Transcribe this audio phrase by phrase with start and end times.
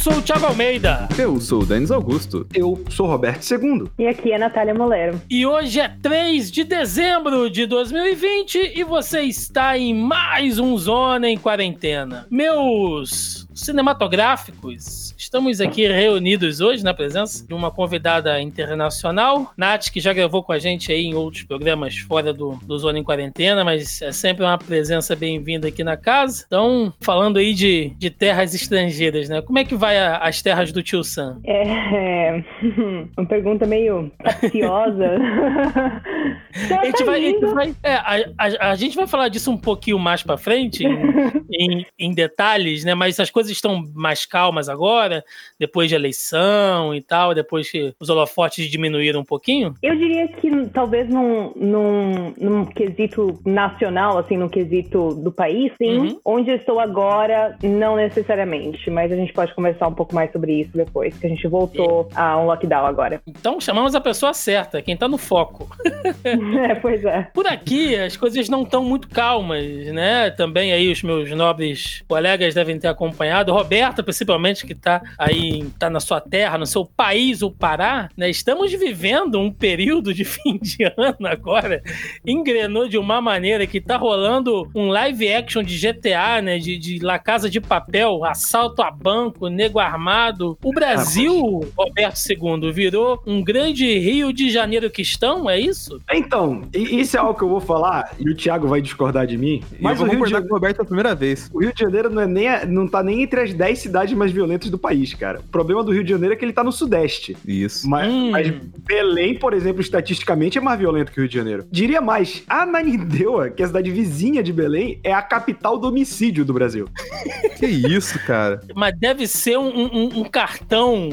[0.00, 1.06] sou o Thiago Almeida.
[1.18, 2.46] Eu sou o Denis Augusto.
[2.54, 3.84] Eu sou o Roberto II.
[3.98, 5.20] E aqui é a Natália Molero.
[5.28, 11.28] E hoje é 3 de dezembro de 2020 e você está em mais um Zona
[11.28, 12.26] em Quarentena.
[12.30, 20.12] Meus cinematográficos, estamos aqui reunidos hoje na presença de uma convidada internacional, Nath, que já
[20.12, 24.00] gravou com a gente aí em outros programas fora do, do Zona em Quarentena, mas
[24.02, 26.44] é sempre uma presença bem-vinda aqui na casa.
[26.46, 29.42] Então, falando aí de, de terras estrangeiras, né?
[29.42, 31.40] Como é que vai a, as terras do tio Sam?
[31.44, 32.42] É,
[33.16, 35.16] uma pergunta meio capciosa.
[36.80, 39.58] a gente vai, a gente vai, é, a, a, a, gente vai falar disso um
[39.58, 42.94] pouquinho mais pra frente, em, em, em detalhes, né?
[42.94, 45.24] Mas as coisas estão mais calmas agora,
[45.58, 49.74] depois de eleição e tal, depois que os holofotes diminuíram um pouquinho?
[49.82, 55.98] Eu diria que talvez num, num, num quesito nacional, assim, num quesito do país, sim.
[55.98, 56.20] Uhum.
[56.24, 60.60] Onde eu estou agora, não necessariamente, mas a gente pode conversar um pouco mais sobre
[60.60, 63.20] isso depois, que a gente voltou a um lockdown agora.
[63.26, 65.68] Então chamamos a pessoa certa, quem tá no foco.
[66.24, 67.28] é, pois é.
[67.34, 70.30] Por aqui as coisas não estão muito calmas, né?
[70.30, 75.64] Também aí os meus nobres colegas devem ter acompanhado acompanhado, Roberta, principalmente, que está aí,
[75.78, 78.28] tá na sua terra, no seu país, o Pará, né?
[78.30, 81.82] Estamos vivendo um período de fim de ano agora,
[82.24, 86.58] engrenou de uma maneira que tá rolando um live action de GTA, né?
[86.58, 90.58] De, de La Casa de Papel, assalto a banco, nego armado.
[90.62, 96.00] O Brasil, Roberto II, virou um grande Rio de Janeiro que estão, é isso?
[96.12, 99.62] Então, isso é algo que eu vou falar, e o Thiago vai discordar de mim.
[99.80, 100.48] Mas eu vou concordar de...
[100.48, 101.50] com o Roberto a primeira vez.
[101.52, 104.32] O Rio de Janeiro não, é nem, não tá nem entre as 10 cidades mais
[104.32, 105.38] violentas do país, cara.
[105.38, 107.36] O problema do Rio de Janeiro é que ele tá no Sudeste.
[107.46, 107.88] Isso.
[107.88, 108.30] Mas, hum.
[108.32, 108.52] mas
[108.84, 111.64] Belém, por exemplo, estatisticamente é mais violento que o Rio de Janeiro.
[111.70, 116.44] Diria mais, Ananindeua, que é a cidade vizinha de Belém, é a capital do homicídio
[116.44, 116.88] do Brasil.
[117.56, 118.60] que isso, cara?
[118.74, 121.10] Mas deve ser um, um, um cartão.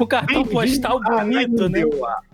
[0.00, 1.82] um cartão postal bonito, né?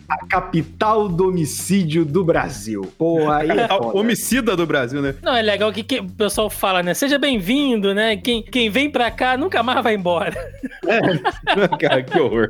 [0.09, 2.91] A capital do homicídio do Brasil.
[2.97, 5.15] Pô, aí é Homicida do Brasil, né?
[5.23, 6.95] Não, é legal que, que o pessoal fala, né?
[6.95, 8.17] Seja bem-vindo, né?
[8.17, 10.35] Quem, quem vem pra cá nunca mais vai embora.
[10.87, 12.49] É, cara, que horror.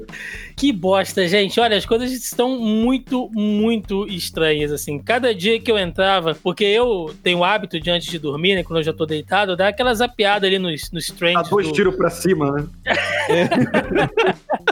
[0.59, 1.61] Que bosta, gente.
[1.61, 4.99] Olha, as coisas estão muito, muito estranhas, assim.
[4.99, 8.65] Cada dia que eu entrava, porque eu tenho o hábito de antes de dormir, né?
[8.65, 11.45] Quando eu já tô deitado, dar aquela zapiada ali nos, nos trends.
[11.45, 11.73] Dá dois do...
[11.73, 12.67] tiros pra cima, né?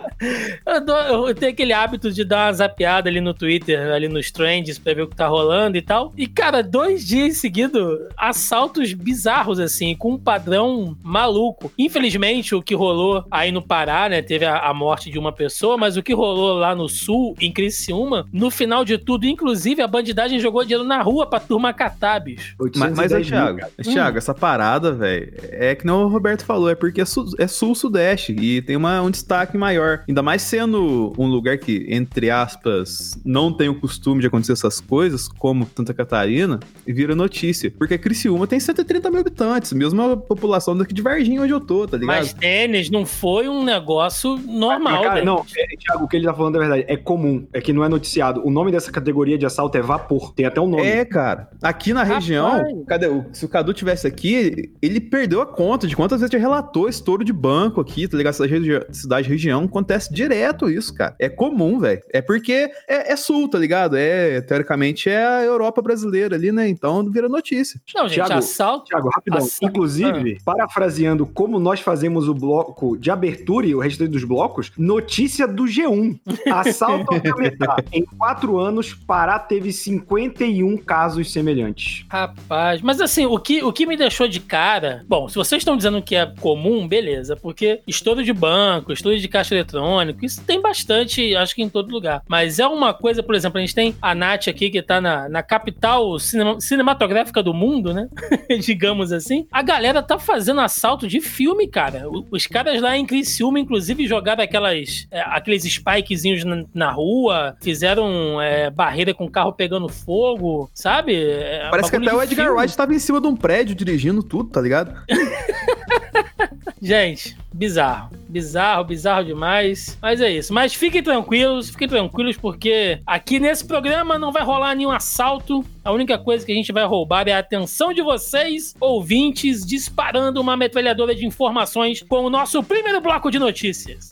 [0.65, 4.09] Eu, dou, eu tenho aquele hábito de dar uma zapiada piada ali no Twitter, ali
[4.09, 6.13] nos trends, pra ver o que tá rolando e tal.
[6.17, 11.73] E, cara, dois dias seguidos, assaltos bizarros, assim, com um padrão maluco.
[11.79, 15.76] Infelizmente, o que rolou aí no Pará, né, teve a, a morte de uma pessoa,
[15.77, 19.87] mas o que rolou lá no Sul, em Criciúma, no final de tudo, inclusive, a
[19.87, 22.55] bandidagem jogou dinheiro na rua pra turma catar, bicho.
[22.77, 24.19] Mas, mas aí, Thiago, Thiago, hum.
[24.19, 28.33] essa parada, velho, é que não o Roberto falou, é porque é, sul, é sul-sudeste
[28.33, 30.03] e tem uma, um destaque maior.
[30.09, 34.81] Ainda mais sendo um lugar que, entre aspas, não tem o costume de acontecer essas
[34.81, 37.71] coisas, como Santa Catarina, e vira notícia.
[37.71, 41.87] Porque Criciúma tem 130 mil habitantes, mesmo a população daqui de Varginha onde eu tô,
[41.87, 42.17] tá ligado?
[42.17, 46.35] Mas tênis não foi um negócio normal, cara, Não, é, Thiago, o que ele tá
[46.35, 46.85] falando é verdade.
[46.89, 48.43] É comum, é que não é noticiado.
[48.45, 50.33] O nome dessa categoria de assalto é vapor.
[50.35, 50.87] Tem até um nome.
[50.87, 51.49] É, cara.
[51.63, 52.25] Aqui na Rapaz.
[52.25, 56.39] região, cadê, se o Cadu tivesse aqui, ele perdeu a conta de quantas vezes já
[56.39, 58.35] relatou estouro de banco aqui, tá ligado?
[58.35, 61.15] Cidade, cidade região, acontece direto isso, cara.
[61.19, 62.03] É comum, velho.
[62.13, 63.97] É porque é, é, sul, tá ligado?
[63.97, 66.69] É, teoricamente, é a Europa brasileira ali, né?
[66.69, 67.81] Então vira notícia.
[67.95, 68.85] Não, gente, Thiago, assalto.
[68.87, 69.39] Thiago, rapidão.
[69.39, 69.65] Assalto.
[69.67, 70.43] Inclusive, ah.
[70.45, 75.65] parafraseando como nós fazemos o bloco de abertura e o resto dos blocos, notícia do
[75.65, 76.19] G1.
[76.53, 82.05] Assalto ao em quatro anos, Pará teve 51 casos semelhantes.
[82.09, 85.05] Rapaz, mas assim, o que, o que me deixou de cara.
[85.09, 89.29] Bom, se vocês estão dizendo que é comum, beleza, porque estouro de banco, estouro de
[89.29, 92.23] caixa eletrônico, isso tem bastante, acho que em todo lugar.
[92.29, 95.29] Mas é uma coisa, por exemplo, a gente tem a Nath aqui, que tá na,
[95.29, 98.09] na capital cinema, cinematográfica do mundo, né?
[98.61, 99.47] Digamos assim.
[99.51, 102.05] A galera tá fazendo assalto de filme, cara.
[102.31, 108.43] Os caras lá em Criciúma, inclusive, jogaram aquelas, é, aqueles spikezinhos na, na rua, fizeram
[108.43, 111.15] é, barreira com carro pegando fogo, sabe?
[111.15, 112.61] É, Parece que até o Edgar filme.
[112.61, 114.93] Wright tava em cima de um prédio dirigindo tudo, tá ligado?
[116.83, 118.11] Gente, bizarro.
[118.29, 119.97] Bizarro, bizarro demais.
[120.01, 120.53] Mas é isso.
[120.53, 125.65] Mas fiquem tranquilos, fiquem tranquilos, porque aqui nesse programa não vai rolar nenhum assalto.
[125.83, 130.41] A única coisa que a gente vai roubar é a atenção de vocês, ouvintes, disparando
[130.41, 134.11] uma metralhadora de informações com o nosso primeiro bloco de notícias.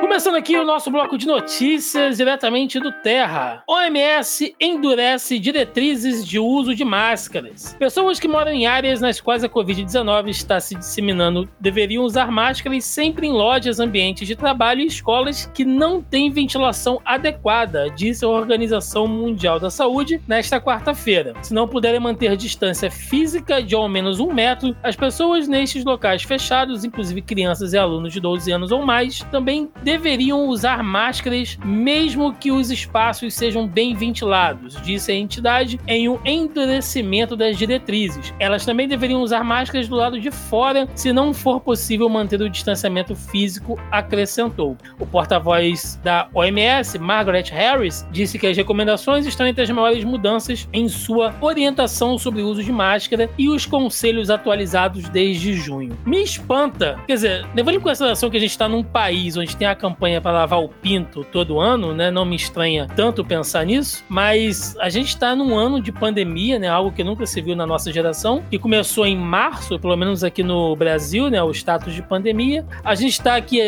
[0.00, 3.62] Começando aqui o nosso bloco de notícias diretamente do Terra.
[3.66, 7.76] OMS endurece diretrizes de uso de máscaras.
[7.78, 12.84] Pessoas que moram em áreas nas quais a Covid-19 está se disseminando deveriam usar máscaras
[12.84, 18.28] sempre em lojas, ambientes de trabalho e escolas que não têm ventilação adequada, disse a
[18.28, 21.34] Organização Mundial da Saúde nesta quarta-feira.
[21.42, 26.22] Se não puderem manter distância física de ao menos um metro, as pessoas nestes locais
[26.22, 32.32] fechados, inclusive crianças e alunos de 12 anos ou mais, também deveriam usar máscaras mesmo
[32.32, 38.32] que os espaços sejam bem ventilados, disse a entidade em um endurecimento das diretrizes.
[38.38, 42.48] Elas também deveriam usar máscaras do lado de fora se não for possível manter o
[42.48, 44.76] distanciamento físico, acrescentou.
[44.96, 50.68] O porta-voz da OMS, Margaret Harris, disse que as recomendações estão entre as maiores mudanças
[50.72, 55.98] em sua orientação sobre o uso de máscara e os conselhos atualizados desde junho.
[56.06, 59.66] Me espanta, quer dizer, levando em consideração que a gente está num país onde tem
[59.66, 62.10] a campanha para lavar o pinto todo ano, né?
[62.10, 66.68] Não me estranha tanto pensar nisso, mas a gente está num ano de pandemia, né?
[66.68, 70.42] Algo que nunca se viu na nossa geração, que começou em março, pelo menos aqui
[70.42, 71.42] no Brasil, né?
[71.42, 72.64] O status de pandemia.
[72.84, 73.60] A gente está aqui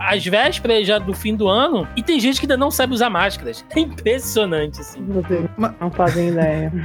[0.00, 3.10] às vésperas já do fim do ano e tem gente que ainda não sabe usar
[3.10, 3.64] máscaras.
[3.78, 5.06] É impressionante, assim.
[5.80, 6.72] Não fazem ideia.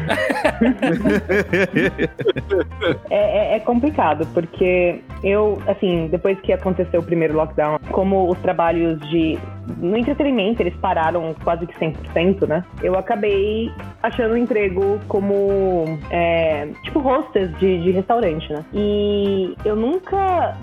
[3.09, 8.37] é, é, é complicado, porque eu, assim, depois que aconteceu o primeiro lockdown, como os
[8.39, 12.63] trabalhos de no entretenimento eles pararam quase que 100%, né?
[12.81, 13.71] Eu acabei
[14.01, 18.63] achando um emprego como, é, tipo, hostess de, de restaurante, né?
[18.73, 20.57] E eu nunca.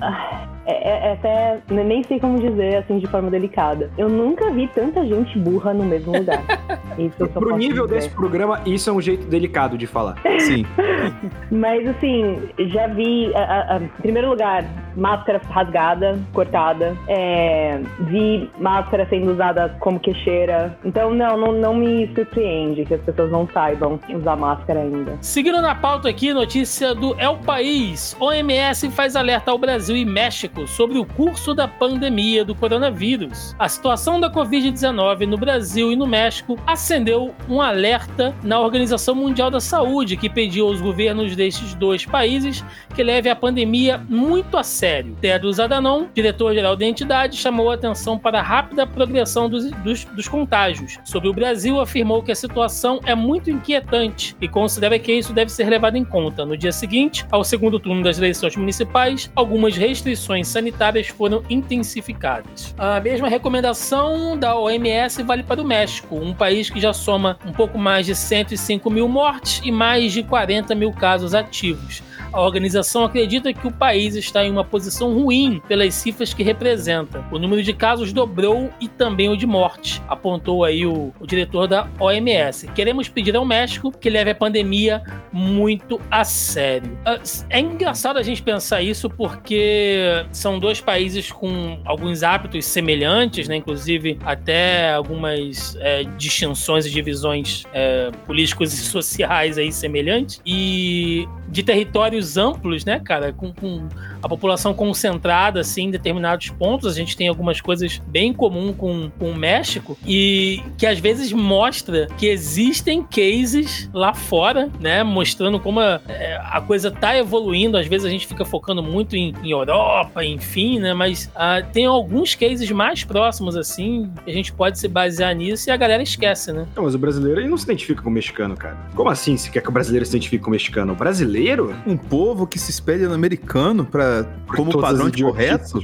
[0.67, 3.91] É, é, é, até nem sei como dizer assim de forma delicada.
[3.97, 6.43] Eu nunca vi tanta gente burra no mesmo lugar.
[6.99, 7.97] Isso Pro nível dizer.
[7.97, 10.17] desse programa, isso é um jeito delicado de falar.
[10.41, 10.67] Sim.
[11.51, 14.65] Mas assim, já vi, a, a, a, em primeiro lugar,
[14.97, 16.97] máscara rasgada, cortada.
[17.09, 18.51] É, vi
[18.91, 20.77] máscara sendo usada como queixeira.
[20.85, 25.17] Então, não, não, não me surpreende que as pessoas não saibam usar máscara ainda.
[25.21, 28.17] Seguindo na pauta aqui, notícia do El País.
[28.19, 33.55] OMS faz alerta ao Brasil e México sobre o curso da pandemia do coronavírus.
[33.59, 39.51] A situação da Covid-19 no Brasil e no México acendeu um alerta na Organização Mundial
[39.51, 42.65] da Saúde, que pediu aos governos destes dois países
[42.95, 45.17] que leve a pandemia muito a sério.
[45.21, 50.29] Tedros Adhanom, diretor-geral da entidade, chamou a atenção para a rápida progressão dos, dos, dos
[50.29, 50.99] contágios.
[51.05, 55.51] Sobre o Brasil, afirmou que a situação é muito inquietante e considera que isso deve
[55.51, 56.45] ser levado em conta.
[56.45, 62.75] No dia seguinte, ao segundo turno das eleições municipais, algumas restrições sanitárias foram intensificadas.
[62.79, 67.53] A mesma recomendação da OMS vale para o México, um país que já soma um
[67.53, 72.03] pouco mais de 105 mil mortes e mais de 40 mil casos ativos.
[72.33, 77.25] A organização acredita que o país está em uma posição ruim pelas cifras que representa.
[77.33, 81.67] O número de casos dobrou e também o de morte, apontou aí o, o diretor
[81.67, 82.69] da OMS.
[82.69, 86.99] Queremos pedir ao México que leve a pandemia muito a sério.
[87.05, 87.19] Ah,
[87.49, 93.57] é engraçado a gente pensar isso porque são dois países com alguns hábitos semelhantes, né?
[93.57, 101.63] inclusive até algumas é, distinções e divisões é, políticos e sociais aí semelhantes, e de
[101.63, 103.89] territórios amplos, né, cara, com, com,
[104.23, 106.93] a população concentrada assim em determinados pontos.
[106.93, 111.33] A gente tem algumas coisas bem comum com, com o México e que às vezes
[111.33, 117.77] mostra que existem cases lá fora, né, mostrando como a, é, a coisa tá evoluindo.
[117.77, 121.87] Às vezes a gente fica focando muito em, em Europa, enfim, né, mas uh, tem
[121.87, 124.11] alguns cases mais próximos assim.
[124.27, 126.67] A gente pode se basear nisso e a galera esquece, né?
[126.75, 128.77] Não, mas o brasileiro ele não se identifica com o mexicano, cara.
[128.95, 129.37] Como assim?
[129.37, 130.93] Se quer que o brasileiro se identifique com o mexicano?
[130.93, 131.75] O brasileiro brasileiro?
[131.87, 134.10] Um povo que se espelha no americano para
[134.47, 135.83] como padrão de correto?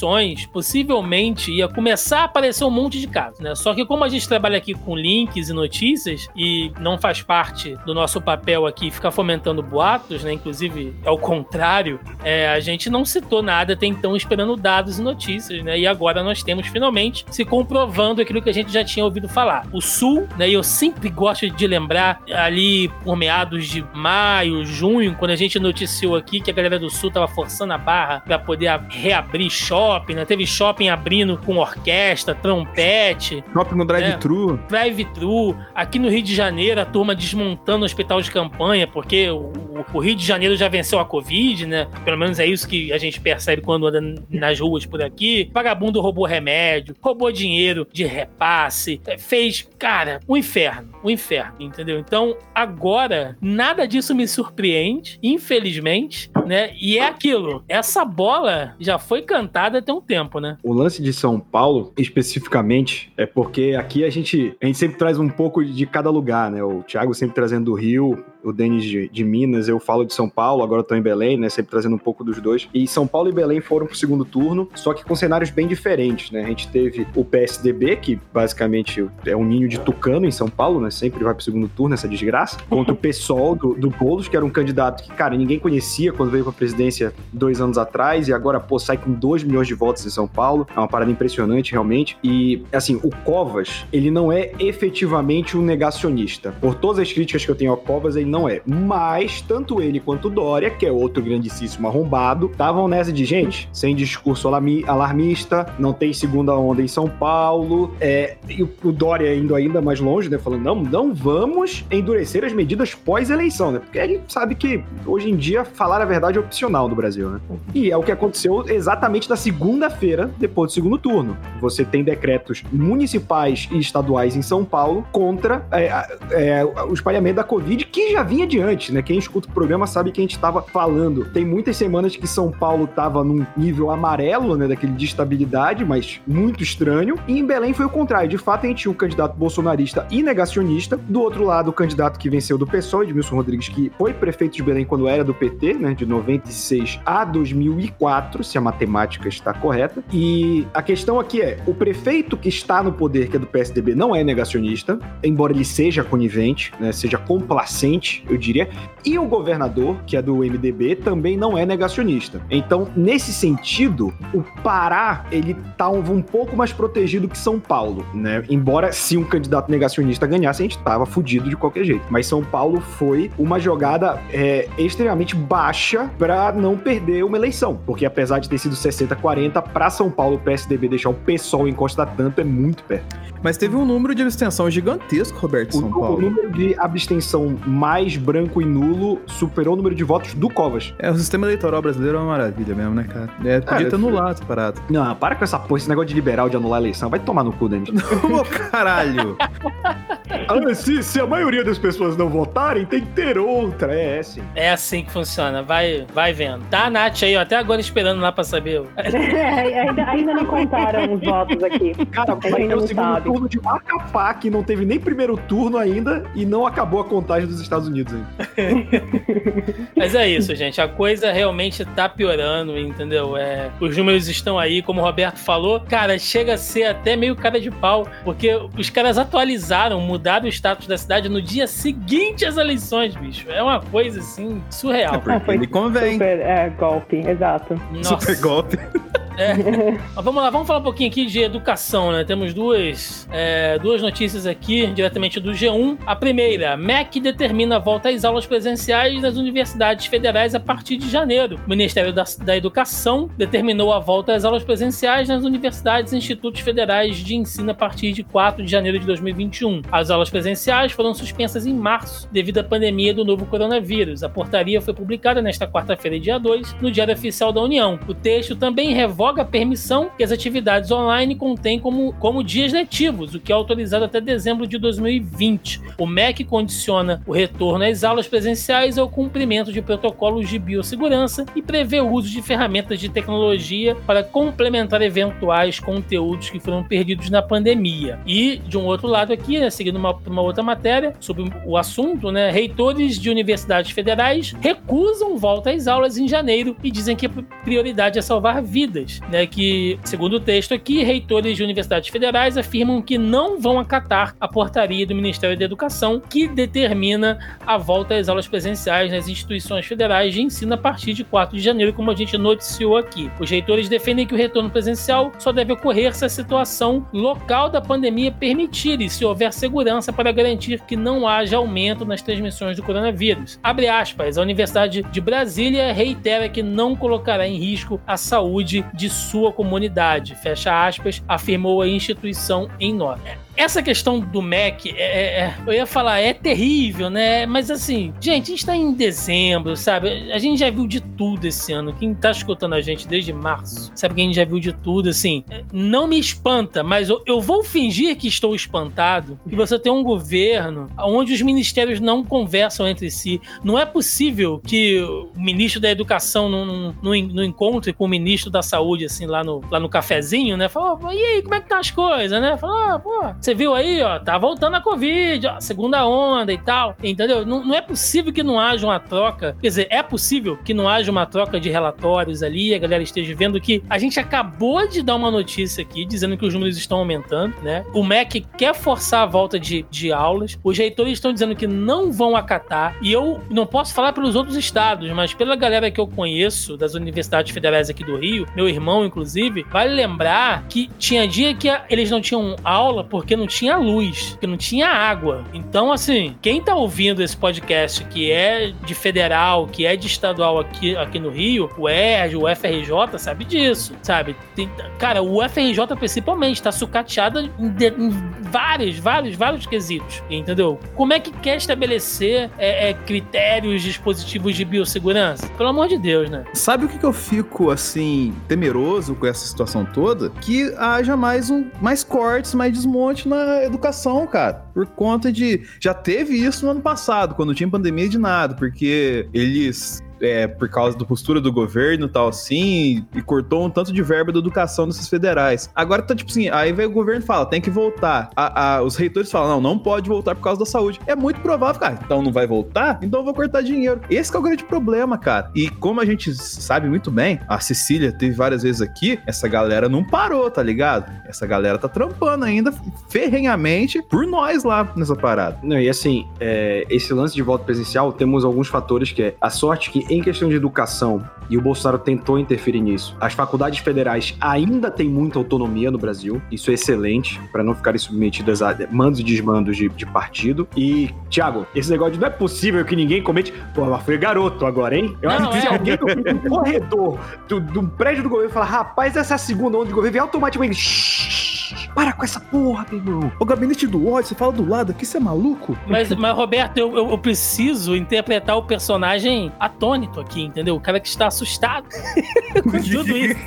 [0.52, 3.54] possivelmente ia começar a aparecer um monte de casos, né?
[3.54, 7.76] Só que como a gente trabalha aqui com links e notícias e não faz parte
[7.86, 10.32] do nosso papel aqui ficar fomentando boatos, né?
[10.32, 15.02] Inclusive é o contrário, é, a gente não citou nada até então esperando dados e
[15.02, 15.78] notícias, né?
[15.78, 19.66] E agora nós temos finalmente se comprovando aquilo que a gente já tinha ouvido falar.
[19.72, 20.48] O Sul, né?
[20.48, 25.58] E eu sempre gosto de lembrar ali por meados de maio, junho, quando a gente
[25.58, 29.79] noticiou aqui que a galera do Sul tava forçando a barra para poder reabrir shopping,
[30.14, 30.24] né?
[30.24, 33.44] Teve shopping abrindo com orquestra, trompete.
[33.52, 34.54] Shopping no drive-thru.
[34.54, 34.62] Né?
[34.68, 35.56] Drive-thru.
[35.74, 39.52] Aqui no Rio de Janeiro, a turma desmontando o hospital de campanha, porque o,
[39.92, 41.86] o, Rio de Janeiro já venceu a Covid, né?
[42.04, 45.50] Pelo menos é isso que a gente percebe quando anda nas ruas por aqui.
[45.52, 51.98] Vagabundo roubou remédio, roubou dinheiro de repasse, é, fez, cara, um inferno, um inferno, entendeu?
[51.98, 56.72] Então, agora, nada disso me surpreende infelizmente, né?
[56.80, 57.64] E é aquilo.
[57.68, 60.56] Essa bola já foi cantada tem um tempo, né?
[60.62, 65.18] O lance de São Paulo, especificamente, é porque aqui a gente, a gente sempre traz
[65.18, 66.62] um pouco de cada lugar, né?
[66.62, 70.28] O Thiago sempre trazendo do Rio, o Denis de, de, Minas, eu falo de São
[70.28, 71.48] Paulo, agora estou em Belém, né?
[71.48, 72.68] Sempre trazendo um pouco dos dois.
[72.72, 76.30] E São Paulo e Belém foram pro segundo turno, só que com cenários bem diferentes,
[76.30, 76.42] né?
[76.42, 80.80] A gente teve o PSDB, que basicamente é um ninho de tucano em São Paulo,
[80.80, 80.90] né?
[80.90, 84.44] Sempre vai pro segundo turno, essa desgraça, contra o PSOL do, do Boulos, que era
[84.44, 88.60] um candidato que, cara, ninguém conhecia quando veio pra presidência dois anos atrás, e agora,
[88.60, 90.66] pô, sai com 2 milhões de votos em São Paulo.
[90.74, 92.16] É uma parada impressionante, realmente.
[92.22, 96.54] E, assim, o Covas, ele não é efetivamente um negacionista.
[96.60, 98.60] Por todas as críticas que eu tenho ao Covas, ele não é.
[98.64, 103.68] Mas, tanto ele quanto o Dória, que é outro grandíssimo arrombado, estavam nessa de, gente,
[103.72, 109.54] sem discurso alarmista, não tem segunda onda em São Paulo, é, e o Dória indo
[109.54, 114.32] ainda mais longe, né, falando, não, não vamos endurecer as medidas pós-eleição, né, porque gente
[114.32, 117.40] sabe que, hoje em dia, falar a verdade é opcional no Brasil, né,
[117.74, 121.36] e é o que aconteceu exatamente na segunda-feira, depois do segundo turno.
[121.60, 125.90] Você tem decretos municipais e estaduais em São Paulo contra é,
[126.30, 129.02] é, o espalhamento da Covid, que já vinha adiante, né?
[129.02, 131.24] Quem escuta o programa sabe que a gente estava falando.
[131.26, 134.68] Tem muitas semanas que São Paulo estava num nível amarelo, né?
[134.68, 137.16] Daquele de estabilidade, mas muito estranho.
[137.26, 138.28] E em Belém foi o contrário.
[138.28, 140.96] De fato, a gente tinha um candidato bolsonarista e negacionista.
[140.96, 144.62] Do outro lado, o candidato que venceu do PSOL, Edmilson Rodrigues, que foi prefeito de
[144.62, 145.94] Belém quando era do PT, né?
[145.94, 150.02] De 96 a 2004, se a matemática está correta.
[150.12, 153.94] E a questão aqui é: o prefeito que está no poder, que é do PSDB,
[153.94, 156.92] não é negacionista, embora ele seja conivente, né?
[156.92, 158.68] Seja complacente eu diria.
[159.04, 162.40] E o governador, que é do MDB, também não é negacionista.
[162.50, 168.04] Então, nesse sentido, o Pará, ele tá um, um pouco mais protegido que São Paulo,
[168.14, 168.42] né?
[168.48, 172.04] Embora se um candidato negacionista ganhasse, a gente tava fudido de qualquer jeito.
[172.10, 177.80] Mas São Paulo foi uma jogada é, extremamente baixa para não perder uma eleição.
[177.86, 182.14] Porque apesar de ter sido 60-40, para São Paulo o PSDB deixar o PSOL encostar
[182.16, 183.16] tanto é muito perto.
[183.42, 186.18] Mas teve um número de abstenção gigantesco, Roberto, São o, Paulo.
[186.18, 190.94] O número de abstenção mais branco e nulo superou o número de votos do Covas.
[190.98, 193.30] É, o sistema eleitoral brasileiro é uma maravilha mesmo, né, cara?
[193.44, 194.80] É, podia ter anulado essa parada.
[194.88, 197.10] Não, para com essa porra, esse negócio de liberal de anular a eleição.
[197.10, 197.86] Vai tomar no cu, Dani.
[198.24, 199.36] Ô, caralho!
[199.40, 203.94] ah, se, se a maioria das pessoas não votarem, tem que ter outra.
[203.94, 204.42] É, é assim.
[204.54, 205.62] É assim que funciona.
[205.62, 206.62] Vai, vai vendo.
[206.70, 208.82] Tá a Nath aí, ó, até agora esperando lá pra saber.
[208.96, 211.94] ainda, ainda não contaram os votos aqui.
[212.06, 213.24] Cara, vai ter o segundo sabe.
[213.24, 217.48] turno de Macapá, que não teve nem primeiro turno ainda e não acabou a contagem
[217.48, 218.28] dos Estados Unidos ainda.
[219.96, 220.80] Mas é isso, gente.
[220.80, 223.36] A coisa realmente tá piorando, entendeu?
[223.36, 225.80] É, os números estão aí, como o Roberto falou.
[225.80, 230.48] Cara, chega a ser até meio cara de pau, porque os caras atualizaram, mudaram o
[230.48, 233.50] status da cidade no dia seguinte às eleições, bicho.
[233.50, 235.14] É uma coisa assim surreal.
[235.14, 236.12] É porque ah, ele convém.
[236.12, 237.74] Super é, golpe, exato.
[237.92, 238.20] Nossa.
[238.20, 238.78] Super golpe.
[239.36, 239.54] É.
[240.14, 242.24] Mas vamos lá, vamos falar um pouquinho aqui de educação, né?
[242.24, 245.98] Temos duas, é, duas notícias aqui, diretamente do G1.
[246.06, 251.08] A primeira, MEC determina a volta às aulas presenciais das universidades federais a partir de
[251.08, 251.58] janeiro.
[251.66, 256.60] O Ministério da, da Educação determinou a volta às aulas presenciais nas universidades e institutos
[256.60, 259.82] federais de ensino a partir de 4 de janeiro de 2021.
[259.90, 264.22] As aulas presenciais foram suspensas em março devido à pandemia do novo coronavírus.
[264.22, 267.98] A portaria foi publicada nesta quarta-feira, dia 2, no Diário Oficial da União.
[268.06, 272.72] O texto também revoga revoga a permissão que as atividades online contêm como, como dias
[272.72, 275.78] letivos, o que é autorizado até dezembro de 2020.
[275.98, 281.60] O MEC condiciona o retorno às aulas presenciais ao cumprimento de protocolos de biossegurança e
[281.60, 287.42] prevê o uso de ferramentas de tecnologia para complementar eventuais conteúdos que foram perdidos na
[287.42, 288.18] pandemia.
[288.26, 292.32] E, de um outro lado aqui, né, seguindo uma, uma outra matéria sobre o assunto,
[292.32, 297.30] né, reitores de universidades federais recusam volta às aulas em janeiro e dizem que a
[297.62, 303.02] prioridade é salvar vidas né, que, segundo o texto aqui, reitores de universidades federais afirmam
[303.02, 308.28] que não vão acatar a portaria do Ministério da Educação que determina a volta às
[308.28, 312.14] aulas presenciais nas instituições federais de ensino a partir de 4 de janeiro, como a
[312.14, 313.30] gente noticiou aqui.
[313.40, 317.80] Os reitores defendem que o retorno presencial só deve ocorrer se a situação local da
[317.80, 322.82] pandemia permitir e se houver segurança para garantir que não haja aumento nas transmissões do
[322.82, 323.58] coronavírus.
[323.62, 329.08] Abre aspas, a Universidade de Brasília reitera que não colocará em risco a saúde de
[329.08, 335.40] sua comunidade, fecha aspas, afirmou a instituição em nota essa questão do Mac, é, é,
[335.40, 337.46] é, eu ia falar, é terrível, né?
[337.46, 340.32] Mas assim, gente, a gente tá em dezembro, sabe?
[340.32, 341.92] A gente já viu de tudo esse ano.
[341.92, 345.08] Quem tá escutando a gente desde março, sabe que a gente já viu de tudo,
[345.08, 345.44] assim.
[345.72, 350.02] Não me espanta, mas eu, eu vou fingir que estou espantado que você tem um
[350.02, 353.40] governo onde os ministérios não conversam entre si.
[353.62, 358.50] Não é possível que o ministro da Educação não, não, não encontre com o ministro
[358.50, 360.68] da Saúde, assim, lá no, lá no cafezinho, né?
[360.68, 362.56] Fala, e aí, como é que tá as coisas, né?
[362.56, 366.58] Fala, ah, pô, você viu aí, ó, tá voltando a Covid, ó, segunda onda e
[366.58, 366.94] tal.
[367.02, 367.46] Entendeu?
[367.46, 369.56] Não, não, é possível que não haja uma troca.
[369.60, 373.34] Quer dizer, é possível que não haja uma troca de relatórios ali, a galera esteja
[373.34, 376.98] vendo que a gente acabou de dar uma notícia aqui dizendo que os números estão
[376.98, 377.84] aumentando, né?
[377.94, 382.12] O MEC quer forçar a volta de, de aulas, os reitores estão dizendo que não
[382.12, 386.06] vão acatar, e eu não posso falar pelos outros estados, mas pela galera que eu
[386.06, 391.54] conheço das universidades federais aqui do Rio, meu irmão, inclusive, vale lembrar que tinha dia
[391.54, 395.44] que eles não tinham aula porque não tinha luz, que não tinha água.
[395.52, 400.58] Então, assim, quem tá ouvindo esse podcast que é de federal, que é de estadual
[400.58, 404.36] aqui, aqui no Rio, o ERJ, o FRJ, sabe disso, sabe?
[404.54, 408.10] Tem, cara, o FRJ principalmente tá sucateado em, de, em,
[408.50, 410.78] vários, vários, vários quesitos, entendeu?
[410.94, 415.46] Como é que quer estabelecer é, é, critérios, dispositivos de biossegurança?
[415.56, 416.44] Pelo amor de Deus, né?
[416.54, 420.30] Sabe o que, que eu fico, assim, temeroso com essa situação toda?
[420.30, 424.64] Que haja mais, um, mais cortes, mais desmonte na educação, cara.
[424.74, 425.62] Por conta de.
[425.80, 430.68] Já teve isso no ano passado, quando tinha pandemia de nada, porque eles é, por
[430.68, 434.86] causa da postura do governo tal assim, e cortou um tanto de verba da educação
[434.86, 435.70] desses federais.
[435.74, 438.30] Agora tá tipo assim, aí vem o governo fala, tem que voltar.
[438.36, 441.00] A, a, os reitores falam, não, não pode voltar por causa da saúde.
[441.06, 442.98] É muito provável, cara, então não vai voltar?
[443.02, 444.00] Então eu vou cortar dinheiro.
[444.10, 445.50] Esse é o grande problema, cara.
[445.54, 449.88] E como a gente sabe muito bem, a Cecília teve várias vezes aqui, essa galera
[449.88, 451.10] não parou, tá ligado?
[451.26, 452.72] Essa galera tá trampando ainda
[453.08, 455.58] ferrenhamente por nós lá nessa parada.
[455.62, 459.50] Não, e assim, é, esse lance de volta presencial, temos alguns fatores que é a
[459.50, 464.36] sorte que em questão de educação, e o Bolsonaro tentou interferir nisso, as faculdades federais
[464.40, 469.20] ainda têm muita autonomia no Brasil, isso é excelente, para não ficarem submetidas a mandos
[469.20, 470.68] e desmandos de, de partido.
[470.76, 473.52] E, Thiago, esse negócio de não é possível que ninguém comente.
[473.74, 475.16] Pô, mas foi garoto agora, hein?
[475.20, 475.60] Eu acho que é.
[475.60, 477.18] se alguém do corredor
[477.48, 481.49] do, do prédio do governo falar, rapaz, essa segunda onda de governo vem automaticamente.
[481.94, 483.32] Para com essa porra, meu irmão.
[483.38, 485.76] O gabinete do ódio, você fala do lado aqui, você é maluco?
[485.86, 490.74] Mas, mas Roberto, eu, eu, eu preciso interpretar o personagem atônito aqui, entendeu?
[490.76, 491.86] O cara que está assustado
[492.62, 493.40] com tudo isso.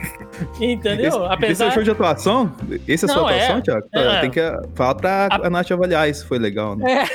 [0.59, 1.07] Entendeu?
[1.09, 1.51] Esse, Apesar...
[1.51, 2.51] esse é o show de atuação?
[2.87, 3.43] Esse é a Não, sua é.
[3.43, 3.87] atuação, Thiago?
[3.91, 4.21] Tá, É.
[4.21, 4.41] Tem que
[4.75, 6.85] falar pra A- a Nath avaliar se foi legal, né?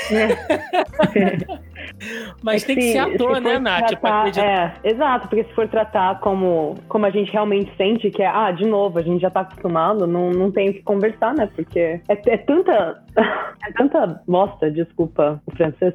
[2.43, 3.99] Mas tem que Se- ser ator, se né, Nath?
[4.01, 8.23] Pra tratar- é, exato, porque se for tratar como, como a gente realmente sente, que
[8.23, 11.35] é, ah, de novo, a gente já tá acostumado, não, não tem o que conversar,
[11.35, 11.49] né?
[11.55, 13.03] Porque é, é tanta.
[13.69, 15.93] É tanta bosta, desculpa o francês.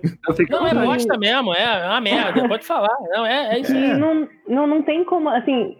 [0.49, 2.93] Não, é bosta mesmo, é uma merda, pode falar.
[3.09, 3.73] Não, é, é isso.
[3.73, 5.75] não, não, não tem como, assim,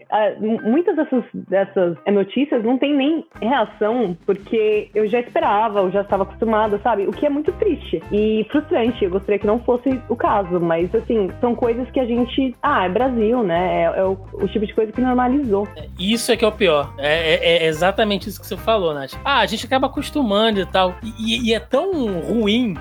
[0.64, 6.24] muitas dessas, dessas notícias não tem nem reação, porque eu já esperava, eu já estava
[6.24, 7.06] acostumada, sabe?
[7.06, 9.04] O que é muito triste e frustrante.
[9.04, 12.56] Eu gostaria que não fosse o caso, mas, assim, são coisas que a gente.
[12.62, 13.84] Ah, é Brasil, né?
[13.84, 15.68] É, é o, o tipo de coisa que normalizou.
[15.98, 16.94] Isso é que é o pior.
[16.98, 19.14] É, é- é exatamente isso que você falou, Nath.
[19.24, 20.96] Ah, a gente acaba acostumando e tal.
[21.18, 22.76] E, e é tão ruim.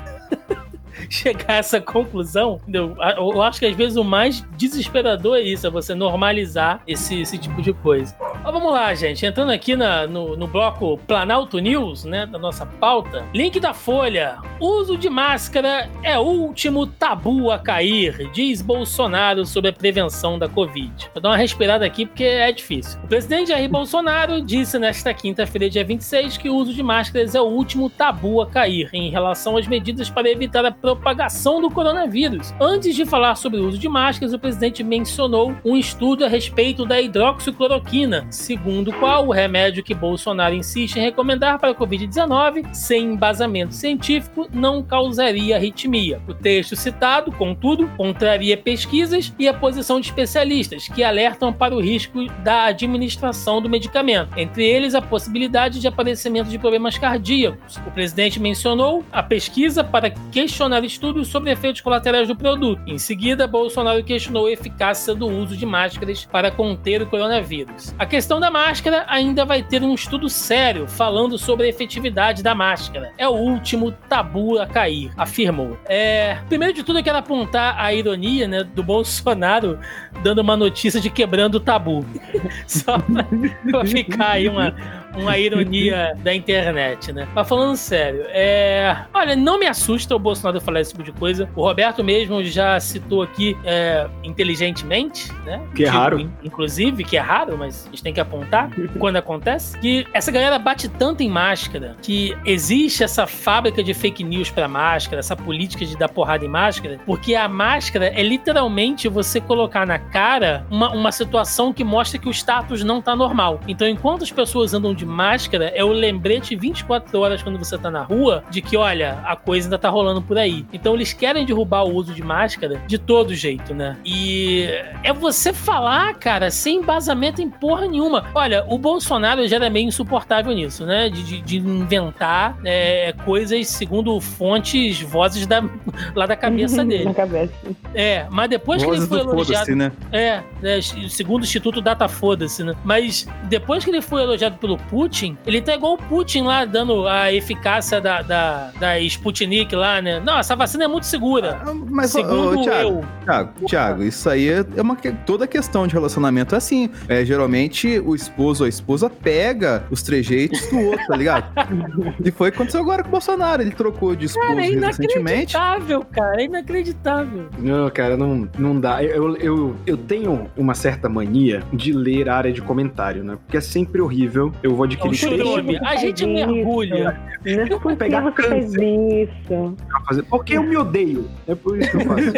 [1.11, 2.97] Chegar a essa conclusão, entendeu?
[3.17, 7.39] Eu acho que às vezes o mais desesperador é isso, é você normalizar esse, esse
[7.39, 8.15] tipo de coisa.
[8.43, 9.25] Mas vamos lá, gente.
[9.25, 12.27] Entrando aqui na- no, no bloco Planalto News, né?
[12.27, 13.25] Da nossa pauta.
[13.35, 14.39] Link da Folha.
[14.61, 20.49] Uso de máscara é o último tabu a cair, diz Bolsonaro sobre a prevenção da
[20.49, 21.11] Covid.
[21.15, 22.99] Vou dar uma respirada aqui porque é difícil.
[23.05, 27.41] O presidente Jair Bolsonaro disse nesta quinta-feira, dia 26, que o uso de máscaras é
[27.41, 32.53] o último tabu a cair em relação às medidas para evitar a propagação do coronavírus.
[32.61, 36.85] Antes de falar sobre o uso de máscaras, o presidente mencionou um estudo a respeito
[36.85, 42.75] da hidroxicloroquina, segundo o qual o remédio que Bolsonaro insiste em recomendar para a Covid-19,
[42.75, 46.21] sem embasamento científico, não causaria arritmia.
[46.29, 51.81] O texto citado, contudo, contraria pesquisas e a posição de especialistas que alertam para o
[51.81, 57.77] risco da administração do medicamento, entre eles a possibilidade de aparecimento de problemas cardíacos.
[57.87, 62.83] O presidente mencionou a pesquisa para questionar estudos sobre efeitos colaterais do produto.
[62.87, 67.95] Em seguida, Bolsonaro questionou a eficácia do uso de máscaras para conter o coronavírus.
[67.99, 72.55] A questão da máscara ainda vai ter um estudo sério falando sobre a efetividade da
[72.55, 73.13] máscara.
[73.19, 75.79] É o último tabu a cair, afirmou.
[75.87, 79.79] É, primeiro de tudo, eu quero apontar a ironia né, do Bolsonaro
[80.23, 82.05] dando uma notícia de quebrando o tabu.
[82.67, 83.27] Só pra,
[83.71, 84.75] pra ficar aí uma,
[85.17, 87.27] uma ironia da internet, né?
[87.35, 88.97] Mas falando sério, é...
[89.13, 91.49] olha, não me assusta o Bolsonaro falar esse tipo de coisa.
[91.55, 95.61] O Roberto mesmo já citou aqui é, inteligentemente, né?
[95.75, 96.19] Que é raro.
[96.21, 100.31] in- Inclusive, que é raro, mas a gente tem que apontar quando acontece, que essa
[100.31, 105.37] galera bate tanto em máscara que existe essa fábrica de fake news pra máscara, essa
[105.37, 110.67] política de dar porrada em máscara, porque a máscara é literalmente você colocar na cara
[110.71, 113.61] uma, uma situação que mostra que o status não tá normal.
[113.67, 117.91] Então, enquanto as pessoas andam de máscara, é o lembrete 24 horas quando você tá
[117.91, 120.65] na rua de que, olha, a coisa ainda tá rolando por aí.
[120.73, 123.97] Então, eles querem derrubar o uso de máscara de todo jeito, né?
[124.05, 124.67] E
[125.03, 128.25] é você falar, cara, sem embasamento em porra nenhuma.
[128.35, 131.09] Olha, o Bolsonaro já era meio insuportável nisso, né?
[131.09, 135.63] De, de- de inventar é, coisas segundo fontes, vozes da,
[136.15, 137.05] lá da cabeça dele.
[137.05, 137.53] Na cabeça.
[137.95, 139.77] É, mas depois que ele Vozes foi elogiado.
[139.77, 139.93] né?
[140.13, 142.75] É, né, segundo o Instituto Data Foda-se, né?
[142.85, 147.09] Mas depois que ele foi elogiado pelo Putin, ele tá igual o Putin lá, dando
[147.09, 150.21] a eficácia da, da, da Sputnik lá, né?
[150.21, 151.59] Não, essa vacina é muito segura.
[151.67, 153.05] Ah, Mas, ô, Segundo ô, Thiago, eu.
[153.25, 156.91] Thiago, Thiago, isso aí é uma que- toda questão de relacionamento é assim.
[157.09, 161.47] É, geralmente o esposo ou a esposa pega os trejeitos do outro, tá ligado?
[162.23, 163.63] e foi o que aconteceu agora com o Bolsonaro.
[163.63, 165.17] Ele trocou de esposo Cara, é recentemente.
[165.57, 166.43] inacreditável, cara.
[166.43, 167.47] É inacreditável.
[167.59, 169.03] Não, cara, não, não dá.
[169.03, 173.39] Eu, eu, eu tenho uma certa mania de ler a área de comentário, né?
[173.43, 174.53] Porque é sempre horrível.
[174.63, 175.73] Eu vou É um adquirir churume.
[175.73, 177.21] texto A gente mergulha.
[177.45, 178.83] Mas por que pegar você câncer.
[178.83, 180.25] isso?
[180.29, 181.29] Porque eu me odeio.
[181.47, 182.33] É por isso que eu faço.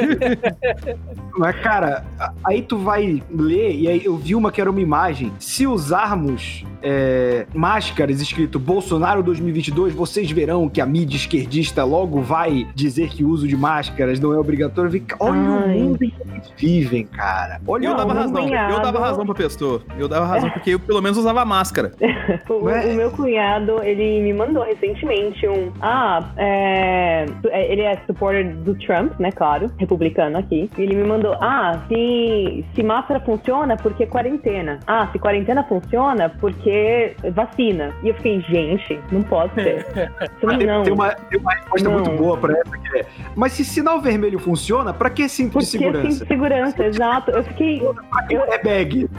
[1.39, 2.05] Mas, cara,
[2.45, 5.33] aí tu vai ler, e aí eu vi uma que era uma imagem.
[5.39, 12.67] Se usarmos é, máscaras escrito Bolsonaro 2022, vocês verão que a mídia esquerdista logo vai
[12.75, 15.03] dizer que o uso de máscaras não é obrigatório.
[15.19, 15.79] Olha o Ai.
[15.79, 17.61] mundo em que eles vivem, cara.
[17.67, 19.83] Olha Eu o dava razão, eu dava razão pra pessoa.
[19.99, 21.93] Eu dava razão porque eu pelo menos usava máscara.
[22.55, 22.87] O, Ué?
[22.87, 25.73] o meu cunhado, ele me mandou recentemente um.
[25.81, 29.31] Ah, é, ele é supporter do Trump, né?
[29.33, 30.71] Claro, republicano aqui.
[30.77, 34.79] E ele me mandou: Ah, se, se máscara funciona, porque quarentena.
[34.87, 37.93] Ah, se quarentena funciona, porque vacina.
[38.03, 39.87] E eu fiquei, gente, não pode ser.
[40.43, 40.83] Mas tem, não.
[40.83, 41.95] tem uma, tem uma resposta Não.
[41.99, 43.07] muito boa pra essa que é.
[43.35, 46.07] Mas se sinal vermelho funciona, pra que cinto de que segurança?
[46.09, 46.85] assim, segurança?
[46.85, 47.31] Exato.
[47.31, 47.81] Eu fiquei.
[48.11, 49.11] Pra que airbag?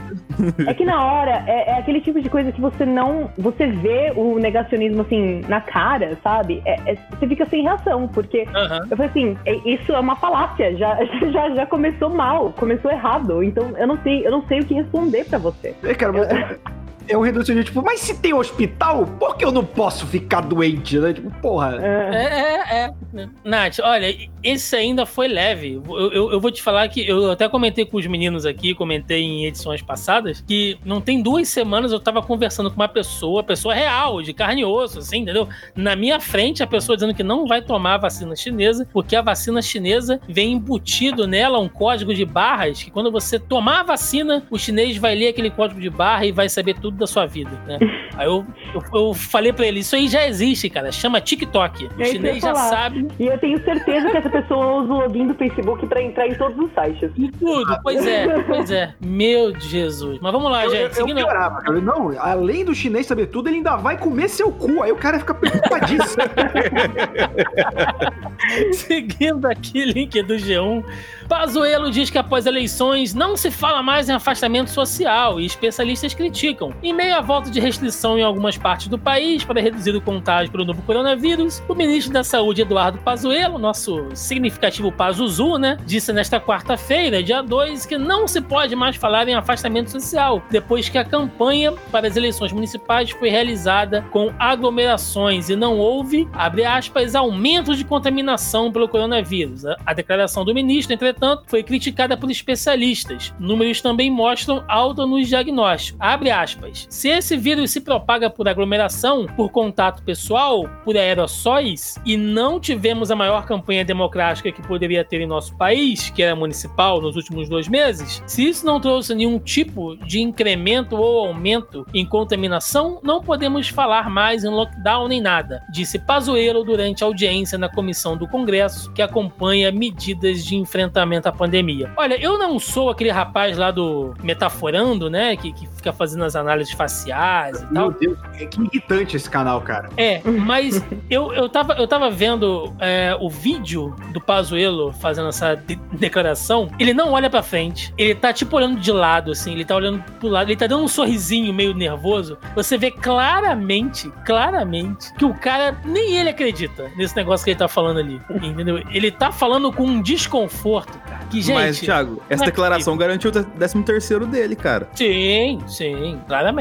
[0.66, 3.68] É que na hora, é, é aquele tipo de coisa que você não Então, você
[3.68, 6.60] vê o negacionismo assim na cara, sabe?
[6.64, 8.86] É, é, você fica sem reação, porque uhum.
[8.90, 10.98] eu falei assim, é, isso é uma falácia, já,
[11.30, 13.44] já, já começou mal, começou errado.
[13.44, 15.72] Então, eu não sei, eu não sei o que responder para você.
[15.84, 16.58] É, cara,
[17.08, 20.98] é um redução tipo, mas se tem hospital, por que eu não posso ficar doente,
[20.98, 21.12] né?
[21.12, 21.78] Tipo, porra.
[21.80, 23.22] É, é, é.
[23.22, 23.28] é.
[23.44, 25.74] Nath, olha, esse ainda foi leve.
[25.74, 29.22] Eu, eu, eu, vou te falar que eu até comentei com os meninos aqui, comentei
[29.22, 33.74] em edições passadas, que não tem duas semanas eu tava conversando com uma pessoa, pessoa
[33.74, 35.48] real, de carne e osso, assim, entendeu?
[35.74, 39.22] Na minha frente, a pessoa dizendo que não vai tomar a vacina chinesa, porque a
[39.22, 44.46] vacina chinesa vem embutido nela um código de barras, que quando você tomar a vacina,
[44.50, 47.50] o chinês vai ler aquele código de barra e vai saber tudo da sua vida,
[47.66, 47.78] né?
[48.16, 51.88] aí eu, eu, eu, falei pra ele, isso aí já existe, cara, chama TikTok.
[51.96, 53.06] O é chinês já sabe.
[53.18, 56.34] E eu tenho certeza que essa pessoa usa o login do Facebook pra entrar em
[56.34, 57.10] todos os sites.
[57.16, 58.94] E tudo, pois é, pois é.
[59.00, 60.18] Meu Jesus.
[60.20, 60.98] Mas vamos lá, eu, gente.
[60.98, 61.80] Eu, eu piorava, cara.
[61.80, 64.82] Não, além do chinês saber tudo, ele ainda vai comer seu cu.
[64.82, 66.22] Aí o cara fica preocupadíssimo.
[68.72, 70.84] Seguindo aqui, link do G1.
[71.28, 76.72] Pazuello diz que após eleições não se fala mais em afastamento social e especialistas criticam.
[76.86, 80.52] Em meio à volta de restrição em algumas partes do país para reduzir o contágio
[80.52, 86.40] pelo novo coronavírus, o ministro da Saúde, Eduardo Pazuello, nosso significativo Pazuzu, né, disse nesta
[86.40, 91.04] quarta-feira, dia 2, que não se pode mais falar em afastamento social, depois que a
[91.04, 97.74] campanha para as eleições municipais foi realizada com aglomerações e não houve, abre aspas, aumento
[97.74, 99.64] de contaminação pelo coronavírus.
[99.84, 103.34] A declaração do ministro, entretanto, foi criticada por especialistas.
[103.40, 105.98] Números também mostram alta nos diagnósticos.
[106.00, 106.75] Abre aspas.
[106.88, 113.10] Se esse vírus se propaga por aglomeração, por contato pessoal, por aerossóis, e não tivemos
[113.10, 117.48] a maior campanha democrática que poderia ter em nosso país, que era municipal, nos últimos
[117.48, 123.22] dois meses, se isso não trouxe nenhum tipo de incremento ou aumento em contaminação, não
[123.22, 128.28] podemos falar mais em lockdown nem nada, disse Pazuello durante a audiência na comissão do
[128.28, 131.92] Congresso que acompanha medidas de enfrentamento à pandemia.
[131.96, 135.36] Olha, eu não sou aquele rapaz lá do Metaforando, né?
[135.36, 137.90] Que, que fica fazendo as análises faciais e Meu tal.
[137.92, 139.88] Deus, é que irritante esse canal, cara.
[139.96, 145.54] É, mas eu, eu, tava, eu tava vendo é, o vídeo do Pazuello fazendo essa
[145.54, 146.68] de declaração.
[146.78, 147.92] Ele não olha pra frente.
[147.96, 149.52] Ele tá tipo olhando de lado, assim.
[149.52, 150.48] Ele tá olhando pro lado.
[150.48, 152.38] Ele tá dando um sorrisinho meio nervoso.
[152.54, 157.68] Você vê claramente, claramente, que o cara, nem ele acredita nesse negócio que ele tá
[157.68, 158.20] falando ali.
[158.42, 158.82] Entendeu?
[158.90, 161.26] Ele tá falando com um desconforto cara.
[161.30, 164.88] Que, gente, Mas, Thiago, essa é declaração é garantiu o 13 terceiro dele, cara.
[164.94, 166.55] Sim, sim, claramente.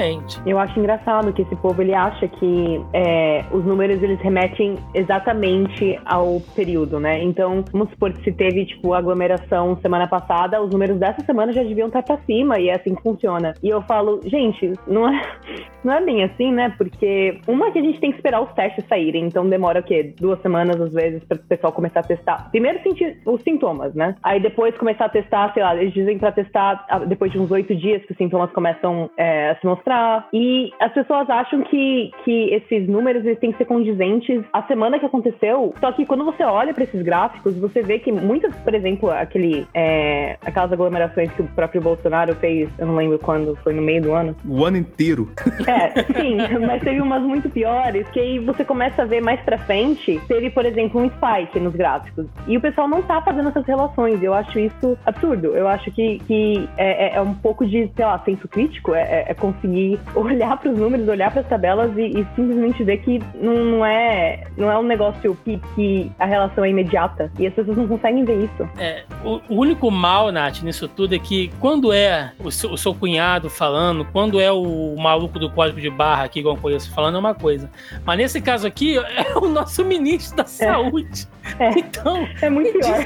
[0.46, 6.00] Eu acho engraçado que esse povo, ele acha que é, os números, eles remetem exatamente
[6.06, 7.22] ao período, né?
[7.24, 11.64] Então, vamos supor que se teve, tipo, aglomeração semana passada, os números dessa semana já
[11.64, 13.54] deviam estar pra cima, e é assim que funciona.
[13.64, 15.22] E eu falo, gente, não é,
[15.84, 16.74] não é bem assim, né?
[16.78, 20.14] Porque uma que a gente tem que esperar os testes saírem, então demora o quê?
[20.20, 22.50] Duas semanas, às vezes, para o pessoal começar a testar.
[22.52, 24.16] Primeiro sentir os sintomas, né?
[24.24, 27.76] Aí depois começar a testar, sei lá, eles dizem para testar depois de uns oito
[27.76, 30.28] dias que os sintomas começam é, a se mostrar.
[30.34, 35.00] E as pessoas acham que, que esses números eles têm que ser condizentes à semana
[35.00, 35.74] que aconteceu.
[35.80, 39.68] Só que quando você olha para esses gráficos, você vê que muitas, por exemplo, aquele,
[39.74, 44.02] é, aquelas aglomerações que o próprio Bolsonaro fez, eu não lembro quando, foi no meio
[44.02, 44.36] do ano.
[44.48, 45.30] O ano inteiro.
[45.68, 49.58] É, sim, mas teve umas muito piores, que aí você começa a ver mais pra
[49.58, 52.28] frente, teve, por exemplo, um spike nos gráficos.
[52.48, 54.22] E o pessoal não tá fazendo essas relações.
[54.22, 55.56] Eu acho isso absurdo.
[55.56, 59.02] Eu acho que, que é, é, é um pouco de, sei lá, senso crítico, é,
[59.02, 59.34] é, é
[59.65, 63.54] conseguir olhar para os números, olhar para as tabelas e, e, simplesmente ver que não,
[63.54, 67.32] não, é, não é um negócio que, que a relação é imediata.
[67.39, 68.69] E as pessoas não conseguem ver isso.
[68.78, 72.78] É, o, o único mal, Nath, nisso tudo é que quando é o seu, o
[72.78, 76.93] seu cunhado falando, quando é o maluco do código de barra aqui, igual eu conheço,
[76.93, 77.69] falando, é uma coisa.
[78.06, 80.47] Mas nesse caso aqui, é o nosso ministro da é.
[80.47, 81.28] Saúde.
[81.60, 81.69] É.
[81.78, 82.28] Então.
[82.41, 83.06] É muito pior.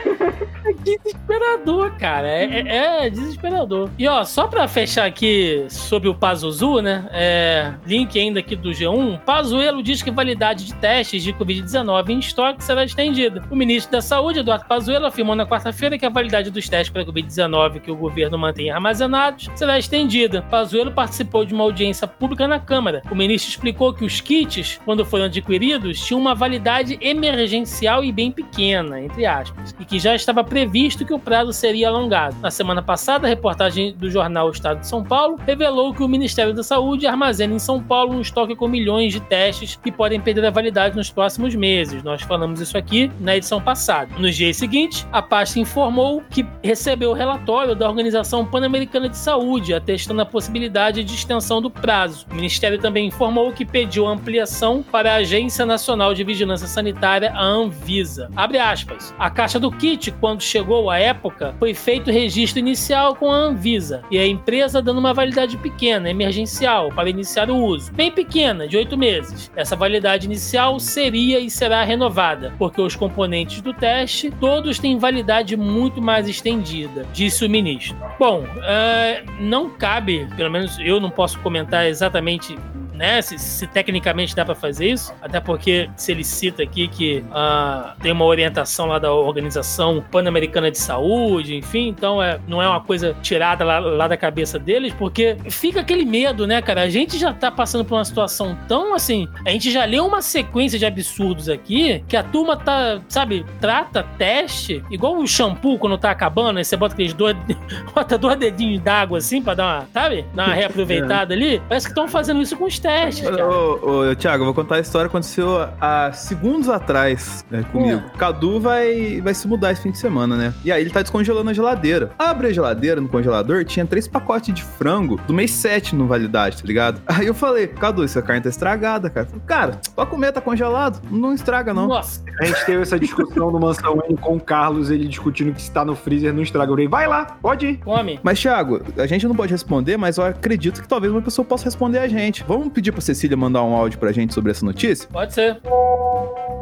[0.65, 2.27] É desesperador, cara.
[2.27, 3.89] É, é, é, desesperador.
[3.97, 6.15] E ó, só pra fechar aqui sobre o
[6.49, 7.07] Pazuzu, né?
[7.11, 9.19] É, link ainda aqui do G1.
[9.19, 13.43] Pazuello diz que validade de testes de Covid-19 em estoque será estendida.
[13.51, 17.05] O ministro da Saúde, Eduardo Pazuello, afirmou na quarta-feira que a validade dos testes para
[17.05, 20.41] Covid-19 que o governo mantém armazenados será estendida.
[20.41, 23.03] Pazuello participou de uma audiência pública na Câmara.
[23.11, 28.31] O ministro explicou que os kits, quando foram adquiridos, tinham uma validade emergencial e bem
[28.31, 32.35] pequena, entre aspas, e que já estava previsto que o prazo seria alongado.
[32.41, 36.38] Na semana passada, a reportagem do jornal Estado de São Paulo revelou que o Ministério
[36.39, 40.45] da Saúde armazena em São Paulo um estoque com milhões de testes que podem perder
[40.45, 42.01] a validade nos próximos meses.
[42.01, 44.09] Nós falamos isso aqui na edição passada.
[44.17, 49.73] Nos dias seguintes, a pasta informou que recebeu o relatório da Organização Pan-Americana de Saúde,
[49.73, 52.25] atestando a possibilidade de extensão do prazo.
[52.31, 57.43] O Ministério também informou que pediu ampliação para a Agência Nacional de Vigilância Sanitária, a
[57.43, 58.29] Anvisa.
[58.33, 59.13] Abre aspas.
[59.19, 64.01] A caixa do kit, quando chegou à época, foi feito registro inicial com a Anvisa
[64.09, 67.91] e a empresa dando uma validade pequena, emergencial, para iniciar o uso.
[67.91, 69.51] Bem pequena, de oito meses.
[69.55, 75.57] Essa validade inicial seria e será renovada, porque os componentes do teste todos têm validade
[75.57, 77.97] muito mais estendida, disse o ministro.
[78.19, 82.55] Bom, uh, não cabe, pelo menos eu não posso comentar exatamente
[82.99, 83.21] né?
[83.21, 87.97] Se, se tecnicamente dá para fazer isso, até porque se ele cita aqui que uh,
[88.01, 92.81] tem uma orientação lá da Organização Pan-Americana de Saúde, enfim, então é, não é uma
[92.81, 96.81] coisa tirada lá, lá, da cabeça deles, porque fica aquele medo, né, cara?
[96.81, 100.21] A gente já tá passando por uma situação tão assim, a gente já leu uma
[100.21, 105.97] sequência de absurdos aqui que a turma tá, sabe, trata teste igual o shampoo quando
[105.97, 107.37] tá acabando, aí você bota aqueles dois,
[107.95, 111.37] bota dois dedinhos d'água assim pra dar uma, sabe, dar uma reaproveitada é.
[111.37, 111.61] ali.
[111.69, 113.47] Parece que estão fazendo isso com os testes testes, cara.
[113.47, 118.01] Ô, ô, Thiago, eu vou contar a história que aconteceu há segundos atrás né, comigo.
[118.05, 118.17] Hum.
[118.17, 120.53] Cadu vai, vai se mudar esse fim de semana, né?
[120.65, 122.11] E aí ele tá descongelando a geladeira.
[122.17, 126.61] Abre a geladeira no congelador, tinha três pacotes de frango do mês 7 no validade,
[126.61, 127.01] tá ligado?
[127.07, 129.27] Aí eu falei, Cadu, essa carne tá estragada, cara.
[129.45, 131.01] Cara, pode comer, tá congelado.
[131.11, 131.87] Não estraga, não.
[131.87, 132.23] Nossa.
[132.39, 135.71] A gente teve essa discussão no Mansão N com o Carlos, ele discutindo que se
[135.71, 136.71] tá no freezer não estraga.
[136.71, 137.77] Eu falei, vai lá, pode ir.
[137.77, 138.19] Come.
[138.23, 141.65] Mas, Thiago, a gente não pode responder, mas eu acredito que talvez uma pessoa possa
[141.65, 142.43] responder a gente.
[142.47, 145.07] Vamos pedir pra Cecília mandar um áudio pra gente sobre essa notícia?
[145.11, 145.59] Pode ser.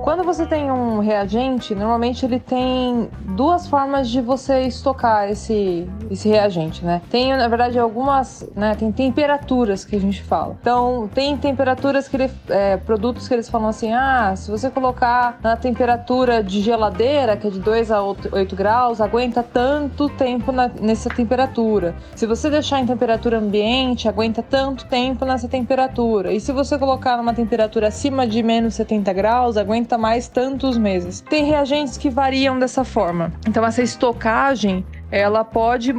[0.07, 6.29] Quando você tem um reagente, normalmente ele tem duas formas de você estocar esse, esse
[6.29, 7.01] reagente, né?
[7.09, 8.73] Tem, na verdade, algumas, né?
[8.73, 10.55] Tem temperaturas que a gente fala.
[10.61, 15.39] Então, tem temperaturas que ele, é, produtos que eles falam assim, ah, se você colocar
[15.43, 20.69] na temperatura de geladeira, que é de 2 a 8 graus, aguenta tanto tempo na,
[20.69, 21.93] nessa temperatura.
[22.15, 26.06] Se você deixar em temperatura ambiente, aguenta tanto tempo nessa temperatura.
[26.31, 31.19] E se você colocar numa temperatura acima de menos 70 graus, aguenta mais tantos meses.
[31.21, 33.33] Tem reagentes que variam dessa forma.
[33.45, 35.93] Então essa estocagem ela pode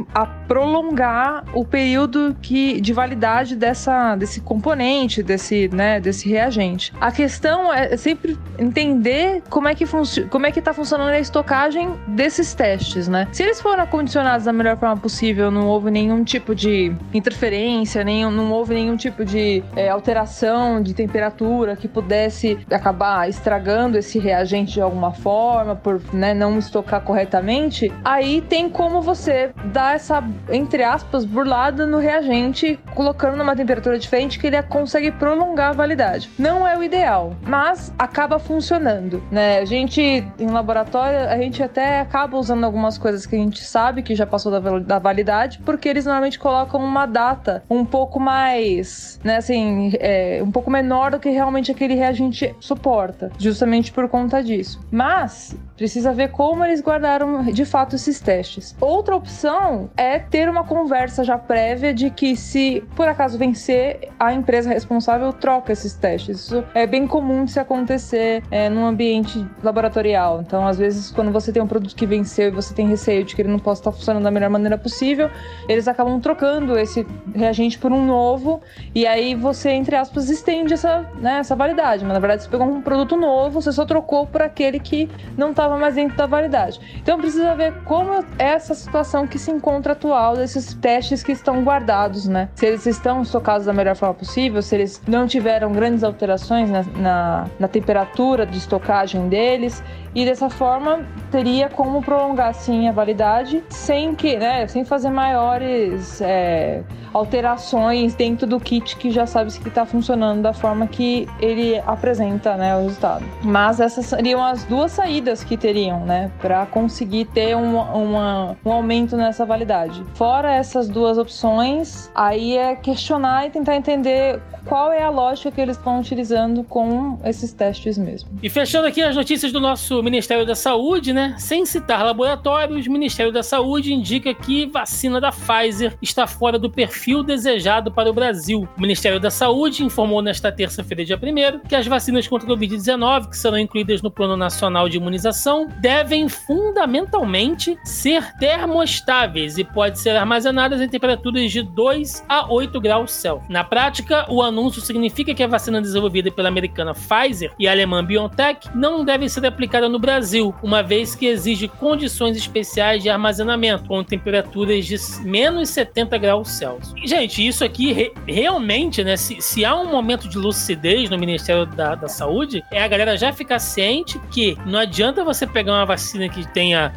[0.47, 6.93] prolongar o período que, de validade dessa, desse componente, desse, né, desse reagente.
[6.99, 9.85] A questão é sempre entender como é que
[10.29, 13.27] como é que está funcionando a estocagem desses testes, né?
[13.31, 18.29] Se eles foram acondicionados da melhor forma possível, não houve nenhum tipo de interferência, nenhum,
[18.29, 24.73] não houve nenhum tipo de é, alteração de temperatura que pudesse acabar estragando esse reagente
[24.73, 30.21] de alguma forma por né, não estocar corretamente, aí tem como como você dá essa,
[30.49, 36.29] entre aspas, burlada no reagente, colocando numa temperatura diferente que ele consegue prolongar a validade.
[36.37, 39.59] Não é o ideal, mas acaba funcionando, né?
[39.59, 40.01] A gente,
[40.37, 44.25] em laboratório, a gente até acaba usando algumas coisas que a gente sabe que já
[44.25, 49.93] passou da, da validade, porque eles normalmente colocam uma data um pouco mais, né, assim,
[49.99, 54.81] é, um pouco menor do que realmente aquele reagente suporta, justamente por conta disso.
[54.91, 58.75] Mas precisa ver como eles guardaram de fato esses testes.
[58.81, 64.33] Outra opção é ter uma conversa já prévia de que se por acaso vencer, a
[64.33, 66.39] empresa responsável troca esses testes.
[66.41, 70.41] Isso é bem comum de se acontecer é, num ambiente laboratorial.
[70.41, 73.33] Então, às vezes, quando você tem um produto que venceu e você tem receio de
[73.33, 75.29] que ele não possa estar funcionando da melhor maneira possível,
[75.69, 78.61] eles acabam trocando esse reagente por um novo
[78.93, 82.03] e aí você, entre aspas, estende essa, né, essa validade.
[82.03, 85.51] Mas na verdade, você pegou um produto novo, você só trocou por aquele que não
[85.51, 86.79] estava mais dentro da validade.
[87.01, 92.27] Então, precisa ver como essa situação que se encontra atual desses testes que estão guardados,
[92.27, 92.49] né?
[92.55, 96.83] Se eles estão estocados da melhor forma possível, se eles não tiveram grandes alterações na,
[96.95, 103.63] na, na temperatura de estocagem deles, e dessa forma teria como prolongar sim a validade
[103.69, 109.67] sem que, né, sem fazer maiores é, alterações dentro do kit que já sabe que
[109.67, 113.25] está funcionando da forma que ele apresenta, né, o resultado.
[113.43, 118.71] Mas essas seriam as duas saídas que teriam, né, para conseguir ter um, uma, um
[118.71, 120.03] aumento nessa validade.
[120.13, 125.61] Fora essas duas opções, aí é questionar e tentar entender qual é a lógica que
[125.61, 128.29] eles estão utilizando com esses testes mesmo.
[128.41, 131.35] E fechando aqui as notícias do nosso Ministério da Saúde, né?
[131.37, 136.69] Sem citar laboratórios, o Ministério da Saúde indica que vacina da Pfizer está fora do
[136.69, 138.67] perfil desejado para o Brasil.
[138.77, 143.29] O Ministério da Saúde informou nesta terça-feira, dia 1 que as vacinas contra o Covid-19,
[143.29, 150.15] que serão incluídas no Plano Nacional de Imunização, devem fundamentalmente ser termostáveis e podem ser
[150.15, 153.49] armazenadas em temperaturas de 2 a 8 graus Celsius.
[153.49, 158.03] Na prática, o anúncio significa que a vacina desenvolvida pela americana Pfizer e a alemã
[158.03, 163.85] BioNTech não deve ser aplicada no Brasil, uma vez que exige condições especiais de armazenamento,
[163.85, 166.93] com temperaturas de menos 70 graus Celsius.
[167.03, 169.17] Gente, isso aqui re realmente, né?
[169.17, 173.17] Se, se, há um momento de lucidez no Ministério da, da Saúde, é a galera
[173.17, 176.93] já ficar ciente que não adianta você pegar uma vacina que tenha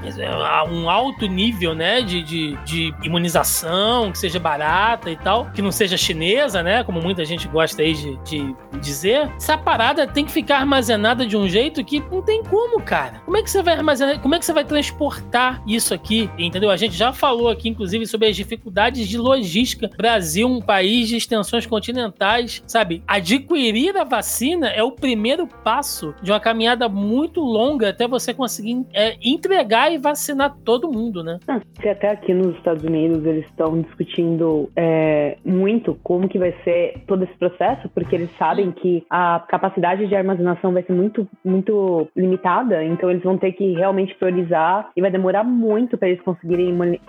[0.71, 2.03] um alto nível, né?
[2.03, 6.85] De, de, de imunização, que seja barata e tal, que não seja chinesa, né?
[6.85, 9.31] Como muita gente gosta aí de, de dizer.
[9.37, 13.21] Essa parada tem que ficar armazenada de um jeito que não tem como, cara.
[13.25, 14.21] Como é que você vai armazenar?
[14.21, 16.29] Como é que você vai transportar isso aqui?
[16.39, 16.71] Entendeu?
[16.71, 19.91] A gente já falou aqui, inclusive, sobre as dificuldades de logística.
[19.97, 23.03] Brasil, um país de extensões continentais, sabe?
[23.07, 28.85] Adquirir a vacina é o primeiro passo de uma caminhada muito longa até você conseguir
[28.93, 31.39] é, entregar e vacinar todo mundo, né?
[31.49, 37.03] Ah, até aqui nos Estados Unidos eles estão discutindo é, muito como que vai ser
[37.07, 42.09] todo esse processo, porque eles sabem que a capacidade de armazenação vai ser muito, muito
[42.17, 46.71] limitada, então eles vão ter que realmente priorizar e vai demorar muito para eles conseguirem
[46.71, 47.01] imuni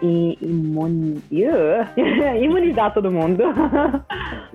[0.41, 1.21] imuni
[2.41, 3.43] imunizar todo mundo.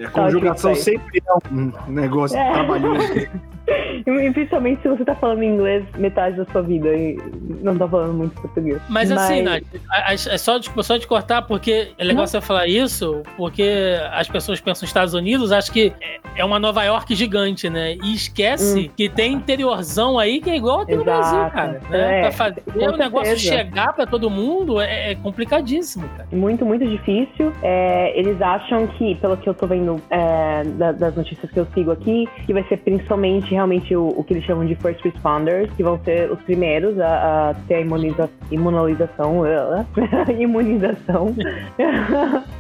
[0.05, 2.53] A conjugação sempre é um negócio é.
[2.53, 3.13] trabalhoso.
[4.07, 7.19] E principalmente se você tá falando inglês metade da sua vida e
[7.63, 8.81] não tá falando muito português.
[8.89, 9.19] Mas, Mas...
[9.19, 9.63] assim, Nath,
[10.07, 12.27] é só de, só de cortar, porque é legal não.
[12.27, 15.93] você falar isso, porque as pessoas pensam nos Estados Unidos, acho que
[16.37, 17.95] é uma Nova York gigante, né?
[18.03, 18.91] E esquece hum.
[18.97, 21.11] que tem interiorzão aí que é igual aqui Exato.
[21.11, 21.81] no Brasil, cara.
[21.91, 22.19] Né?
[22.19, 26.29] É, pra fazer o negócio chegar pra todo mundo é, é, complicadíssimo, cara.
[26.33, 27.53] Muito, muito difícil.
[27.63, 31.91] É, eles acham que, pelo que eu tô vendo é, das notícias que eu sigo
[31.91, 35.83] aqui, que vai ser principalmente realmente o, o, que eles chamam de first responders, que
[35.83, 39.43] vão ser os primeiros a, a ter a imuniza, imunolização,
[40.39, 41.35] imunização,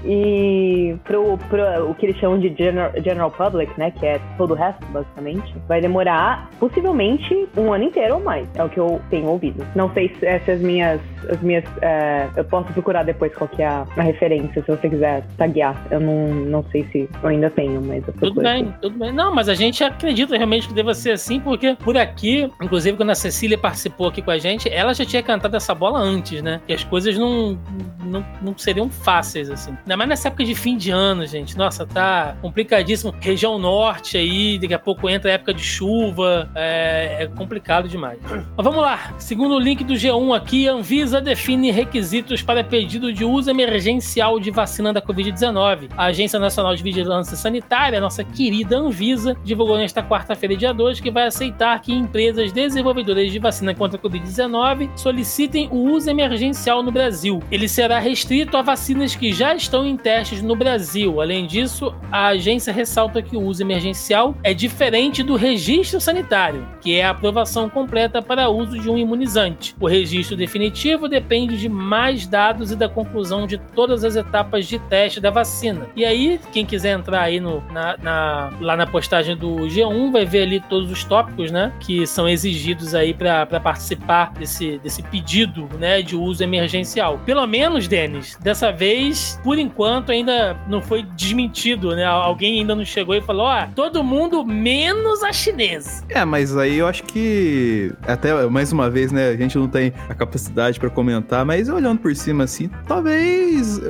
[0.04, 4.52] e pro, pro, o que eles chamam de general, general public, né, que é todo
[4.52, 9.00] o resto, basicamente, vai demorar possivelmente um ano inteiro ou mais, é o que eu
[9.08, 9.64] tenho ouvido.
[9.76, 13.66] Não sei se essas minhas, as minhas, é, eu posso procurar depois qual que é
[13.66, 15.76] a, a, referência, se você quiser taguear.
[15.90, 19.12] Eu não, não sei se eu ainda tenho, mas eu Tudo bem, tudo bem.
[19.12, 23.10] Não, mas a gente acredita realmente que deva ser assim, porque por aqui, inclusive quando
[23.10, 26.60] a Cecília participou aqui com a gente, ela já tinha cantado essa bola antes, né?
[26.68, 27.58] E as coisas não,
[28.04, 29.76] não, não seriam fáceis, assim.
[29.82, 31.58] Ainda mais nessa época de fim de ano, gente.
[31.58, 33.12] Nossa, tá complicadíssimo.
[33.20, 36.48] Região norte aí, daqui a pouco entra a época de chuva.
[36.54, 38.18] É, é complicado demais.
[38.22, 39.14] Mas vamos lá.
[39.18, 44.52] Segundo o link do G1 aqui, Anvisa define requisitos para pedido de uso emergencial de
[44.52, 45.88] vacina da Covid-19.
[45.96, 51.10] A Agência Nacional de Vigilância Sanitária, nossa querida Anvisa, divulgou nesta quarta-feira, dia 2, que
[51.10, 56.90] vai aceitar que empresas desenvolvedoras de vacina contra a Covid-19 solicitem o uso emergencial no
[56.90, 57.42] Brasil.
[57.50, 61.20] Ele será restrito a vacinas que já estão em testes no Brasil.
[61.20, 66.94] Além disso, a agência ressalta que o uso emergencial é diferente do registro sanitário, que
[66.94, 69.74] é a aprovação completa para uso de um imunizante.
[69.80, 74.78] O registro definitivo depende de mais dados e da conclusão de todas as etapas de
[74.78, 75.86] teste da vacina.
[75.96, 80.24] E aí, quem quiser entrar aí no, na, na, lá na postagem do G1 vai
[80.24, 85.68] ver ali todos os tópicos, né, que são exigidos aí para participar desse, desse pedido,
[85.78, 87.18] né, de uso emergencial.
[87.24, 92.04] Pelo menos, Denis, dessa vez, por enquanto, ainda não foi desmentido, né?
[92.04, 96.04] Alguém ainda não chegou e falou, ó, oh, todo mundo menos a chinesa.
[96.08, 99.92] É, mas aí eu acho que até mais uma vez, né, a gente não tem
[100.08, 103.80] a capacidade para comentar, mas olhando por cima assim, talvez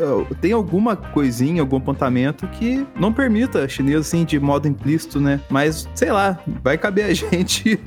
[0.40, 5.40] tenha alguma coisinha, algum apontamento que não permita a chinesa assim de modo implícito, né?
[5.50, 7.78] Mas sei lá, vai caber a gente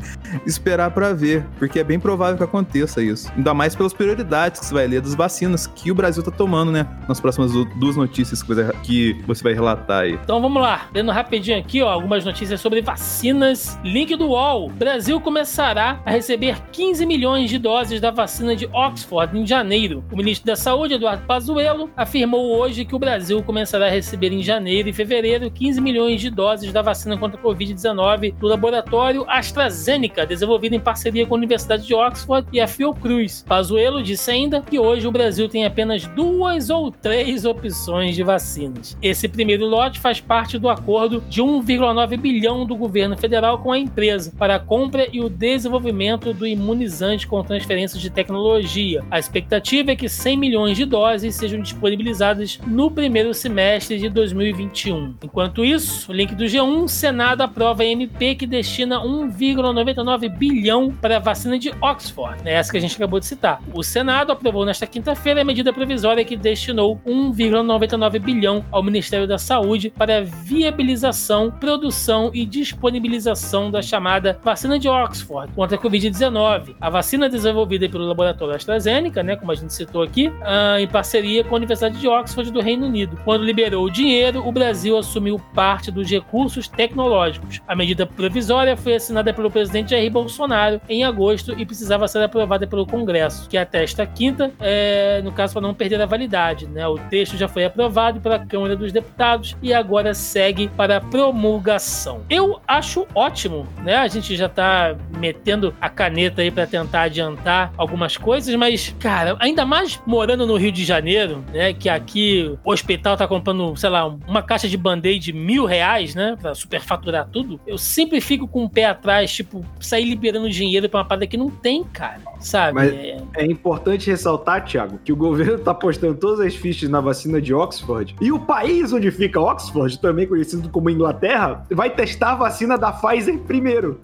[0.46, 3.32] esperar para ver, porque é bem provável que aconteça isso.
[3.36, 6.72] Ainda mais pelas prioridades que você vai ler das vacinas que o Brasil tá tomando,
[6.72, 6.88] né?
[7.08, 10.14] Nas próximas duas notícias que você, vai relatar aí.
[10.14, 13.80] Então vamos lá, lendo rapidinho aqui, ó, algumas notícias sobre vacinas.
[13.84, 19.38] Link do UOL: Brasil começará a receber 15 milhões de doses da vacina de Oxford
[19.38, 20.04] em janeiro.
[20.12, 24.42] O ministro da Saúde, Eduardo Pazuello, afirmou hoje que o Brasil começará a receber em
[24.42, 30.24] janeiro e fevereiro 15 milhões de doses da vacina contra a Covid-19 do laboratório AstraZeneca,
[30.24, 33.44] desenvolvido em parceria com a Universidade de Oxford e a Fiocruz.
[33.48, 38.96] Pazuello disse ainda que hoje o Brasil tem apenas duas ou três opções de vacinas.
[39.02, 43.80] Esse primeiro lote faz parte do acordo de 1,9 bilhão do governo federal com a
[43.80, 49.04] empresa para a compra e o desenvolvimento do imunizante com transferência de tecnologia.
[49.10, 55.16] A expectativa é que 100 milhões de doses sejam disponibilizadas no primeiro semestre de 2021.
[55.24, 61.16] Enquanto isso, o link do G1, Senado aprova a MP que destina 1,99 bilhão para
[61.16, 62.54] a vacina de Oxford, né?
[62.54, 63.62] essa que a gente acabou de citar.
[63.74, 69.38] O Senado aprovou nesta quinta-feira a medida provisória que destinou 1,99 bilhão ao Ministério da
[69.38, 76.76] Saúde para a viabilização, produção e disponibilização da chamada vacina de Oxford contra a Covid-19.
[76.80, 81.44] A vacina desenvolvida pelo laboratório AstraZeneca, né, como a gente citou aqui, uh, em parceria
[81.46, 83.18] com a Universidade de Oxford do Reino Unido.
[83.24, 87.62] Quando liberou o dinheiro, o Brasil assumiu parte dos recursos tecnológicos.
[87.66, 88.41] A medida provisória
[88.78, 93.58] foi assinada pelo presidente Jair Bolsonaro em agosto e precisava ser aprovada pelo Congresso, que
[93.58, 96.68] até esta quinta, é, no caso para não perder a validade.
[96.68, 96.88] Né?
[96.88, 102.24] O texto já foi aprovado pela Câmara dos Deputados e agora segue para promulgação.
[102.30, 103.96] Eu acho ótimo, né?
[103.96, 109.36] A gente já está metendo a caneta aí para tentar adiantar algumas coisas, mas, cara,
[109.40, 111.74] ainda mais morando no Rio de Janeiro, né?
[111.74, 116.16] Que aqui o hospital tá comprando, sei lá, uma caixa de band-aid de mil reais,
[116.16, 116.36] né?
[116.40, 117.60] Pra superfaturar tudo.
[117.66, 121.36] Eu sempre fico com o pé atrás, tipo, sair liberando dinheiro pra uma parada que
[121.36, 122.22] não tem, cara.
[122.40, 122.76] Sabe?
[122.76, 123.22] Mas é...
[123.36, 127.54] é importante ressaltar, Thiago, que o governo tá postando todas as fichas na vacina de
[127.54, 128.16] Oxford.
[128.22, 132.94] E o país onde fica Oxford, também conhecido como Inglaterra, vai testar a vacina da
[132.94, 134.00] Pfizer primeiro.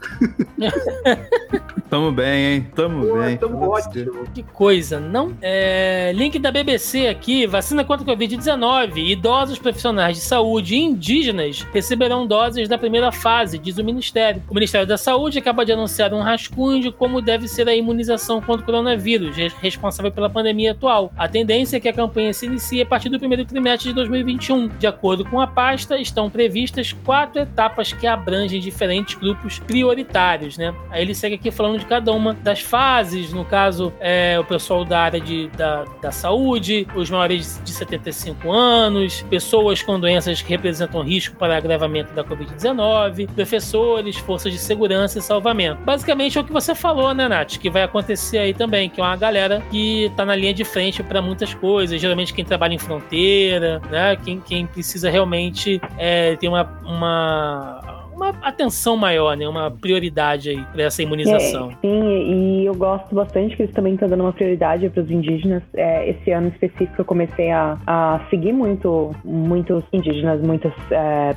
[1.89, 2.67] tamo bem, hein?
[2.75, 3.37] Tamo Pô, bem.
[3.37, 4.27] Tamo ótimo.
[4.33, 5.31] Que coisa, não?
[5.41, 6.11] É...
[6.13, 8.97] Link da BBC aqui: vacina contra a Covid-19.
[8.97, 14.16] Idosos profissionais de saúde e indígenas receberão doses da primeira fase, diz o Ministério.
[14.49, 18.41] O Ministério da Saúde acaba de anunciar um rascunho de como deve ser a imunização
[18.41, 21.11] contra o coronavírus, responsável pela pandemia atual.
[21.17, 24.67] A tendência é que a campanha se inicie a partir do primeiro trimestre de 2021.
[24.67, 30.73] De acordo com a pasta, estão previstas quatro etapas que abrangem diferentes grupos prioritários, né?
[30.89, 34.83] Aí ele segue aqui falando de cada uma das fases, no caso, é, o pessoal
[34.83, 40.49] da área de, da, da saúde, os maiores de 75 anos, pessoas com doenças que
[40.49, 45.81] representam risco para agravamento da Covid-19, professores, forças de segurança e salvamento.
[45.83, 47.57] Basicamente é o que você falou, né, Nath?
[47.57, 51.01] Que vai acontecer aí também, que é uma galera que tá na linha de frente
[51.01, 54.15] para muitas coisas, geralmente quem trabalha em fronteira, né?
[54.17, 57.76] Quem, quem precisa realmente é, ter uma, uma
[58.17, 59.47] uma atenção maior, né?
[59.47, 61.69] Uma prioridade aí para essa imunização.
[61.71, 65.09] É, sim, e eu gosto bastante que eles também estão dando uma prioridade para os
[65.09, 65.63] indígenas.
[65.75, 71.35] É, esse ano específico eu comecei a, a seguir muito muitos indígenas, muitas é,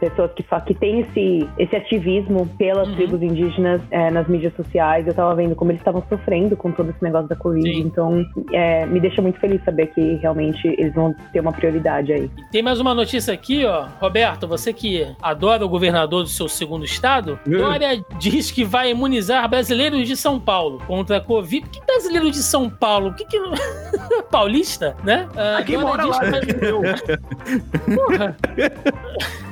[0.00, 2.96] pessoas que, que têm esse, esse ativismo pelas uhum.
[2.96, 5.06] tribos indígenas é, nas mídias sociais.
[5.06, 7.70] Eu tava vendo como eles estavam sofrendo com todo esse negócio da Covid.
[7.70, 7.80] Sim.
[7.80, 12.30] Então, é, me deixa muito feliz saber que realmente eles vão ter uma prioridade aí.
[12.50, 13.86] Tem mais uma notícia aqui, ó.
[14.00, 17.50] Roberto, você que adora o governador governador do seu segundo estado, é.
[17.50, 21.68] Dória diz que vai imunizar brasileiros de São Paulo contra a Covid.
[21.68, 23.14] Que brasileiro de São Paulo?
[23.14, 23.38] Que que
[24.30, 25.28] paulista, né?
[25.30, 26.40] Uh, quem mora lá, vai...
[27.94, 28.36] Porra.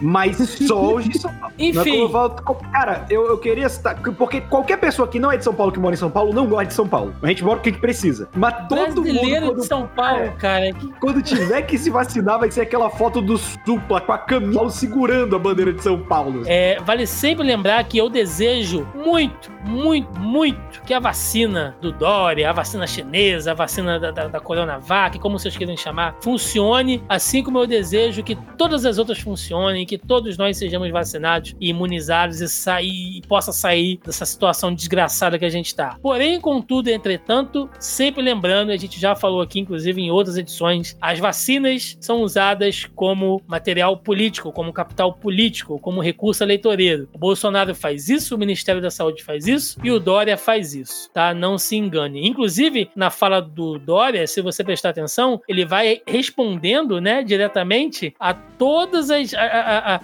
[0.00, 1.54] Mas só os de São Paulo.
[1.58, 2.00] É Enfim.
[2.00, 2.30] Eu falo,
[2.72, 4.00] cara, eu, eu queria citar.
[4.00, 6.46] Porque qualquer pessoa que não é de São Paulo, que mora em São Paulo, não
[6.46, 7.14] gosta de São Paulo.
[7.22, 8.28] A gente mora o que, que precisa.
[8.34, 9.60] Mas todo Brasileiro mundo.
[9.60, 10.72] de São Paulo, é, cara.
[10.72, 10.92] Que...
[11.00, 15.34] Quando tiver que se vacinar, vai ser aquela foto do Supla com a camisa segurando
[15.34, 16.37] a bandeira de São Paulo.
[16.46, 22.48] É, vale sempre lembrar que eu desejo muito, muito, muito que a vacina do Dória,
[22.48, 27.42] a vacina chinesa, a vacina da, da, da Coronavac, como vocês queiram chamar, funcione, assim
[27.42, 32.40] como eu desejo que todas as outras funcionem, que todos nós sejamos vacinados e imunizados
[32.40, 35.96] e, sair, e possa sair dessa situação desgraçada que a gente está.
[36.00, 41.18] Porém, contudo, entretanto, sempre lembrando, a gente já falou aqui, inclusive em outras edições, as
[41.18, 47.08] vacinas são usadas como material político, como capital político, como recurso recurso eleitoreiro.
[47.12, 51.10] O Bolsonaro faz isso, o Ministério da Saúde faz isso e o Dória faz isso,
[51.12, 51.32] tá?
[51.32, 52.26] Não se engane.
[52.26, 58.34] Inclusive, na fala do Dória, se você prestar atenção, ele vai respondendo, né, diretamente a
[58.34, 60.00] todas as a, a, a,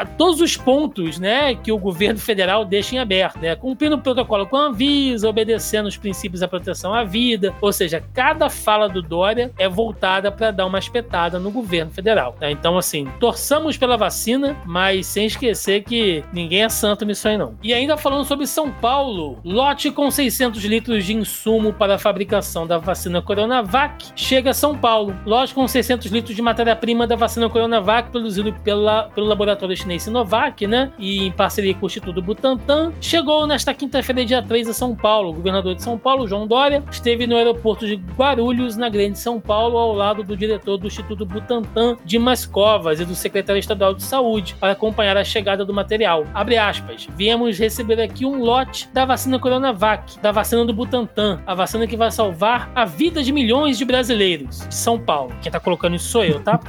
[0.00, 3.54] a todos os pontos, né, que o governo federal deixa em aberto, né?
[3.54, 8.02] Cumprindo o protocolo com a Anvisa, obedecendo os princípios da proteção à vida, ou seja,
[8.14, 12.34] cada fala do Dória é voltada para dar uma espetada no governo federal.
[12.38, 12.50] Tá?
[12.50, 17.56] Então, assim, torçamos pela vacina, mas sem esquecer que ninguém é santo nisso aí não.
[17.60, 22.68] E ainda falando sobre São Paulo, lote com 600 litros de insumo para a fabricação
[22.68, 25.16] da vacina Coronavac chega a São Paulo.
[25.26, 30.64] Lote com 600 litros de matéria-prima da vacina Coronavac produzido pela, pelo laboratório chinês Sinovac,
[30.68, 30.92] né?
[31.00, 35.30] E em parceria com o Instituto Butantan, chegou nesta quinta-feira, dia 3, a São Paulo.
[35.30, 39.40] O governador de São Paulo, João Dória, esteve no aeroporto de Guarulhos, na Grande São
[39.40, 44.04] Paulo, ao lado do diretor do Instituto Butantan, Dimas Covas, e do secretário estadual de
[44.04, 46.24] Saúde, para acompanhar acompanhar a chegada do material.
[46.34, 47.08] Abre aspas.
[47.16, 51.96] Viemos receber aqui um lote da vacina Coronavac, da vacina do Butantan, a vacina que
[51.96, 55.32] vai salvar a vida de milhões de brasileiros de São Paulo.
[55.40, 56.60] Quem tá colocando isso sou eu, tá?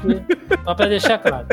[0.63, 1.47] Só pra deixar claro.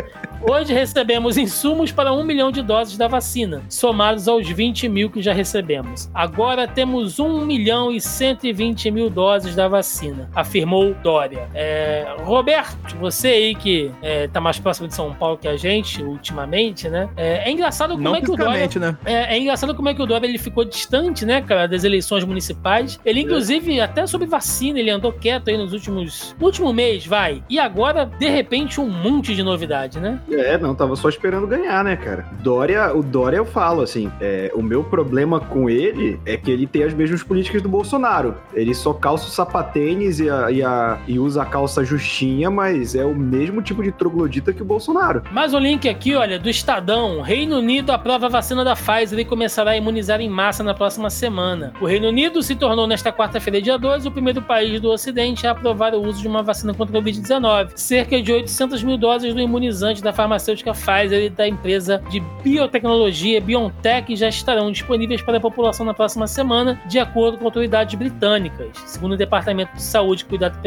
[0.49, 5.21] Hoje recebemos insumos para um milhão de doses da vacina, somados aos 20 mil que
[5.21, 6.09] já recebemos.
[6.15, 11.49] Agora temos 1 milhão e 120 mil doses da vacina, afirmou Dória.
[11.53, 16.03] É, Roberto, você aí que é, tá mais próximo de São Paulo que a gente
[16.03, 17.09] ultimamente, fisicamente, né?
[17.17, 18.69] É, é engraçado como Não é que o Dória.
[18.77, 18.97] né?
[19.05, 22.25] É, é engraçado como é que o Dória ele ficou distante, né, cara, das eleições
[22.25, 22.99] municipais.
[23.05, 26.35] Ele, inclusive, até sobre vacina, ele andou quieto aí nos últimos.
[26.39, 27.43] No último mês, vai.
[27.49, 30.21] E agora, de repente, um monte de novidade, né?
[30.31, 32.27] É, não, tava só esperando ganhar, né, cara?
[32.43, 36.67] Dória, o Dória eu falo, assim, é, o meu problema com ele é que ele
[36.67, 38.35] tem as mesmas políticas do Bolsonaro.
[38.55, 42.95] Ele só calça o sapatênis e, a, e, a- e usa a calça justinha, mas
[42.95, 45.23] é o mesmo tipo de troglodita que o Bolsonaro.
[45.33, 47.21] Mais um link aqui, olha, do Estadão.
[47.21, 51.11] Reino Unido aprova a vacina da Pfizer e começará a imunizar em massa na próxima
[51.11, 51.75] semana.
[51.81, 55.51] O Reino Unido se tornou, nesta quarta-feira, dia 12, o primeiro país do Ocidente a
[55.51, 57.73] aprovar o uso de uma vacina contra a Covid-19.
[57.77, 63.41] Cerca de 800 mil doses do imunizante da farmacêutica Pfizer e da empresa de biotecnologia
[63.41, 68.69] BioNTech já estarão disponíveis para a população na próxima semana, de acordo com autoridades britânicas.
[68.87, 70.59] Segundo o Departamento de Saúde e Cuidado,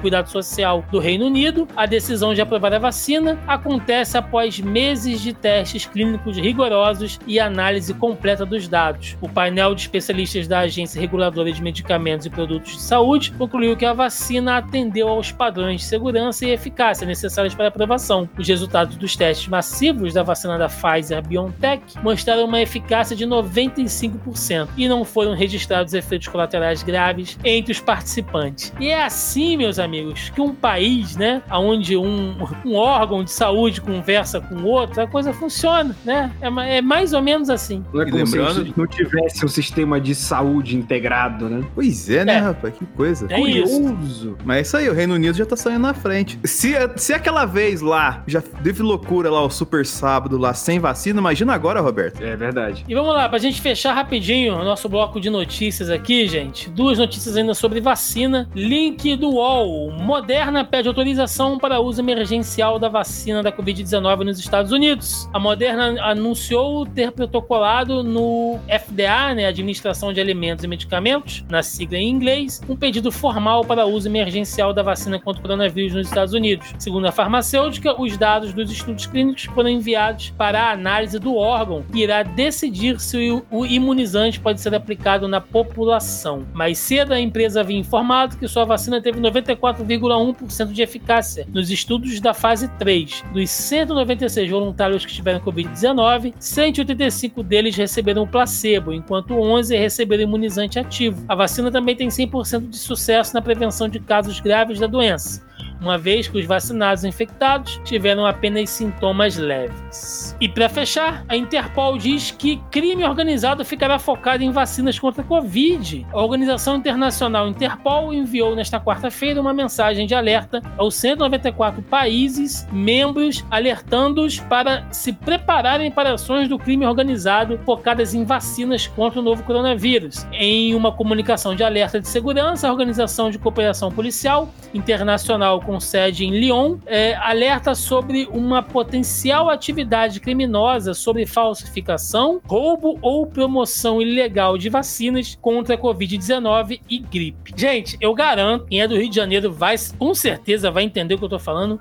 [0.00, 5.31] Cuidado Social do Reino Unido, a decisão de aprovar a vacina acontece após meses de
[5.34, 9.16] testes clínicos rigorosos e análise completa dos dados.
[9.20, 13.84] O painel de especialistas da Agência Reguladora de Medicamentos e Produtos de Saúde concluiu que
[13.84, 18.28] a vacina atendeu aos padrões de segurança e eficácia necessários para aprovação.
[18.38, 24.68] Os resultados dos testes massivos da vacina da Pfizer BioNTech mostraram uma eficácia de 95%
[24.76, 28.72] e não foram registrados efeitos colaterais graves entre os participantes.
[28.80, 33.80] E é assim, meus amigos, que um país, né, onde um, um órgão de saúde
[33.80, 36.32] conversa com outro, a coisa funciona, né?
[36.40, 37.84] É, é mais ou menos assim.
[37.92, 41.62] Não é como lembrando- se não tivesse um sistema de saúde integrado, né?
[41.74, 42.38] Pois é, né, É.
[42.38, 42.72] rapaz?
[42.78, 43.26] Que coisa.
[43.28, 43.78] É isso.
[43.82, 44.38] Curioso.
[44.44, 46.38] Mas é isso aí, o Reino Unido já tá saindo na frente.
[46.44, 51.20] Se, se aquela vez lá já teve loucura lá, o super sábado lá, sem vacina,
[51.20, 52.22] imagina agora, Roberto.
[52.22, 52.84] É verdade.
[52.88, 56.70] E vamos lá, pra gente fechar rapidinho o nosso bloco de notícias aqui, gente.
[56.70, 58.48] Duas notícias ainda sobre vacina.
[58.54, 59.90] Link do UOL.
[59.92, 65.11] Moderna pede autorização para uso emergencial da vacina da Covid-19 nos Estados Unidos.
[65.32, 71.98] A Moderna anunciou ter protocolado no FDA, né, Administração de Alimentos e Medicamentos, na sigla
[71.98, 76.34] em inglês, um pedido formal para uso emergencial da vacina contra o coronavírus nos Estados
[76.34, 76.74] Unidos.
[76.78, 81.82] Segundo a farmacêutica, os dados dos estudos clínicos foram enviados para a análise do órgão,
[81.92, 86.46] que irá decidir se o, imunizante pode ser aplicado na população.
[86.52, 92.20] Mais cedo, a empresa havia informado que sua vacina teve 94,1% de eficácia nos estudos
[92.20, 93.24] da fase 3.
[93.32, 101.24] Dos 196 voluntários que tiveram Covid-19, 185 deles receberam placebo, enquanto 11 receberam imunizante ativo.
[101.28, 105.42] A vacina também tem 100% de sucesso na prevenção de casos graves da doença
[105.82, 110.36] uma vez que os vacinados infectados tiveram apenas sintomas leves.
[110.40, 115.24] E para fechar, a Interpol diz que crime organizado ficará focado em vacinas contra a
[115.24, 116.06] Covid.
[116.12, 123.44] A organização internacional Interpol enviou nesta quarta-feira uma mensagem de alerta aos 194 países membros,
[123.50, 129.42] alertando-os para se prepararem para ações do crime organizado focadas em vacinas contra o novo
[129.42, 130.26] coronavírus.
[130.32, 136.24] Em uma comunicação de alerta de segurança, a Organização de Cooperação Policial Internacional com sede
[136.24, 144.56] em Lyon, é, alerta sobre uma potencial atividade criminosa sobre falsificação, roubo ou promoção ilegal
[144.56, 147.52] de vacinas contra a Covid-19 e gripe.
[147.56, 151.18] Gente, eu garanto, quem é do Rio de Janeiro vai, com certeza vai entender o
[151.18, 151.78] que eu tô falando,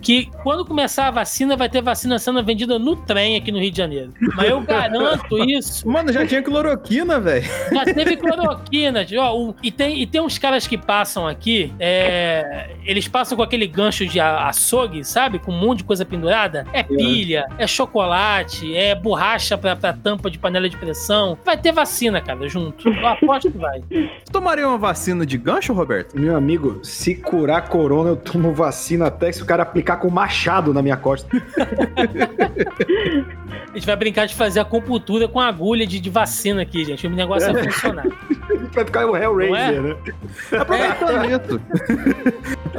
[0.00, 3.70] que quando começar a vacina, vai ter vacina sendo vendida no trem aqui no Rio
[3.70, 4.12] de Janeiro.
[4.34, 5.88] Mas eu garanto isso.
[5.88, 7.44] Mano, já tinha cloroquina, velho.
[7.72, 9.04] Já teve cloroquina.
[9.18, 13.42] Ó, o- e, tem, e tem uns caras que passam aqui, é, eles passam com
[13.42, 15.38] aquele gancho de açougue, sabe?
[15.38, 16.66] Com um monte de coisa pendurada.
[16.72, 21.38] É pilha, é chocolate, é borracha pra, pra tampa de panela de pressão.
[21.44, 22.88] Vai ter vacina, cara, junto.
[22.88, 23.80] Eu aposto que vai.
[23.80, 26.18] Tu tomaria uma vacina de gancho, Roberto?
[26.18, 30.72] Meu amigo, se curar corona, eu tomo vacina até se o cara aplicar com machado
[30.74, 31.28] na minha costa.
[32.38, 37.06] A gente vai brincar de fazer acupuntura com agulha de, de vacina aqui, gente.
[37.06, 38.06] O negócio vai funcionar.
[38.72, 39.94] Vai ficar o Hellraiser, Não é?
[39.94, 39.96] né?
[40.60, 41.60] Aproveitando isso.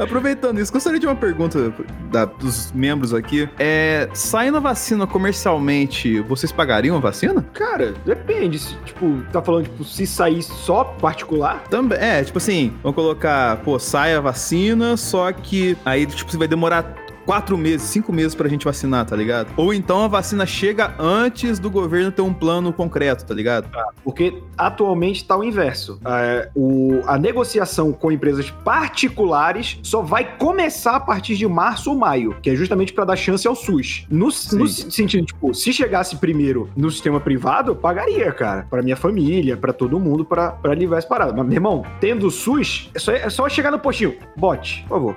[0.00, 1.72] Aproveitando isso, gostaria de uma pergunta
[2.10, 3.46] da- dos membros aqui.
[3.58, 7.44] É, saindo a vacina comercialmente, vocês pagariam a vacina?
[7.52, 8.58] Cara, depende.
[8.58, 13.58] Se, tipo, tá falando, tipo, se sair só particular, Também, é, tipo assim, vamos colocar,
[13.58, 16.82] pô, sai a vacina, só que aí, tipo, você vai demorar
[17.24, 19.48] quatro meses, cinco meses pra gente vacinar, tá ligado?
[19.56, 23.68] Ou então a vacina chega antes do governo ter um plano concreto, tá ligado?
[24.04, 25.98] porque atualmente tá o inverso.
[26.04, 31.96] É, o- a negociação com empresas particulares só vai começar a partir de março ou
[31.96, 34.06] maio, que é justamente para dar chance ao SUS.
[34.10, 38.96] No, no sentido, tipo, se chegasse primeiro no sistema privado, eu pagaria, cara, para minha
[38.96, 41.32] família, para todo mundo, para livrar essa parada.
[41.32, 44.14] Mas, meu irmão, tendo o SUS, é só, é só chegar no postinho.
[44.36, 45.16] Bote, por favor.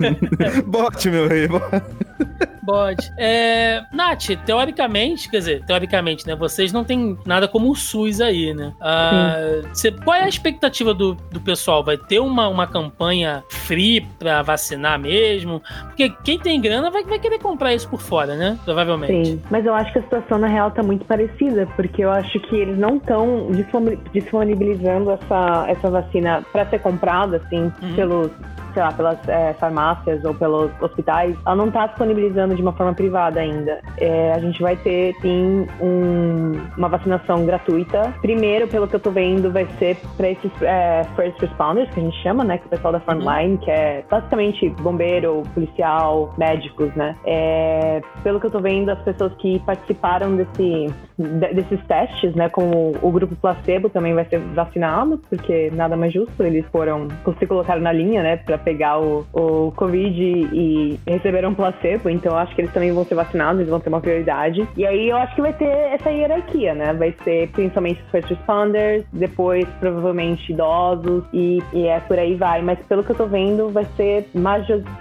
[0.66, 1.43] Bote, meu rei.
[1.48, 1.70] Bo-
[2.64, 3.12] Pode.
[3.18, 6.34] É, Nath, teoricamente, quer dizer, teoricamente, né?
[6.34, 8.72] Vocês não tem nada como o SUS aí, né?
[8.80, 9.34] Ah,
[9.72, 11.84] cê, qual é a expectativa do, do pessoal?
[11.84, 15.62] Vai ter uma, uma campanha free pra vacinar mesmo?
[15.86, 18.58] Porque quem tem grana vai, vai querer comprar isso por fora, né?
[18.64, 19.26] Provavelmente.
[19.26, 22.38] Sim, mas eu acho que a situação na real tá muito parecida, porque eu acho
[22.40, 23.48] que eles não estão
[24.12, 27.94] disponibilizando essa, essa vacina para ser comprada, assim, uhum.
[27.94, 28.30] pelos
[28.74, 32.94] sei lá, pelas é, farmácias ou pelos hospitais, ela não está disponibilizando de uma forma
[32.94, 33.80] privada ainda.
[33.98, 38.14] É, a gente vai ter, sim, um, uma vacinação gratuita.
[38.20, 42.02] Primeiro, pelo que eu tô vendo, vai ser para esses é, first responders, que a
[42.02, 42.58] gente chama, né?
[42.58, 43.56] Que o pessoal da frontline, uhum.
[43.58, 47.16] que é basicamente bombeiro, policial, médicos, né?
[47.24, 50.86] É, pelo que eu tô vendo, as pessoas que participaram desse,
[51.18, 52.48] desses testes, né?
[52.48, 57.46] Com o, grupo placebo também vai ser vacinado, porque nada mais justo, eles foram, se
[57.46, 58.36] colocaram na linha, né?
[58.36, 60.20] Pra pegar o, o Covid
[60.52, 63.88] e receberam um placebo, então acho que eles também vão ser vacinados, eles vão ter
[63.88, 64.66] uma prioridade.
[64.76, 66.92] E aí eu acho que vai ter essa hierarquia, né?
[66.92, 72.62] Vai ser principalmente os first responders, depois provavelmente idosos e, e é por aí vai.
[72.62, 74.28] Mas pelo que eu tô vendo, vai ser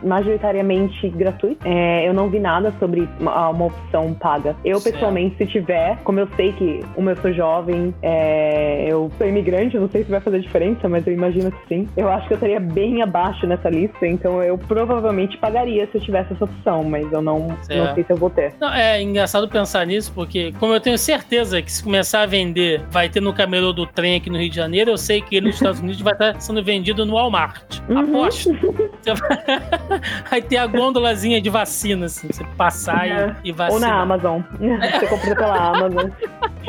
[0.01, 1.67] majoritariamente gratuito.
[1.67, 4.55] É, eu não vi nada sobre uma, uma opção paga.
[4.63, 4.95] Eu, certo.
[4.95, 9.75] pessoalmente, se tiver, como eu sei que, como eu sou jovem, é, eu sou imigrante,
[9.75, 11.87] eu não sei se vai fazer diferença, mas eu imagino que sim.
[11.95, 16.01] Eu acho que eu estaria bem abaixo nessa lista, então eu provavelmente pagaria se eu
[16.01, 18.53] tivesse essa opção, mas eu não, não sei se eu vou ter.
[18.59, 22.81] Não, é engraçado pensar nisso, porque como eu tenho certeza que se começar a vender,
[22.89, 25.55] vai ter no camelô do trem aqui no Rio de Janeiro, eu sei que nos
[25.55, 27.79] Estados Unidos vai estar sendo vendido no Walmart.
[27.89, 27.99] Uhum.
[27.99, 28.51] Aposto.
[30.29, 33.35] vai ter a gôndolazinha de vacina, assim, você passar é.
[33.43, 33.73] e, e vacinar.
[33.73, 34.41] Ou na Amazon.
[34.59, 36.09] Você compra pela Amazon.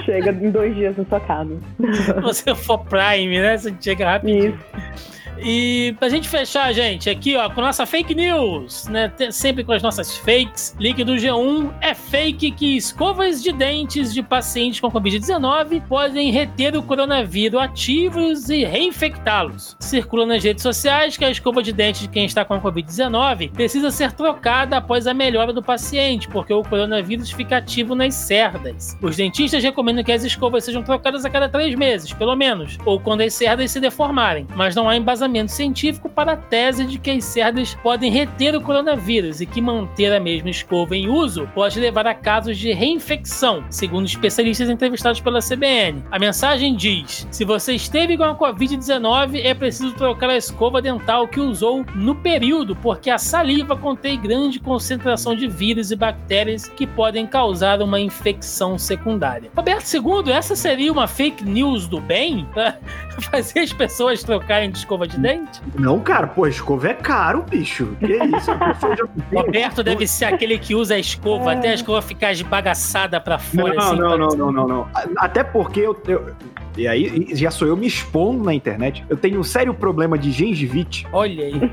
[0.05, 1.57] Chega em dois dias na sua casa.
[1.93, 3.57] Se você for Prime, né?
[3.57, 4.59] Você chega rapidinho.
[4.95, 5.14] Isso.
[5.39, 9.13] E pra gente fechar, gente, aqui ó, com nossa fake news, né?
[9.31, 10.77] Sempre com as nossas fakes.
[10.79, 16.77] Link do G1 é fake que escovas de dentes de pacientes com Covid-19 podem reter
[16.77, 19.77] o coronavírus ativos e reinfectá-los.
[19.81, 23.91] Circula nas redes sociais que a escova de dente de quem está com Covid-19 precisa
[23.91, 28.97] ser trocada após a melhora do paciente, porque o coronavírus fica ativo nas cerdas.
[29.03, 33.01] Os dentistas recomendam que as escovas sejam trocadas a cada três meses, pelo menos, ou
[33.01, 36.99] quando as cerdas se deformarem, mas não há embasamento embasamento científico para a tese de
[36.99, 41.49] que as cerdas podem reter o coronavírus e que manter a mesma escova em uso
[41.55, 46.05] pode levar a casos de reinfecção, segundo especialistas entrevistados pela CBN.
[46.11, 51.27] A mensagem diz: se você esteve com a Covid-19, é preciso trocar a escova dental
[51.27, 56.87] que usou no período, porque a saliva contém grande concentração de vírus e bactérias que
[56.87, 59.51] podem causar uma infecção secundária.
[59.57, 62.47] Roberto II, essa seria uma fake news do bem?
[63.31, 65.63] Fazer as pessoas trocarem de escova de de dente?
[65.79, 67.97] Não, cara, pô, escova é caro, bicho.
[67.99, 68.51] Que isso?
[69.33, 71.57] Roberto deve ser aquele que usa a escova, é.
[71.57, 73.75] até a escova ficar esbagaçada pra fora.
[73.75, 76.35] Não, assim, não, não, não, não, não, Até porque eu, eu
[76.77, 79.05] e aí já sou eu me expondo na internet.
[79.09, 81.07] Eu tenho um sério problema de gengivite.
[81.13, 81.71] Olha aí.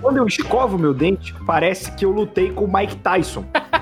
[0.00, 3.44] Quando eu escovo meu dente, parece que eu lutei com o Mike Tyson.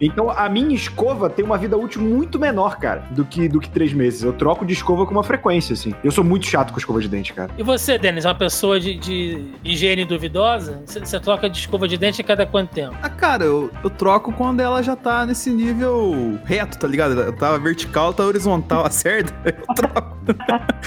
[0.00, 3.68] então a minha escova tem uma vida útil muito menor, cara, do que, do que
[3.68, 4.22] três meses.
[4.22, 5.94] Eu troco de escova com uma frequência, assim.
[6.02, 7.50] Eu sou muito chato com escova de dente, cara.
[7.56, 10.82] E você, Denis, uma pessoa de, de higiene duvidosa?
[10.86, 12.96] Você troca de escova de dente a cada quanto tempo?
[13.02, 17.18] Ah, cara, eu, eu troco quando ela já tá nesse nível reto, tá ligado?
[17.20, 19.32] Eu tava vertical, tá horizontal, a cerda.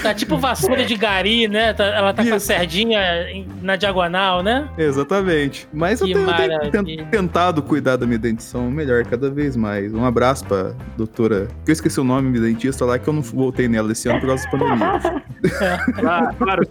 [0.02, 1.72] tá tipo vassoura de gari, né?
[1.72, 2.30] Tá, ela tá Isso.
[2.30, 3.00] com a cerdinha
[3.62, 4.68] na diagonal, né?
[4.76, 5.68] Exatamente.
[5.72, 9.94] Mas eu tenho, eu tenho, tentado cuidar da minha dentição melhor cada vez mais.
[9.94, 13.22] Um abraço pra doutora, que eu esqueci o nome, minha dentista lá, que eu não
[13.22, 15.22] voltei nela esse ano por causa da pandemia.
[15.98, 16.62] claro, claro.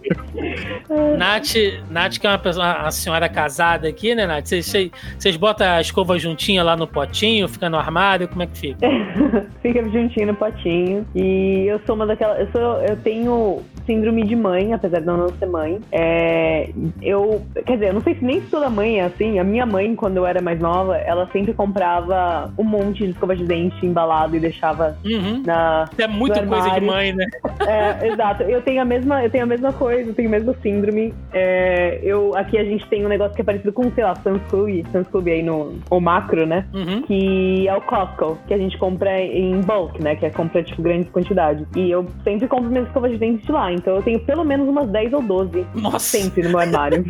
[1.18, 1.54] Nath,
[1.90, 4.48] Nath, que é uma pessoa, a senhora casada aqui, né, Nath?
[4.48, 8.86] Vocês, botam a escova juntinha lá no potinho, fica no armário, como é que fica?
[9.60, 11.06] fica juntinho no potinho.
[11.14, 12.40] E eu sou uma daquelas.
[12.40, 15.80] Eu, sou, eu tenho síndrome de mãe, apesar de eu não ser mãe.
[15.92, 16.70] É,
[17.02, 17.42] eu.
[17.66, 19.38] Quer dizer, eu não sei se nem toda mãe é assim.
[19.38, 23.34] A minha mãe, quando eu era mais nova, ela sempre comprava um monte de escova
[23.34, 25.42] de dente embalado e deixava uhum.
[25.44, 25.88] na.
[25.98, 27.26] É muito coisa de mãe, né?
[27.66, 28.42] É, exato.
[28.42, 31.14] Eu tenho a mesma, eu tenho a mesma coisa, eu tenho a mesma síndrome.
[31.32, 34.42] É, eu, aqui a gente tem um negócio que é parecido com, sei lá, Sam's
[34.50, 36.66] Club, Sam's Club aí no o macro, né?
[36.74, 37.02] Uhum.
[37.02, 40.14] Que é o Costco, que a gente compra em bulk, né?
[40.16, 41.66] Que é compra, tipo, grandes quantidades.
[41.74, 43.72] E eu sempre compro minhas escovas de dente de lá.
[43.74, 45.66] Então eu tenho pelo menos umas 10 ou 12.
[45.74, 45.98] Nossa.
[45.98, 47.04] Sempre no meu armário.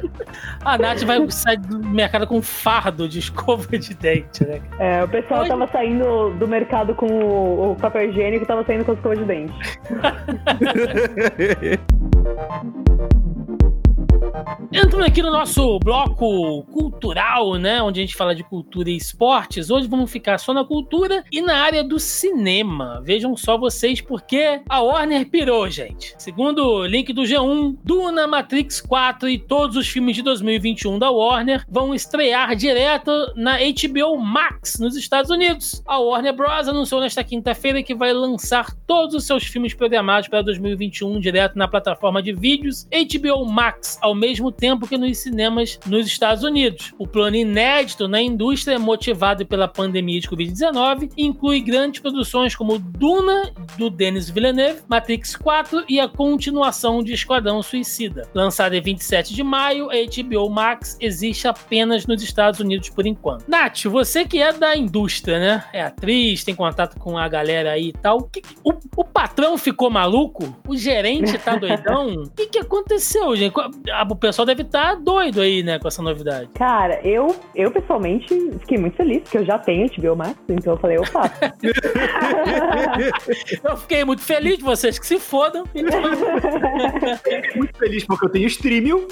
[0.64, 4.60] a Nath vai sair do mercado com um fardo de escova de dente, né?
[4.78, 5.50] É, o pessoal Hoje...
[5.50, 9.16] tava saindo do mercado com o, o papel higiênico e tava saindo com a escova
[9.16, 9.54] de dente.
[14.72, 17.82] Entrando aqui no nosso bloco cultural, né?
[17.82, 19.68] Onde a gente fala de cultura e esportes.
[19.68, 23.02] Hoje vamos ficar só na cultura e na área do cinema.
[23.04, 26.14] Vejam só vocês, porque a Warner pirou, gente.
[26.16, 31.10] Segundo o link do G1, Duna, Matrix 4 e todos os filmes de 2021 da
[31.10, 35.82] Warner vão estrear direto na HBO Max nos Estados Unidos.
[35.84, 36.68] A Warner Bros.
[36.68, 41.66] anunciou nesta quinta-feira que vai lançar todos os seus filmes programados para 2021 direto na
[41.66, 46.92] plataforma de vídeos HBO Max, ao mesmo tempo que nos cinemas nos Estados Unidos.
[46.98, 53.52] O plano inédito na indústria, motivado pela pandemia de Covid-19, inclui grandes produções como Duna,
[53.78, 58.28] do Denis Villeneuve, Matrix 4 e a continuação de Esquadrão Suicida.
[58.34, 63.48] Lançada em 27 de maio, a HBO Max existe apenas nos Estados Unidos por enquanto.
[63.48, 65.64] Nath, você que é da indústria, né?
[65.72, 68.30] É atriz, tem contato com a galera aí e tal.
[68.62, 70.54] O, o patrão ficou maluco?
[70.68, 72.10] O gerente tá doidão?
[72.30, 73.54] O que, que aconteceu, gente?
[74.08, 76.48] O pessoal deve estar tá doido aí, né, com essa novidade.
[76.54, 78.28] Cara, eu, eu pessoalmente
[78.60, 81.32] fiquei muito feliz, porque eu já tenho HBO Max, então eu falei, eu faço.
[83.64, 85.64] eu fiquei muito feliz de vocês que se fodam.
[85.74, 86.00] Então...
[87.56, 89.06] muito feliz porque eu tenho streaming.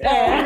[0.00, 0.42] É.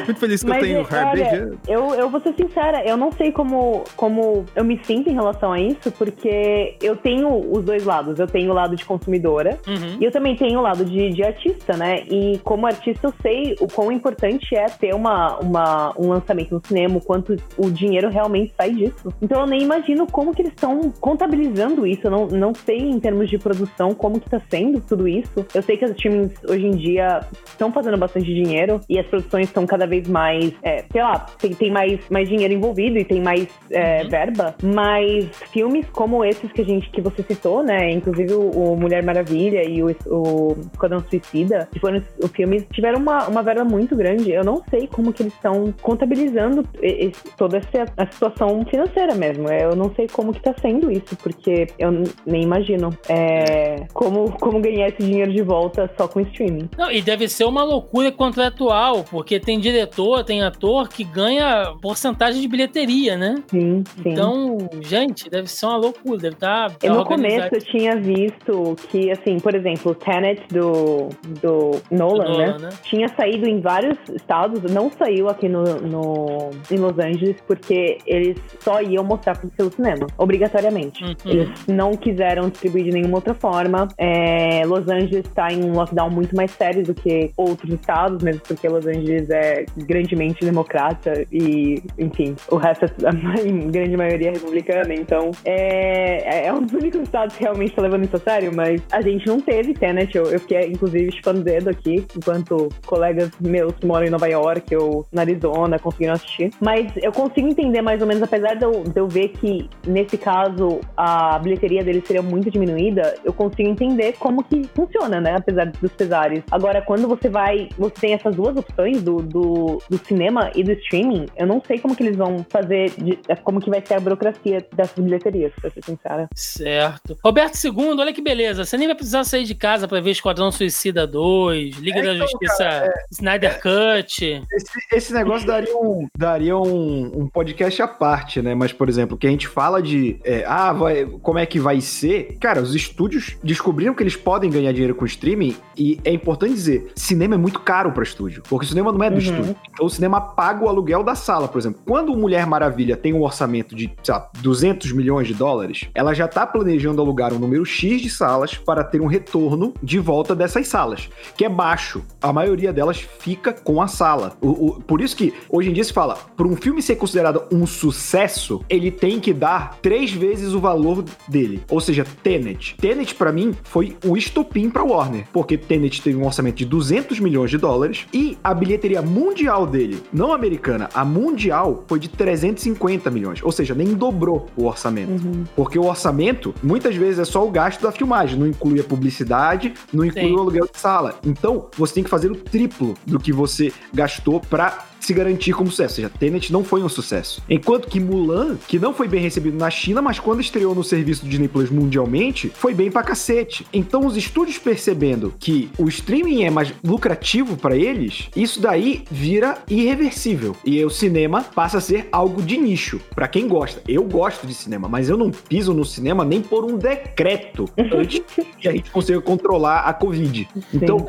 [0.04, 1.58] muito feliz que Mas, eu tenho hardware.
[1.68, 5.52] Eu, eu vou ser sincera, eu não sei como, como eu me sinto em relação
[5.52, 8.18] a isso, porque eu tenho os dois lados.
[8.18, 9.98] Eu tenho o lado de consumidora uhum.
[10.00, 12.04] e eu também tenho o lado de, de artista, né?
[12.10, 16.62] E como artista, eu sei o quão importante é ter uma, uma, um lançamento no
[16.64, 19.12] cinema, o quanto o dinheiro realmente sai disso.
[19.20, 22.06] Então eu nem imagino como que eles estão contabilizando isso.
[22.06, 25.44] Eu não, não sei em termos de produção como que tá sendo tudo isso.
[25.52, 29.48] Eu sei que as streamings hoje em dia estão fazendo bastante dinheiro e as produções
[29.48, 33.20] estão cada vez mais, é, sei lá, tem, tem mais, mais dinheiro envolvido e tem
[33.20, 34.08] mais é, uhum.
[34.08, 37.90] verba, mas filmes como esses que a gente que você citou, né?
[37.90, 43.00] Inclusive o, o Mulher Maravilha e o, o Esquadrão Suicida, que foram os filmes, tiveram
[43.00, 44.30] uma, uma verba muito grande.
[44.30, 49.48] Eu não sei como que eles estão contabilizando esse, toda essa a situação financeira mesmo.
[49.50, 51.90] Eu não sei como que tá sendo isso, porque eu
[52.24, 56.68] nem imagino é, como, como ganhar esse dinheiro de volta só com streaming.
[56.76, 62.40] Não, e deve ser uma loucura contratual, porque tem diretor, tem ator que ganha porcentagem
[62.40, 63.36] de bilheteria, né?
[63.48, 64.10] Sim, sim.
[64.10, 66.70] Então, gente, deve ser uma loucura, deve estar.
[66.70, 71.08] Tá, no começo eu tinha visto que, assim, por exemplo, o Tenet do,
[71.40, 72.58] do Nolan, do Nolan né?
[72.58, 72.68] né?
[72.82, 78.38] Tinha saído em vários estados, não saiu aqui no, no, em Los Angeles, porque eles
[78.60, 81.04] só iam mostrar pelo cinema, obrigatoriamente.
[81.04, 81.14] Uhum.
[81.24, 83.88] Eles não quiseram distribuir de nenhuma outra forma.
[83.98, 88.42] É, Los Angeles está em um lockdown muito mais sério do que outros estados, mesmo
[88.46, 93.12] porque Los Angeles é grandemente democrata e, enfim, o resto, a
[93.70, 94.94] grande maioria é republicana.
[94.94, 98.82] Então, é, é um dos únicos estados que realmente está levando isso a sério, mas
[98.92, 100.16] a gente não teve Tenet.
[100.16, 104.26] Eu, eu fiquei, inclusive, chupando o dedo aqui, enquanto colegas meus que moram em Nova
[104.26, 106.50] York ou na Arizona conseguiram assistir.
[106.60, 110.16] Mas eu consigo entender mais ou menos, apesar de eu, de eu ver que, nesse
[110.16, 115.36] caso, a bilheteria dele seria muito diminuída, eu consigo entender como que funciona, né?
[115.36, 116.42] Apesar dos pesares.
[116.50, 120.72] Agora, quando você vai, você tem essas duas opções do, do, do cinema e do
[120.72, 124.00] streaming, eu não sei como que eles vão fazer, de, como que vai ser a
[124.00, 126.28] burocracia dessas bilheterias, pra ser sincera.
[126.34, 127.16] Certo.
[127.22, 128.64] Roberto II, olha que beleza.
[128.64, 132.14] Você nem vai precisar sair de casa pra ver Esquadrão Suicida 2, Liga é, da
[132.14, 134.42] então, Justiça, cara, é, Snyder Cut.
[134.52, 138.54] Esse, esse, negócio daria, um, daria um, um podcast à parte, né?
[138.54, 141.80] Mas, por exemplo, que a gente fala de é, ah, vai, como é que vai
[141.80, 142.36] ser?
[142.40, 146.92] Cara, os estúdios descobriram que eles podem ganhar dinheiro com streaming e é importante dizer,
[146.94, 149.22] cinema é muito caro para estúdio, porque o cinema não é do uhum.
[149.22, 149.56] estúdio.
[149.70, 151.80] Então o cinema paga o aluguel da sala, por exemplo.
[151.84, 156.14] Quando o Mulher Maravilha tem um orçamento de, sei lá, 200 milhões de dólares, ela
[156.14, 160.34] já tá planejando alugar um número X de salas para ter um retorno de volta
[160.34, 162.02] dessas salas, que é baixo.
[162.20, 164.36] A maioria delas fica com a sala.
[164.40, 167.44] O, o, por isso que hoje em dia se fala, para um filme ser considerado
[167.52, 171.62] um sucesso, ele tem que dar três vezes o valor dele.
[171.70, 172.76] Ou seja, Tenet.
[172.76, 177.20] Tenet para mim foi o estopim para Warner, porque Tenet teve um orçamento de 200
[177.20, 183.10] milhões de dólares e a bilheteria mundial dele, não americana, a mundial foi de 350
[183.10, 185.10] milhões, ou seja, nem dobrou o orçamento.
[185.10, 185.44] Uhum.
[185.54, 189.74] Porque o orçamento muitas vezes é só o gasto da filmagem, não inclui a publicidade,
[189.92, 190.34] não inclui Sim.
[190.34, 191.18] o aluguel de sala.
[191.24, 195.70] Então, você tem que fazer o triplo do que você gastou para se garantir como
[195.70, 195.92] sucesso.
[195.92, 197.40] Ou seja, Tenet não foi um sucesso.
[197.48, 201.24] Enquanto que Mulan, que não foi bem recebido na China, mas quando estreou no serviço
[201.24, 203.64] do Disney Plus mundialmente, foi bem pra cacete.
[203.72, 209.58] Então os estúdios percebendo que o streaming é mais lucrativo para eles, isso daí vira
[209.68, 210.56] irreversível.
[210.64, 213.80] E o cinema passa a ser algo de nicho, para quem gosta.
[213.86, 218.22] Eu gosto de cinema, mas eu não piso no cinema nem por um decreto antes
[218.58, 220.48] que a gente consiga controlar a Covid.
[220.74, 221.06] Então,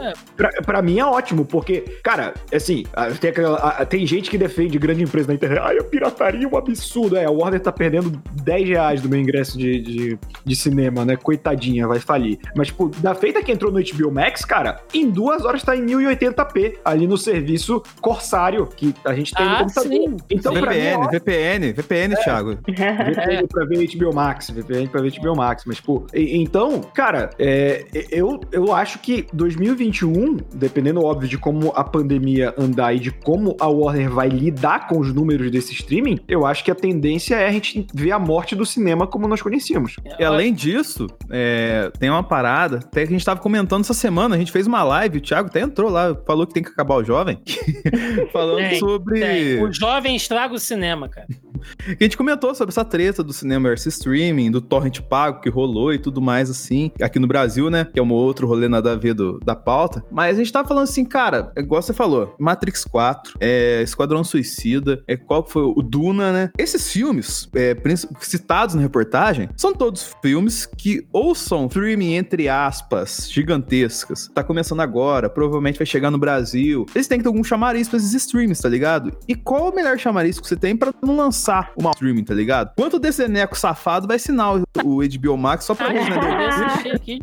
[0.66, 2.84] para mim é ótimo, porque, cara, assim,
[3.20, 5.60] tem aquela tem gente que defende grande empresa na internet.
[5.60, 7.16] Ai, a pirataria é um absurdo.
[7.16, 11.16] É, a Warner tá perdendo 10 reais do meu ingresso de, de, de cinema, né?
[11.16, 12.40] Coitadinha, vai falir.
[12.56, 15.86] Mas, tipo, da feita que entrou no HBO Max, cara, em duas horas tá em
[15.86, 19.92] 1080p, ali no serviço Corsário, que a gente tem ah, no computador.
[19.92, 20.18] Sim.
[20.30, 22.24] Então, VPN, mim, VPN, VPN, é.
[22.24, 22.56] Thiago.
[22.56, 25.64] VPN pra ver HBO Max, VPN pra ver HBO Max.
[25.66, 31.84] Mas, tipo, então, cara, é, eu, eu acho que 2021, dependendo, óbvio, de como a
[31.84, 36.45] pandemia andar e de como a Warner vai lidar com os números desse streaming, eu
[36.45, 39.95] acho que a tendência é a gente ver a morte do cinema como nós conhecíamos.
[40.19, 44.36] E além disso, é, tem uma parada, até que a gente tava comentando essa semana,
[44.36, 46.95] a gente fez uma live, o Thiago até entrou lá, falou que tem que acabar
[46.95, 47.39] o jovem,
[48.32, 49.19] falando tem, sobre...
[49.19, 49.63] Tem.
[49.63, 51.28] O jovem estraga o cinema, cara.
[51.88, 55.93] a gente comentou sobre essa treta do cinema versus streaming, do torrent pago que rolou
[55.93, 58.95] e tudo mais assim, aqui no Brasil, né, que é um outro rolê nada a
[58.95, 62.84] ver do, da pauta, mas a gente tava falando assim, cara, igual você falou, Matrix
[62.86, 67.76] 4, é, Esquadrão Suicida, é, qual foi o Duna, né, esses filmes é,
[68.20, 74.82] citados na reportagem, são todos filmes que ou são streaming, entre aspas, gigantescas, tá começando
[74.82, 78.61] agora, provavelmente vai chegar no Brasil, eles têm que ter algum chamariz pra esses streams,
[78.61, 79.18] tá ligado?
[79.28, 82.74] E qual o melhor chamariz que você tem para não lançar uma streaming, tá ligado?
[82.76, 86.18] Quanto desse eneco safado vai assinar o, o HBO Max só pra isso, né?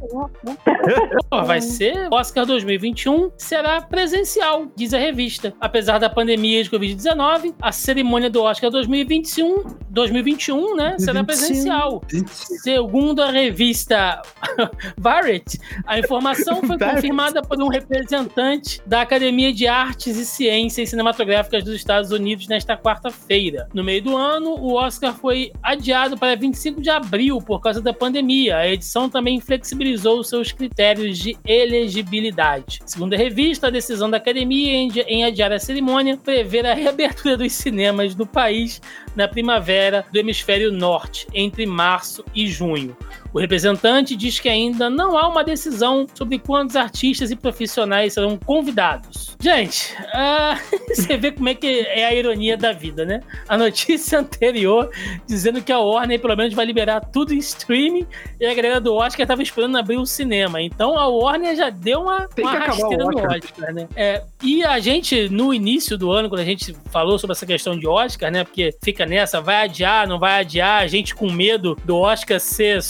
[1.31, 5.55] Pô, vai ser Oscar 2021, será presencial, diz a revista.
[5.61, 12.03] Apesar da pandemia de Covid-19, a cerimônia do Oscar 2021, 2021, né, será presencial.
[12.31, 14.23] Segundo a revista
[14.97, 21.63] Variety, a informação foi confirmada por um representante da Academia de Artes e Ciências Cinematográficas
[21.65, 23.69] dos Estados Unidos nesta quarta-feira.
[23.75, 27.93] No meio do ano, o Oscar foi adiado para 25 de abril por causa da
[27.93, 28.57] pandemia.
[28.57, 32.81] A edição também flexibilizou seus critérios de elegibilidade.
[32.87, 37.53] Segundo a revista, a decisão da Academia em adiar a cerimônia prevê a reabertura dos
[37.53, 38.81] cinemas do país
[39.15, 42.97] na primavera do hemisfério norte, entre março e junho.
[43.35, 48.39] O representante diz que ainda não há uma decisão sobre quantos artistas e profissionais serão
[48.39, 49.37] convidados.
[49.41, 50.57] Gente, uh,
[50.95, 53.21] você vê como é que é a ironia da vida, né?
[53.49, 54.89] A notícia anterior
[55.27, 58.07] dizendo que a Warner pelo menos vai liberar tudo em streaming
[58.39, 60.63] e a galera do Oscar estava esperando abrir o cinema.
[60.63, 63.89] Então a Warner já deu uma, uma rasteira no Oscar, né?
[63.97, 67.77] É, e a gente, no início do ano, quando a gente falou sobre essa questão
[67.77, 68.45] de Oscar, né?
[68.45, 72.81] Porque fica nessa, vai adiar, não vai adiar, a gente com medo do Oscar ser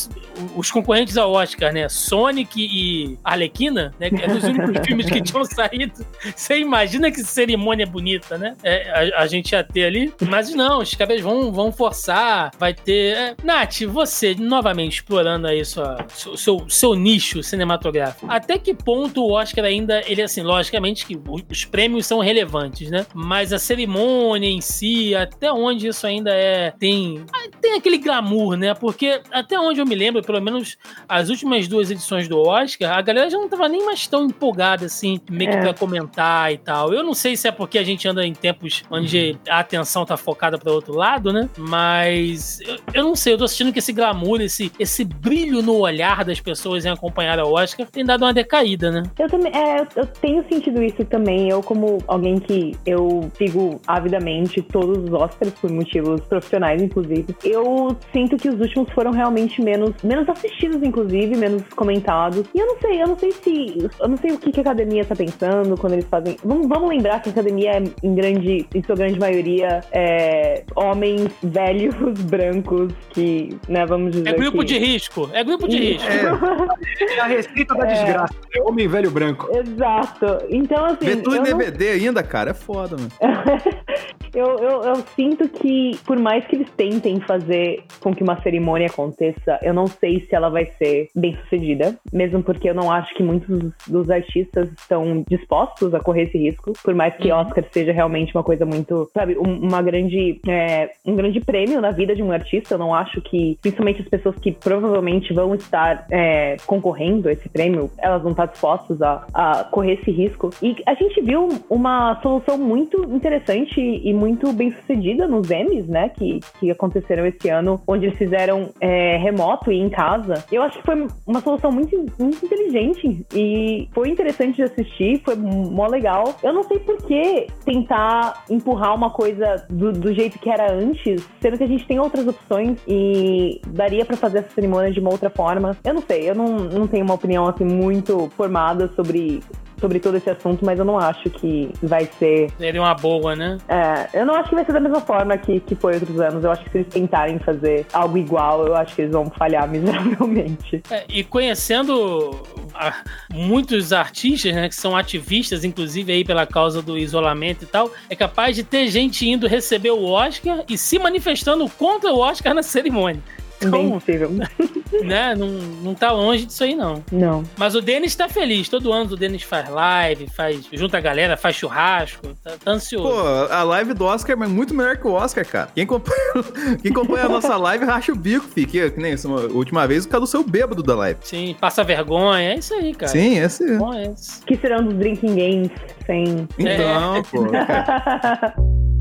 [0.57, 1.89] os concorrentes ao Oscar, né?
[1.89, 4.09] Sonic e Arlequina, né?
[4.09, 6.05] É dos únicos filmes que tinham saído.
[6.35, 8.57] Você imagina que cerimônia bonita, né?
[8.63, 10.13] É, a, a, gente ia ter ali.
[10.29, 12.51] Mas não, os caras vão, vão forçar.
[12.59, 13.17] Vai ter.
[13.17, 18.27] É, Nath, você, novamente, explorando aí sua, seu, seu, seu nicho cinematográfico.
[18.29, 20.03] Até que ponto o Oscar ainda.
[20.07, 21.19] Ele, assim, logicamente que
[21.51, 23.07] os prêmios são relevantes, né?
[23.15, 26.73] Mas a cerimônia em si, até onde isso ainda é.
[26.79, 27.25] Tem.
[27.61, 28.75] Tem aquele glamour, né?
[28.75, 30.77] Porque até onde eu me lembro, pelo menos
[31.09, 34.87] as últimas duas edições do Oscar, a galera já não tava nem mais tão empolgada
[34.87, 35.61] assim, meio que é.
[35.61, 36.93] pra comentar e tal.
[36.93, 40.17] Eu não sei se é porque a gente anda em tempos onde a atenção tá
[40.17, 41.49] focada para outro lado, né?
[41.59, 45.79] Mas eu, eu, não sei, eu tô assistindo que esse glamour, esse, esse brilho no
[45.79, 49.03] olhar das pessoas em acompanhar o Oscar tem dado uma decaída, né?
[49.19, 51.49] Eu também, é, eu, eu tenho sentido isso também.
[51.51, 57.97] Eu, como alguém que eu sigo avidamente todos os Oscars por motivos profissionais, inclusive, eu
[58.13, 62.45] sinto que os últimos foram realmente menos menos assistidos, inclusive, menos comentados.
[62.55, 63.89] E eu não sei, eu não sei se.
[64.01, 66.37] Eu não sei o que, que a academia tá pensando quando eles fazem.
[66.45, 71.29] Vamos, vamos lembrar que a academia é, em grande, em sua grande maioria, é, homens
[71.43, 71.95] velhos,
[72.25, 74.29] brancos, que, né, vamos dizer.
[74.29, 74.65] É grupo que...
[74.67, 75.29] de risco.
[75.33, 76.09] É grupo de risco.
[76.09, 77.95] É, é a receita da é...
[77.95, 78.35] desgraça.
[78.55, 79.49] É homem velho branco.
[79.53, 80.39] Exato.
[80.49, 81.07] Então, assim.
[81.07, 81.93] Vê tudo em DVD não...
[81.95, 82.51] ainda, cara.
[82.51, 83.11] É foda, mano.
[84.35, 88.87] eu, eu, eu sinto que, por mais que eles tentem fazer com que uma cerimônia
[88.87, 93.15] aconteça, eu não sei se ela vai ser bem sucedida, mesmo porque eu não acho
[93.15, 97.39] que muitos dos artistas estão dispostos a correr esse risco, por mais que uhum.
[97.39, 102.15] Oscar seja realmente uma coisa muito, sabe, uma grande, é, um grande prêmio na vida
[102.15, 102.75] de um artista.
[102.75, 107.49] Eu não acho que, principalmente as pessoas que provavelmente vão estar é, concorrendo a esse
[107.49, 110.51] prêmio, elas vão estar dispostas a, a correr esse risco.
[110.63, 116.09] E a gente viu uma solução muito interessante e muito bem sucedida nos Emmys, né,
[116.09, 120.45] que, que aconteceram esse ano, onde eles fizeram é, remoto e casa.
[120.51, 125.37] Eu acho que foi uma solução muito, muito inteligente e foi interessante de assistir, foi
[125.37, 126.35] mó legal.
[126.43, 131.27] Eu não sei por que tentar empurrar uma coisa do, do jeito que era antes,
[131.41, 135.11] sendo que a gente tem outras opções e daria para fazer essa cerimônia de uma
[135.11, 135.77] outra forma.
[135.85, 139.43] Eu não sei, eu não, não tenho uma opinião assim muito formada sobre
[139.85, 142.51] sobre todo esse assunto, mas eu não acho que vai ser.
[142.57, 143.59] Seria uma boa, né?
[143.69, 146.43] É, eu não acho que vai ser da mesma forma que, que foi outros anos.
[146.43, 149.69] Eu acho que se eles tentarem fazer algo igual, eu acho que eles vão falhar
[149.69, 150.83] miseravelmente.
[150.91, 152.43] É, e conhecendo
[152.75, 152.95] a,
[153.31, 158.17] muitos artistas, né, que são ativistas, inclusive aí pela causa do isolamento e tal, é
[158.17, 162.63] capaz de ter gente indo receber o Oscar e se manifestando contra o Oscar na
[162.63, 163.21] cerimônia.
[163.61, 164.31] Possível.
[165.03, 165.35] Né?
[165.35, 167.03] Não, não tá longe disso aí, não.
[167.11, 167.43] Não.
[167.57, 168.69] Mas o Denis tá feliz.
[168.69, 172.29] Todo ano o Denis faz live, faz, junta a galera, faz churrasco.
[172.45, 173.09] Tá, tá ansioso.
[173.09, 173.19] Pô,
[173.53, 175.69] a live do Oscar é muito melhor que o Oscar, cara.
[175.75, 176.17] Quem acompanha,
[176.81, 178.89] quem acompanha a nossa live racha o bico, fica.
[178.89, 181.19] Que nem essa última vez, o cara do seu bêbado da live.
[181.25, 182.53] Sim, passa vergonha.
[182.53, 183.11] É isso aí, cara.
[183.11, 183.77] Sim, é sim.
[183.77, 184.43] Bom, é esse.
[184.45, 185.71] Que serão dos drinking games
[186.07, 186.49] sem.
[186.57, 187.23] Então, É.
[187.23, 187.47] pô.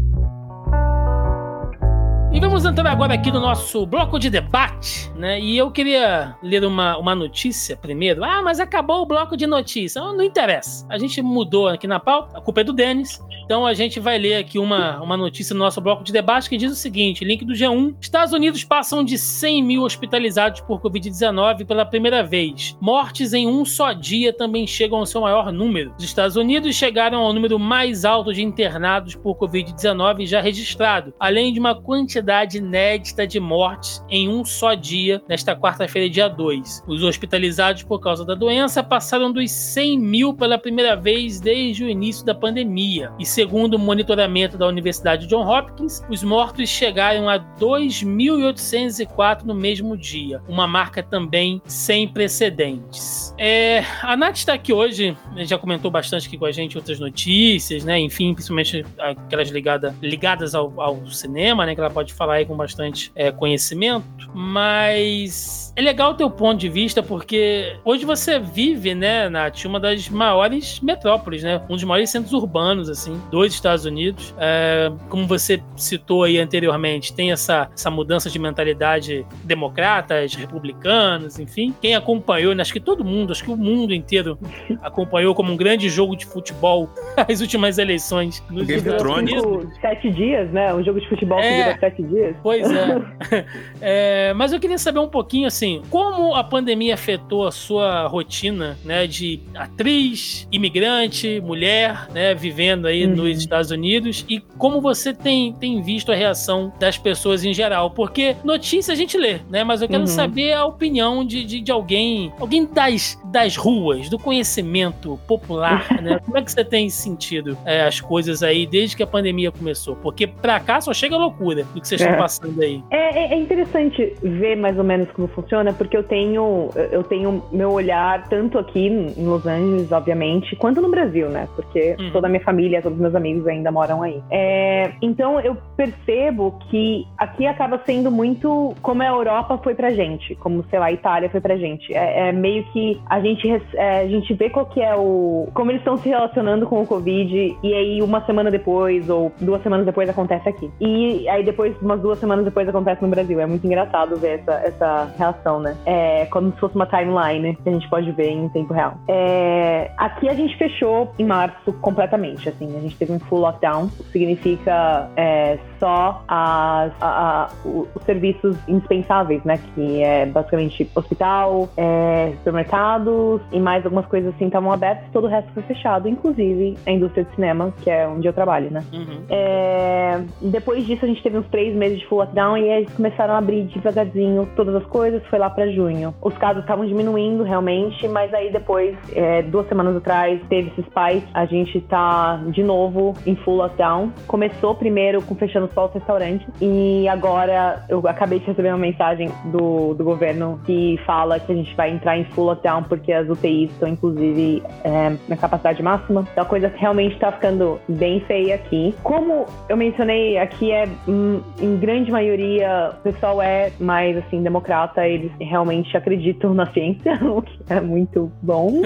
[2.33, 5.39] E vamos entrar agora aqui no nosso bloco de debate, né?
[5.39, 8.23] E eu queria ler uma, uma notícia primeiro.
[8.23, 10.01] Ah, mas acabou o bloco de notícia.
[10.01, 10.83] Não, não interessa.
[10.89, 13.21] A gente mudou aqui na pauta, a culpa é do Denis.
[13.45, 16.57] Então a gente vai ler aqui uma, uma notícia no nosso bloco de debate que
[16.57, 17.93] diz o seguinte: link do G1.
[18.01, 22.75] Estados Unidos passam de 100 mil hospitalizados por Covid-19 pela primeira vez.
[22.81, 25.93] Mortes em um só dia também chegam ao seu maior número.
[25.99, 31.53] Os Estados Unidos chegaram ao número mais alto de internados por Covid-19 já registrado, além
[31.53, 32.22] de uma quantidade
[32.53, 36.83] inédita de mortes em um só dia, nesta quarta-feira, dia 2.
[36.87, 41.89] Os hospitalizados por causa da doença passaram dos 100 mil pela primeira vez desde o
[41.89, 43.11] início da pandemia.
[43.19, 49.95] E segundo o monitoramento da Universidade John Hopkins, os mortos chegaram a 2.804 no mesmo
[49.97, 53.35] dia, uma marca também sem precedentes.
[53.37, 57.83] É, a Nath está aqui hoje, já comentou bastante aqui com a gente outras notícias,
[57.83, 57.99] né?
[57.99, 61.73] Enfim, principalmente aquelas ligada, ligadas ao, ao cinema, né?
[61.73, 66.59] Que ela pode falar aí com bastante é, conhecimento, mas é legal o teu ponto
[66.59, 71.61] de vista porque hoje você vive, né, Nath, uma das maiores metrópoles, né?
[71.69, 74.33] Um dos maiores centros urbanos, assim, dos Estados Unidos.
[74.37, 81.73] É, como você citou aí anteriormente, tem essa, essa mudança de mentalidade democratas, republicanos, enfim.
[81.81, 84.37] Quem acompanhou, né, acho que todo mundo, acho que o mundo inteiro
[84.81, 86.87] acompanhou como um grande jogo de futebol
[87.27, 89.43] as últimas eleições nos Game of Estados Thrones.
[89.43, 89.73] Unidos.
[89.81, 90.73] Sete dias, né?
[90.73, 91.63] Um jogo de futebol que É.
[91.65, 92.35] dura sete dias.
[92.43, 93.45] Pois é.
[93.81, 98.77] É, Mas eu queria saber um pouquinho assim, como a pandemia afetou a sua rotina,
[98.83, 103.15] né, de atriz, imigrante, mulher, né, vivendo aí Uhum.
[103.15, 107.91] nos Estados Unidos e como você tem, tem visto a reação das pessoas em geral,
[107.91, 110.07] porque notícia a gente lê, né, mas eu quero Uhum.
[110.07, 116.19] saber a opinião de, de, de alguém, alguém das, das ruas, do conhecimento popular, né,
[116.23, 119.95] como é que você tem sentido é, as coisas aí desde que a pandemia começou?
[119.95, 122.05] Porque pra cá só chega loucura do que vocês É.
[122.05, 122.81] estão passando aí.
[122.91, 127.43] É, é- é interessante ver mais ou menos como funciona, porque eu tenho, eu tenho
[127.51, 131.47] meu olhar tanto aqui em Los Angeles, obviamente, quanto no Brasil, né?
[131.55, 132.11] Porque Uhum.
[132.11, 134.21] toda a minha família, todos os meus amigos ainda moram aí.
[134.29, 140.35] É, então eu percebo que aqui acaba sendo muito como a Europa foi pra gente,
[140.35, 141.93] como, sei lá, a Itália foi pra gente.
[141.93, 145.47] É, é meio que a gente, é, a gente vê qual que é o.
[145.53, 149.61] como eles estão se relacionando com o Covid, e aí uma semana depois, ou duas
[149.63, 150.71] semanas depois, acontece aqui.
[150.79, 153.39] E aí depois, umas duas semanas depois, acontece no Brasil.
[153.39, 155.75] É muito engraçado ver essa, essa relação, né?
[155.85, 158.95] É como se fosse uma timeline que a gente pode ver em tempo real.
[159.07, 162.75] É, aqui a gente fechou em março completamente, assim.
[162.77, 169.43] A gente teve um full lockdown, significa é, só as, a- a- os serviços indispensáveis,
[169.43, 169.59] né?
[169.75, 175.27] Que é basicamente hospital, é, supermercados e mais algumas coisas assim estavam abertas, todo o
[175.27, 178.81] resto foi fechado, inclusive a indústria de cinema, que é onde eu trabalho, né?
[178.93, 179.23] Uhum.
[179.29, 182.93] É, depois disso, a gente teve uns três meses de full lockdown e aí eles
[182.93, 185.21] começaram a abrir devagarzinho todas as coisas.
[185.27, 186.13] Foi lá pra junho.
[186.21, 191.27] Os casos estavam diminuindo realmente, mas aí depois, é, duas semanas atrás, teve esse spike.
[191.33, 194.11] A gente tá de novo em full lockdown.
[194.27, 199.29] Começou primeiro com fechando só os restaurantes e agora eu acabei de receber uma mensagem
[199.45, 203.27] do, do governo que fala que a gente vai entrar em full lockdown porque as
[203.29, 206.25] UTIs estão, inclusive, é, na capacidade máxima.
[206.31, 208.93] Então a coisa realmente tá ficando bem feia aqui.
[209.03, 215.07] Como eu mencionei, aqui é, hum, em grande maioria, o pessoal é mais, assim, democrata,
[215.07, 218.81] eles realmente acreditam na ciência, o que é muito bom.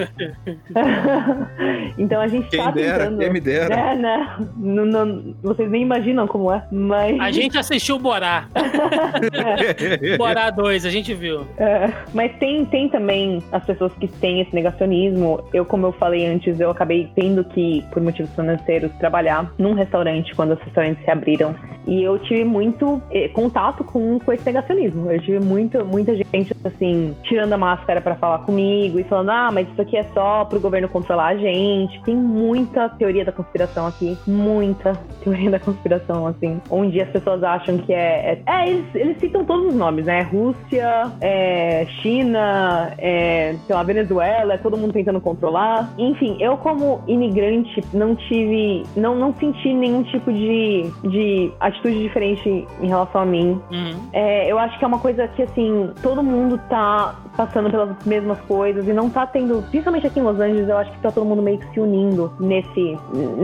[1.98, 3.20] então a gente Quem tá dera, tentando...
[3.20, 3.74] quem me dera.
[3.76, 4.36] É, né?
[4.58, 6.64] Não- não- vocês nem imaginam como é.
[6.78, 7.20] Mas...
[7.20, 8.48] A gente assistiu Borá.
[10.18, 11.42] Borá 2, a gente viu.
[11.58, 15.44] É, mas tem, tem também as pessoas que têm esse negacionismo.
[15.52, 20.36] Eu, como eu falei antes, eu acabei tendo que, por motivos financeiros, trabalhar num restaurante
[20.36, 21.56] quando os restaurantes se abriram.
[21.88, 25.10] E eu tive muito eh, contato com, com esse negacionismo.
[25.10, 29.50] Eu tive muito, muita gente, assim, tirando a máscara para falar comigo e falando: ah,
[29.52, 32.02] mas isso aqui é só pro governo controlar a gente.
[32.04, 34.18] Tem muita teoria da conspiração aqui.
[34.28, 34.94] Muita
[35.24, 36.57] teoria da conspiração, assim.
[36.70, 38.42] Onde as pessoas acham que é.
[38.46, 40.22] É, é eles, eles citam todos os nomes, né?
[40.22, 45.94] Rússia, é, China, é, sei lá, Venezuela, é todo mundo tentando controlar.
[45.98, 48.84] Enfim, eu, como imigrante, não tive.
[48.96, 53.62] Não, não senti nenhum tipo de, de atitude diferente em relação a mim.
[53.72, 54.10] Uhum.
[54.14, 58.40] É, eu acho que é uma coisa que, assim, todo mundo tá passando pelas mesmas
[58.42, 61.26] coisas e não tá tendo, principalmente aqui em Los Angeles, eu acho que tá todo
[61.26, 62.98] mundo meio que se unindo nesse,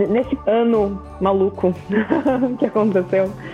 [0.10, 1.74] nesse ano maluco
[2.58, 3.03] que aconteceu.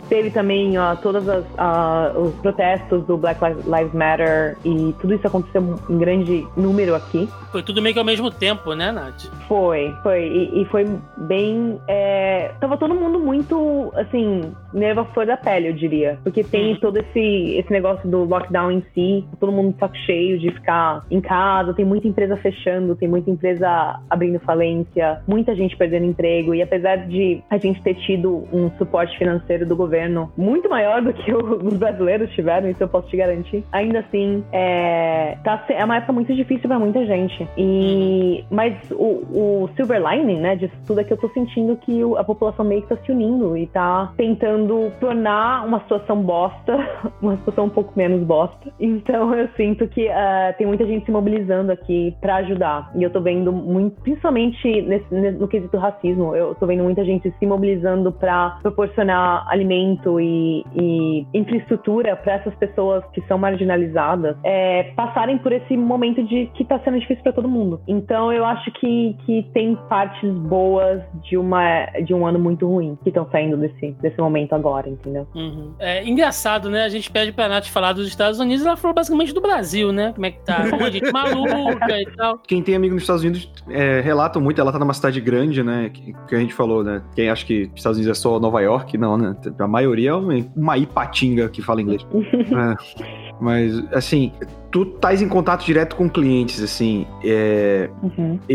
[0.08, 5.98] Teve também ó, todos os protestos do Black Lives Matter e tudo isso aconteceu em
[5.98, 7.30] grande número aqui.
[7.52, 9.26] Foi tudo meio que ao mesmo tempo, né, Nath?
[9.48, 10.28] Foi, foi.
[10.28, 10.86] E, e foi
[11.18, 11.80] bem.
[11.88, 12.52] É...
[12.60, 16.20] Tava todo mundo muito, assim, nervo flor da pele, eu diria.
[16.24, 20.52] Porque tem todo esse, esse negócio do lockdown em si, todo mundo saco cheio de
[20.52, 26.06] ficar em casa, tem muita empresa fechando, tem muita empresa abrindo falência, muita gente perdendo
[26.06, 26.54] emprego.
[26.54, 31.14] E apesar de a gente ter tido um suporte financeiro do governo muito maior do
[31.14, 35.98] que os brasileiros tiveram, isso eu posso te garantir, ainda assim, é, tá, é uma
[35.98, 37.48] época muito difícil para muita gente.
[37.58, 42.02] E, mas o, o silver lining, né, disso tudo é que eu tô sentindo que
[42.18, 46.78] a população meio que tá se unindo e tá tentando tornar uma situação bosta
[47.22, 48.72] uma situação um pouco menos bosta.
[48.80, 52.92] Então eu sinto que uh, tem muita gente se mobilizando aqui para ajudar.
[52.96, 57.34] E eu tô vendo muito, principalmente nesse, no quesito racismo, eu tô vendo muita gente
[57.38, 64.92] se mobilizando para proporcionar alimento e, e infraestrutura para essas pessoas que são marginalizadas é,
[64.96, 67.82] passarem por esse momento de que tá sendo difícil para todo mundo.
[67.88, 72.98] Então eu acho que, que tem partes boas de, uma, de um ano muito ruim
[73.04, 75.28] que estão saindo desse, desse momento agora, entendeu?
[75.36, 75.74] Uhum.
[75.80, 76.84] É engraçado, né?
[76.84, 80.12] A gente pede pra Nath falar dos Estados Unidos, ela falou basicamente do Brasil, né?
[80.14, 80.64] Como é que tá?
[80.74, 82.40] Uma gente maluca e tal.
[82.40, 85.90] Quem tem amigo nos Estados Unidos é, relata muito, ela tá numa cidade grande, né?
[85.90, 87.02] Que, que, a gente falou, né?
[87.16, 89.36] Quem acha que Estados Unidos é só Nova York, não, né?
[89.58, 92.06] A maioria é uma, uma ipatinga que fala inglês.
[92.14, 93.34] é.
[93.40, 94.32] Mas, assim,
[94.72, 97.90] tu estás em contato direto com clientes, assim, é...
[98.02, 98.40] uhum.
[98.48, 98.54] e,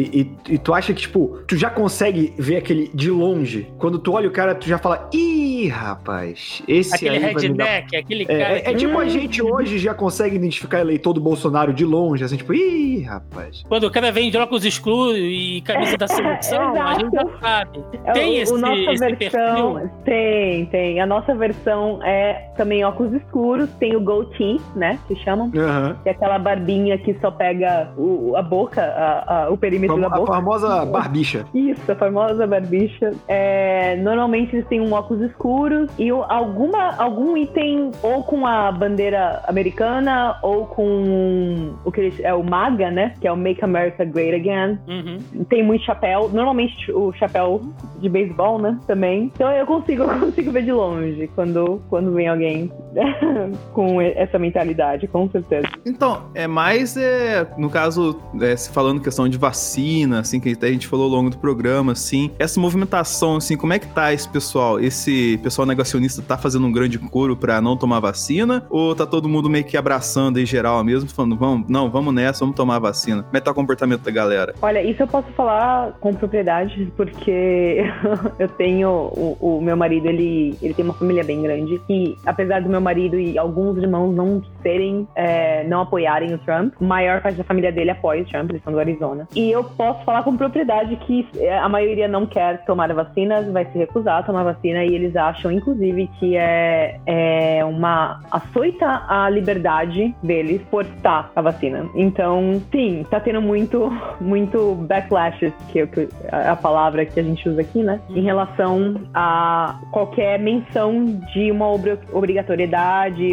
[0.48, 3.68] e, e, tu acha que, tipo, tu já consegue ver aquele de longe?
[3.78, 7.98] Quando tu olha o cara, tu já fala, ih, rapaz, esse aquele aí redneck, dar...
[7.98, 8.58] aquele é, cara...
[8.58, 12.36] É, é, tipo a gente hoje já consegue identificar eleitor do Bolsonaro de longe, assim,
[12.36, 13.62] tipo, ih, rapaz.
[13.68, 17.84] Quando o cara vem de óculos escuros e camisa da seleção, a gente já sabe.
[18.04, 19.90] É, tem o, esse, o nossa esse versão, perfil?
[20.04, 21.00] Tem, tem.
[21.00, 25.96] A nossa versão é também óculos escuros, tem o goatee, né, que chamam, uhum.
[26.04, 30.00] Que é aquela barbinha que só pega o, a boca, a, a, o perímetro a,
[30.00, 30.32] da boca.
[30.32, 31.46] A famosa barbicha.
[31.54, 33.12] Isso, a famosa barbicha.
[33.26, 39.42] É, normalmente eles têm um óculos escuros e alguma, algum item ou com a bandeira
[39.48, 43.14] americana ou com o que eles, é o MAGA, né?
[43.18, 44.78] Que é o Make America Great Again.
[44.86, 45.44] Uhum.
[45.44, 47.62] Tem muito chapéu, normalmente o chapéu
[47.98, 48.78] de beisebol, né?
[48.86, 49.32] Também.
[49.34, 52.70] Então eu consigo, eu consigo ver de longe quando, quando vem alguém
[53.72, 55.68] com essa mentalidade, com certeza.
[55.84, 60.66] Então, é mais, é, no caso, é, se falando questão de vacina, assim, que a
[60.66, 64.28] gente falou ao longo do programa, assim, essa movimentação, assim, como é que tá esse
[64.28, 64.80] pessoal?
[64.80, 68.66] Esse pessoal negacionista tá fazendo um grande coro para não tomar vacina?
[68.70, 72.40] Ou tá todo mundo meio que abraçando em geral mesmo, falando, vamos, não, vamos nessa,
[72.40, 73.22] vamos tomar vacina?
[73.22, 74.54] Como é que tá o comportamento da galera?
[74.60, 77.84] Olha, isso eu posso falar com propriedade, porque
[78.38, 82.62] eu tenho, o, o meu marido, ele, ele tem uma família bem grande, e apesar
[82.62, 87.20] do meu marido e alguns irmãos não serem, é, não apoiarem o Trump, a maior
[87.20, 89.28] parte da família dele apoia o Trump, eles são do Arizona.
[89.34, 93.42] E eu posso falar com propriedade que é, a maioria não quer tomar a vacina,
[93.50, 99.04] vai se recusar a tomar vacina, e eles acham, inclusive, que é, é uma açoita
[99.08, 101.88] a liberdade deles por estar a vacina.
[101.94, 103.90] Então, sim, tá tendo muito,
[104.20, 105.88] muito backlash, que é
[106.30, 108.00] a palavra que a gente usa aqui, né?
[108.10, 111.66] Em relação a qualquer menção de uma
[112.12, 112.73] obrigatoriedade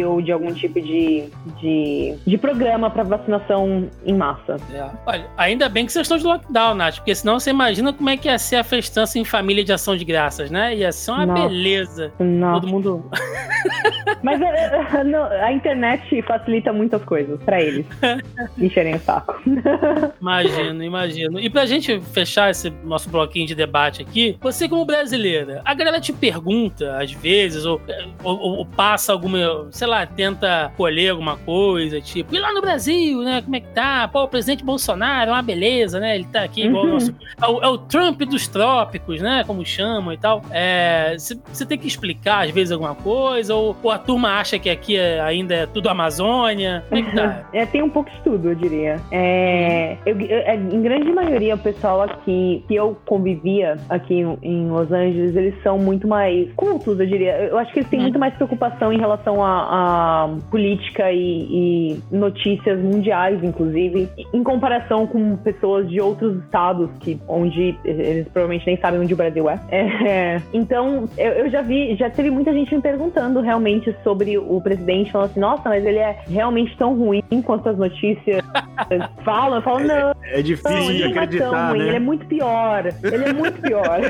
[0.06, 1.24] ou de algum tipo de,
[1.60, 4.56] de, de programa para vacinação em massa.
[4.72, 4.88] É.
[5.06, 8.16] Olha, ainda bem que vocês estão de lockdown, Nath, porque senão você imagina como é
[8.16, 10.74] que ia ser a festança em família de ação de graças, né?
[10.74, 11.48] Ia ser uma Nossa.
[11.48, 12.12] beleza.
[12.18, 12.60] Nossa.
[12.60, 13.10] Todo mundo.
[14.22, 14.86] Mas a, é,
[15.36, 17.86] é, a, internet facilita muitas coisas para eles
[18.58, 19.40] encherem o saco.
[20.20, 21.40] Imagino, imagino.
[21.40, 26.00] E pra gente fechar esse nosso bloquinho de debate aqui, você como brasileira, a galera
[26.00, 27.80] te pergunta às vezes, ou,
[28.22, 29.31] ou, ou passa alguma,
[29.70, 33.42] sei lá, tenta colher alguma coisa, tipo, e lá no Brasil, né?
[33.42, 34.08] Como é que tá?
[34.08, 36.14] Pô, o presidente Bolsonaro é uma beleza, né?
[36.14, 36.90] Ele tá aqui igual uhum.
[36.90, 37.14] o nosso.
[37.40, 39.44] É o, é o, Trump dos trópicos, né?
[39.46, 40.42] Como chamam e tal.
[41.16, 44.70] Você é, tem que explicar, às vezes, alguma coisa, ou, ou, a turma acha que
[44.70, 46.84] aqui é, ainda é tudo Amazônia.
[46.88, 47.42] Como é que tá?
[47.52, 49.00] É, tem um pouco de tudo, eu diria.
[49.10, 54.38] É, eu, eu, é, em grande maioria, o pessoal aqui, que eu convivia aqui em,
[54.42, 57.32] em Los Angeles, eles são muito mais cultos, eu diria.
[57.44, 58.02] Eu acho que eles têm hum.
[58.02, 65.06] muito mais preocupação em relação a, a política e, e, notícias mundiais, inclusive, em comparação
[65.06, 69.60] com pessoas de outros estados, que, onde eles provavelmente nem sabem onde o Brasil é.
[69.70, 74.60] é então, eu, eu, já vi, já teve muita gente me perguntando realmente sobre o
[74.60, 78.42] presidente, falando assim, nossa, mas ele é realmente tão ruim quanto as notícias
[79.24, 79.56] falam.
[79.56, 80.14] Eu falo, é, não.
[80.22, 81.86] É, é difícil não, de acreditar, ruim, né?
[81.88, 82.86] Ele é muito pior.
[83.02, 84.00] Ele é muito pior.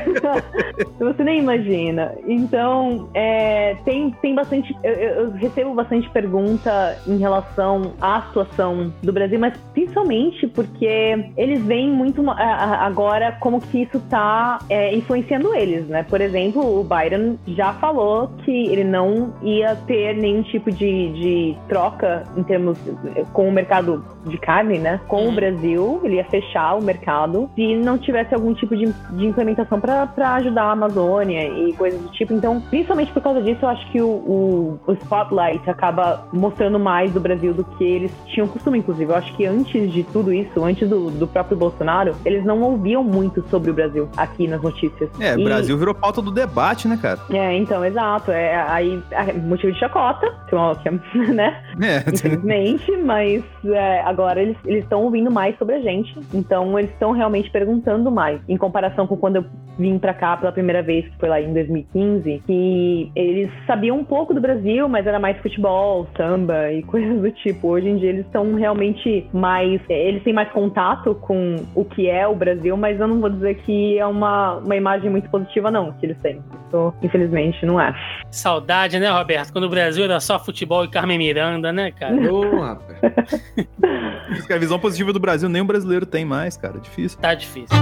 [0.99, 2.13] Você nem imagina.
[2.27, 4.75] Então, é, tem, tem bastante.
[4.83, 11.63] Eu, eu, recebo bastante pergunta em relação à situação do Brasil, mas principalmente porque eles
[11.63, 16.03] veem muito agora como que isso está é, influenciando eles, né?
[16.03, 21.57] Por exemplo, o Biden já falou que ele não ia ter nenhum tipo de, de
[21.67, 22.77] troca em termos
[23.31, 24.99] com o mercado de carne, né?
[25.07, 25.29] Com uhum.
[25.29, 29.79] o Brasil, ele ia fechar o mercado se não tivesse algum tipo de, de implementação
[29.79, 32.33] para ajudar a Amazônia e coisas do tipo.
[32.33, 37.11] Então, principalmente por causa disso, eu acho que o, o, o spotlight acaba mostrando mais
[37.11, 39.11] do Brasil do que eles tinham costume, inclusive.
[39.11, 43.03] Eu acho que antes de tudo isso, antes do, do próprio Bolsonaro, eles não ouviam
[43.03, 45.09] muito sobre o Brasil aqui nas notícias.
[45.19, 47.19] É, o Brasil virou pauta do debate, né, cara?
[47.31, 48.31] É, então, exato.
[48.31, 50.91] É, aí, é motivo de chacota, que, é,
[51.33, 51.63] né?
[51.81, 52.09] É.
[52.09, 56.13] Infelizmente, mas é, agora eles estão ouvindo mais sobre a gente.
[56.33, 58.41] Então, eles estão realmente perguntando mais.
[58.47, 59.45] Em comparação com quando eu
[59.77, 64.03] vim para cá pela primeira vez, que foi lá em 2015, que eles sabiam um
[64.03, 67.69] pouco do Brasil, mas era mais futebol, samba e coisas do tipo.
[67.69, 69.81] Hoje em dia eles estão realmente mais.
[69.89, 73.55] Eles têm mais contato com o que é o Brasil, mas eu não vou dizer
[73.55, 76.41] que é uma, uma imagem muito positiva, não, que eles têm.
[76.67, 77.93] Isso, infelizmente, não é.
[78.31, 79.51] Saudade, né, Roberto?
[79.51, 82.15] Quando o Brasil era só futebol e Carmen Miranda, né, cara?
[82.31, 82.99] Ô, rapaz.
[84.49, 86.79] a visão positiva do Brasil nem o brasileiro tem mais, cara.
[86.79, 87.19] Difícil.
[87.19, 87.77] Tá difícil.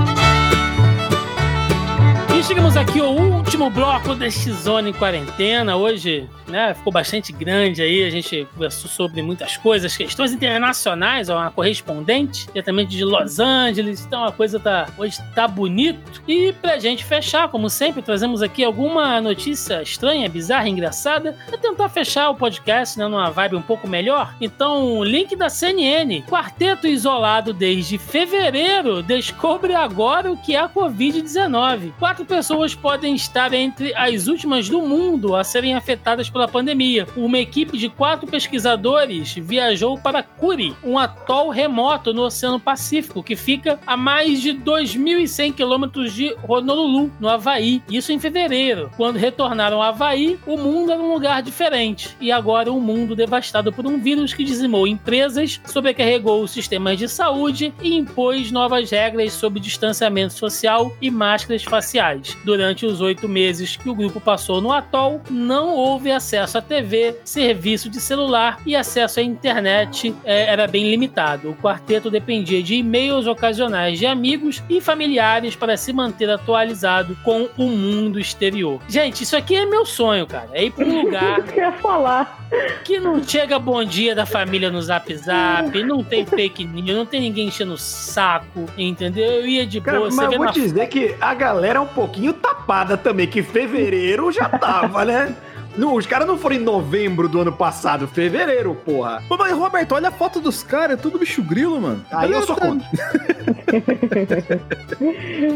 [2.44, 5.76] Chegamos aqui ao último bloco deste Zona em Quarentena.
[5.76, 8.04] Hoje, né, ficou bastante grande aí.
[8.04, 14.04] A gente conversou sobre muitas coisas, questões internacionais, uma correspondente diretamente de Los Angeles.
[14.06, 16.22] Então a coisa tá hoje tá bonito.
[16.28, 21.90] E pra gente fechar, como sempre, trazemos aqui alguma notícia estranha, bizarra, engraçada, pra tentar
[21.90, 24.34] fechar o podcast, né, numa vibe um pouco melhor.
[24.42, 26.24] Então, link da CNN.
[26.24, 31.94] Quarteto isolado desde fevereiro descobre agora o que é a Covid-19.
[32.00, 37.06] Quatro pessoas podem estar entre as últimas do mundo a serem afetadas pela pandemia.
[37.18, 43.36] Uma equipe de quatro pesquisadores viajou para Kuri, um atol remoto no Oceano Pacífico, que
[43.36, 47.84] fica a mais de 2.100 quilômetros de Honolulu, no Havaí.
[47.92, 48.90] Isso em fevereiro.
[48.96, 52.16] Quando retornaram ao Havaí, o mundo era um lugar diferente.
[52.22, 57.10] E agora um mundo devastado por um vírus que dizimou empresas, sobrecarregou os sistemas de
[57.10, 62.21] saúde e impôs novas regras sobre distanciamento social e máscaras faciais.
[62.44, 67.18] Durante os oito meses que o grupo passou no atol, não houve acesso à TV,
[67.24, 71.52] serviço de celular e acesso à internet é, era bem limitado.
[71.52, 77.48] O quarteto dependia de e-mails ocasionais de amigos e familiares para se manter atualizado com
[77.58, 78.80] o mundo exterior.
[78.88, 80.50] Gente, isso aqui é meu sonho, cara.
[80.54, 81.44] É ir para um lugar.
[81.44, 82.40] que ia falar.
[82.84, 87.06] Que não chega bom dia da família no zap zap, não tem fake news, não
[87.06, 89.24] tem ninguém enchendo o saco, entendeu?
[89.24, 90.10] Eu ia de boa.
[90.10, 90.52] Cara, mas eu vou na...
[90.52, 95.34] dizer que a galera é um pouco pouquinho tapada também, que fevereiro já tava, né?
[95.78, 99.24] Não, os caras não foram em novembro do ano passado, fevereiro, porra.
[99.30, 102.06] Pô, mas Roberto, olha a foto dos caras, é tudo bicho grilo, mano.
[102.12, 102.86] Aí eu sou contra.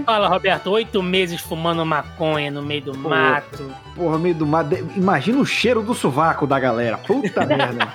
[0.06, 3.69] Fala, Roberto, oito meses fumando maconha no meio do mato.
[3.94, 4.73] Porra, meio do mato.
[4.95, 6.98] Imagina o cheiro do sovaco da galera.
[6.98, 7.90] Puta merda.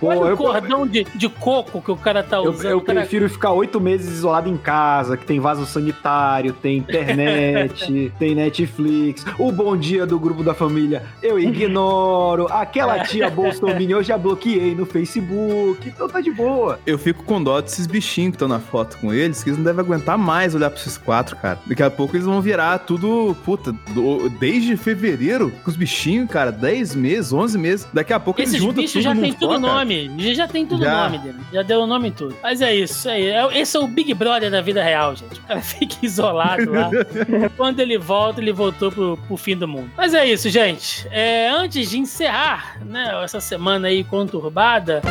[0.00, 2.64] Olha eu, o cordão de, de coco que o cara tá usando.
[2.64, 3.00] Eu, eu cara...
[3.00, 9.24] prefiro ficar oito meses isolado em casa, que tem vaso sanitário, tem internet, tem Netflix,
[9.38, 14.74] o bom dia do grupo da família eu ignoro, aquela tia Bolsonaro eu já bloqueei
[14.74, 16.78] no Facebook, então tá de boa.
[16.86, 19.64] Eu fico com dó desses bichinhos que estão na foto com eles, que eles não
[19.64, 21.58] devem aguentar mais olhar pra esses quatro, cara.
[21.66, 26.50] Daqui a pouco eles vão virar tudo, puta, do, desde fevereiro, com os bichinhos, cara,
[26.52, 27.88] 10 meses, 11 meses.
[27.92, 30.10] Daqui a pouco Esses eles juntam bichos já tem tudo nome.
[30.18, 31.04] Já, já tem tudo já.
[31.04, 31.38] nome dele.
[31.52, 32.36] Já deu o nome em tudo.
[32.42, 35.38] Mas é isso, é, é, esse é o Big Brother da vida real, gente.
[35.38, 36.90] O cara fica isolado lá.
[37.56, 39.90] Quando ele volta, ele voltou pro, pro fim do mundo.
[39.96, 41.06] Mas é isso, gente.
[41.10, 45.02] É, antes de encerrar, né, essa semana aí conturbada.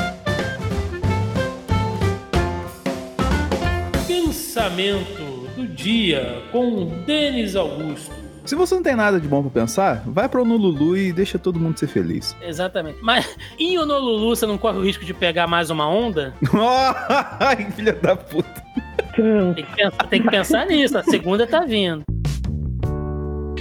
[4.08, 8.21] Pensamento do dia com Denis Augusto.
[8.46, 11.60] Se você não tem nada de bom pra pensar, vai pro Honolulu e deixa todo
[11.60, 12.36] mundo ser feliz.
[12.42, 12.98] Exatamente.
[13.02, 16.34] Mas em Honolulu você não corre o risco de pegar mais uma onda?
[17.40, 18.62] Ai, filha da puta.
[19.16, 22.04] Tem que, pensar, tem que pensar nisso, a segunda tá vindo.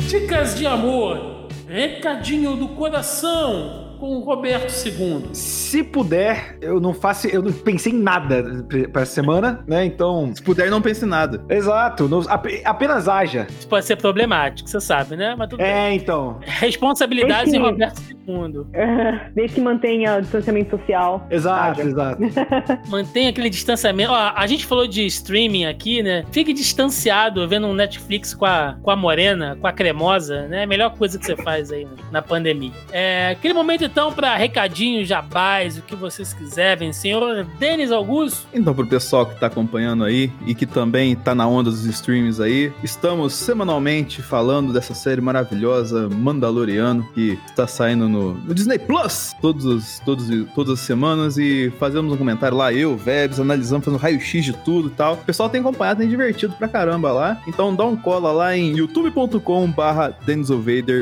[0.09, 5.29] Dicas de amor, recadinho do coração com o Roberto II.
[5.35, 9.85] Se puder, eu não faço, eu não pensei em nada para essa semana, né?
[9.85, 11.45] Então, se puder, não pense em nada.
[11.51, 12.23] Exato, não,
[12.65, 13.47] apenas haja.
[13.51, 15.35] Isso pode ser problemático, você sabe, né?
[15.37, 15.99] Mas tudo é, bem.
[15.99, 16.39] então.
[16.41, 18.65] Responsabilidades em Roberto II.
[19.35, 21.27] Desde que mantenha o distanciamento social.
[21.31, 21.91] Exato, haja.
[21.91, 22.23] exato.
[22.89, 24.13] Mantenha aquele distanciamento.
[24.13, 26.25] Ó, a gente falou de streaming aqui, né?
[26.31, 30.65] Fique distanciado vendo um Netflix com a, com a morena, com a cremosa, né?
[30.65, 32.73] Melhor coisa que você faz aí na pandemia.
[32.93, 38.47] É, aquele momento então para recadinhos, jabás, o que vocês quiserem, senhor Denis Augusto.
[38.55, 42.41] Então, pro pessoal que tá acompanhando aí e que também tá na onda dos streams
[42.41, 49.35] aí, estamos semanalmente falando dessa série maravilhosa Mandaloriano que está saindo no, no Disney Plus
[49.41, 54.45] todos, todos, todas as semanas e fazemos um comentário lá, eu, Vebs, analisando, fazendo raio-x
[54.45, 55.15] de tudo e tal.
[55.15, 57.43] O pessoal tem acompanhado, tem divertido pra caramba lá.
[57.49, 60.15] Então dá um cola lá em youtube.com/barra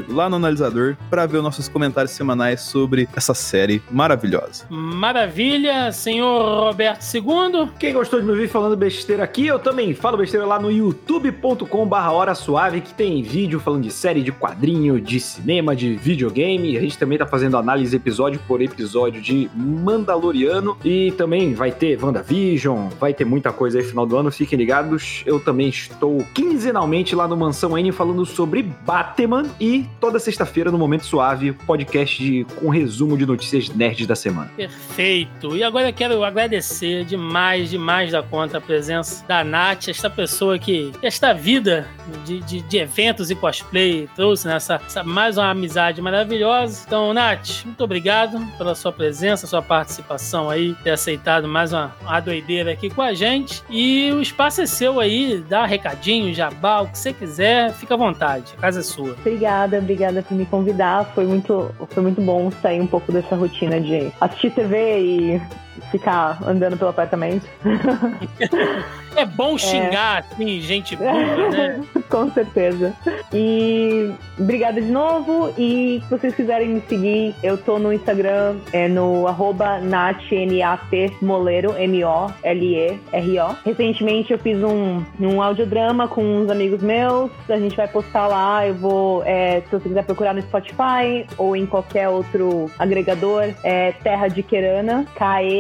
[0.09, 4.65] lá no analisador para ver os nossos comentários semanais sobre sobre essa série maravilhosa.
[4.71, 7.71] Maravilha, senhor Roberto II.
[7.77, 12.13] Quem gostou de me ouvir falando besteira aqui, eu também falo besteira lá no youtube.com/barra
[12.13, 16.77] Hora Suave, que tem vídeo falando de série, de quadrinho, de cinema, de videogame.
[16.77, 20.77] A gente também tá fazendo análise episódio por episódio de Mandaloriano.
[20.85, 24.57] E também vai ter WandaVision, vai ter muita coisa aí no final do ano, fiquem
[24.57, 25.25] ligados.
[25.27, 30.79] Eu também estou quinzenalmente lá no Mansão N falando sobre Batman e toda sexta-feira no
[30.79, 34.51] Momento Suave, podcast de um resumo de notícias nerds da semana.
[34.55, 35.57] Perfeito.
[35.57, 40.59] E agora eu quero agradecer demais, demais da conta a presença da Nath, esta pessoa
[40.59, 41.87] que esta vida
[42.25, 46.85] de, de, de eventos e cosplay trouxe nessa né, mais uma amizade maravilhosa.
[46.87, 52.21] Então, Nath, muito obrigado pela sua presença, sua participação aí, ter aceitado mais uma, uma
[52.21, 53.63] doideira aqui com a gente.
[53.71, 57.97] E o espaço é seu aí, dá recadinho, jabá, o que você quiser, fica à
[57.97, 58.53] vontade.
[58.59, 59.13] A casa é sua.
[59.13, 61.07] Obrigada, obrigada por me convidar.
[61.15, 65.43] Foi muito, foi muito bom sair um pouco dessa rotina de assistir TV e
[65.91, 67.47] ficar andando pelo apartamento.
[69.17, 70.33] É bom xingar, é.
[70.33, 71.81] assim, gente né?
[72.09, 72.95] Com certeza.
[73.33, 75.53] E obrigada de novo.
[75.59, 79.81] E se vocês quiserem me seguir, eu tô no Instagram, é no arroba
[81.21, 83.57] Moleiro, M-O-L-E-R-O.
[83.65, 87.31] Recentemente eu fiz um, um audiodrama com uns amigos meus.
[87.49, 88.67] A gente vai postar lá.
[88.67, 93.93] Eu vou, é, se você quiser procurar no Spotify ou em qualquer outro agregador, é
[93.93, 95.05] Terra de Querana,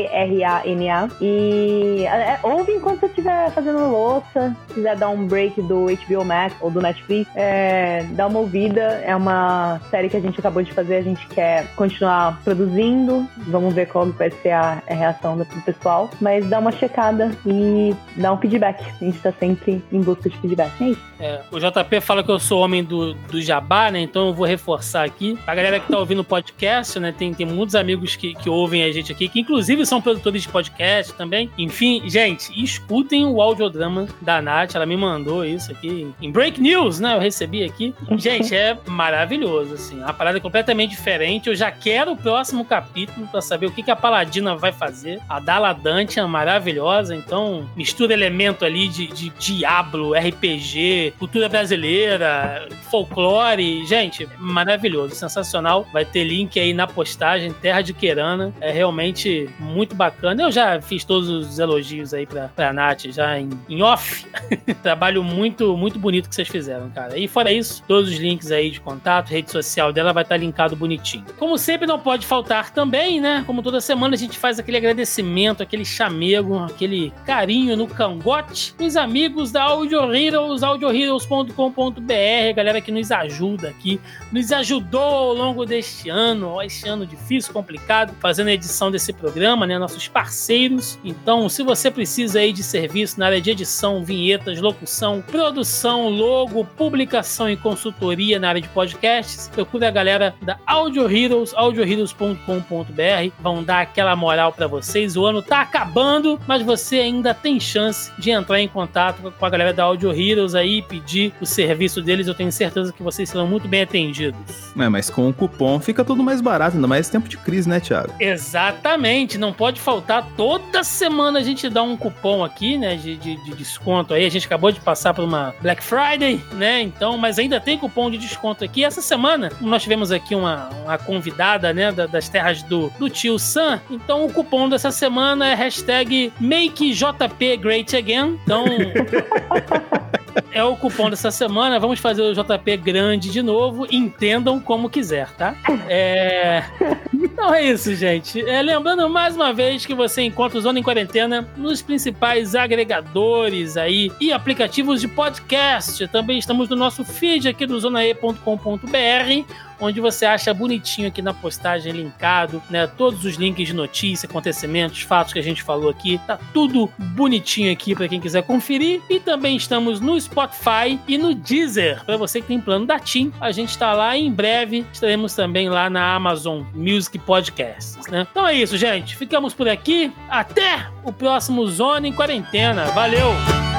[0.08, 1.08] K-E-R-A-N-A.
[1.20, 6.54] E é, ouve enquanto você estiver fazendo louça, quiser dar um break do HBO Max
[6.60, 8.80] ou do Netflix, é, dá uma ouvida.
[9.04, 13.26] É uma série que a gente acabou de fazer, a gente quer continuar produzindo.
[13.48, 16.10] Vamos ver qual vai ser a, a reação do pessoal.
[16.20, 18.84] Mas dá uma checada e dá um feedback.
[19.00, 20.72] A gente tá sempre em busca de feedback.
[20.82, 21.08] É isso.
[21.20, 24.00] É, o JP fala que eu sou homem do, do jabá, né?
[24.00, 25.36] Então eu vou reforçar aqui.
[25.46, 27.12] A galera que tá ouvindo o podcast, né?
[27.16, 30.48] Tem, tem muitos amigos que, que ouvem a gente aqui, que inclusive são produtores de
[30.48, 31.50] podcast também.
[31.58, 37.00] Enfim, gente, escutem o audiodrama da Nath, ela me mandou isso aqui em Break News,
[37.00, 37.14] né?
[37.14, 37.94] Eu recebi aqui.
[38.16, 40.02] Gente, é maravilhoso, assim.
[40.02, 41.48] A parada completamente diferente.
[41.48, 45.20] Eu já quero o próximo capítulo para saber o que, que a Paladina vai fazer.
[45.28, 52.68] A Dala Dante é maravilhosa, então mistura elemento ali de, de Diablo, RPG, cultura brasileira,
[52.90, 53.84] folclore.
[53.86, 55.86] Gente, maravilhoso, sensacional.
[55.92, 58.52] Vai ter link aí na postagem, Terra de Querana.
[58.60, 60.42] É realmente muito muito bacana.
[60.42, 64.26] Eu já fiz todos os elogios aí pra, pra Nath já em, em off.
[64.82, 67.18] Trabalho muito, muito bonito que vocês fizeram, cara.
[67.18, 70.76] E fora isso, todos os links aí de contato, rede social dela vai estar linkado
[70.76, 71.24] bonitinho.
[71.38, 73.42] Como sempre, não pode faltar também, né?
[73.46, 78.96] Como toda semana a gente faz aquele agradecimento, aquele chamego, aquele carinho no cangote dos
[78.96, 84.00] amigos da Audio Heroes, audioheroes.com.br, galera que nos ajuda aqui,
[84.30, 89.12] nos ajudou ao longo deste ano, ó, este ano difícil, complicado, fazendo a edição desse
[89.12, 89.77] programa, né?
[89.78, 90.98] Nossos parceiros.
[91.04, 96.64] Então, se você precisa aí de serviço na área de edição, vinhetas, locução, produção, logo,
[96.64, 103.32] publicação e consultoria na área de podcasts, procure a galera da Audio Heroes, audioheroes.com.br.
[103.40, 105.16] Vão dar aquela moral para vocês.
[105.16, 109.50] O ano tá acabando, mas você ainda tem chance de entrar em contato com a
[109.50, 112.26] galera da Audio Heroes aí, pedir o serviço deles.
[112.26, 114.38] Eu tenho certeza que vocês serão muito bem atendidos.
[114.78, 117.80] É, mas com o cupom fica tudo mais barato, ainda mais tempo de crise, né,
[117.80, 118.12] Thiago?
[118.20, 120.26] Exatamente, não pode faltar.
[120.36, 124.24] Toda semana a gente dá um cupom aqui, né, de, de, de desconto aí.
[124.24, 128.08] A gente acabou de passar por uma Black Friday, né, então, mas ainda tem cupom
[128.10, 128.84] de desconto aqui.
[128.84, 133.80] Essa semana nós tivemos aqui uma, uma convidada, né, das terras do, do tio Sam.
[133.90, 138.38] Então o cupom dessa semana é hashtag MakeJPGreatAgain.
[138.44, 138.64] Então.
[140.52, 141.78] é o cupom dessa semana.
[141.78, 143.86] Vamos fazer o JP grande de novo.
[143.90, 145.54] Entendam como quiser, tá?
[145.88, 146.64] É.
[147.12, 148.40] Então é isso, gente.
[148.48, 153.76] É, lembrando mais uma vez que você encontra o Zona em Quarentena nos principais agregadores
[153.76, 156.06] aí e aplicativos de podcast.
[156.08, 161.92] Também estamos no nosso feed aqui do zonae.com.br onde você acha bonitinho aqui na postagem
[161.92, 162.86] linkado, né?
[162.86, 167.72] Todos os links de notícia, acontecimentos, fatos que a gente falou aqui, tá tudo bonitinho
[167.72, 169.00] aqui para quem quiser conferir.
[169.08, 173.32] E também estamos no Spotify e no Deezer, para você que tem plano da TIM.
[173.40, 178.26] A gente está lá e em breve estaremos também lá na Amazon Music Podcasts, né?
[178.30, 179.16] Então é isso, gente.
[179.16, 180.12] Ficamos por aqui.
[180.28, 182.86] Até o próximo Zona em Quarentena.
[182.86, 183.77] Valeu!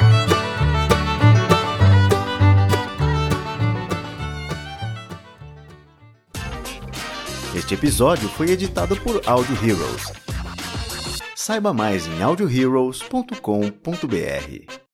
[7.70, 10.12] Este episódio foi editado por Audio Heroes.
[11.36, 14.89] Saiba mais em audioheroes.com.br.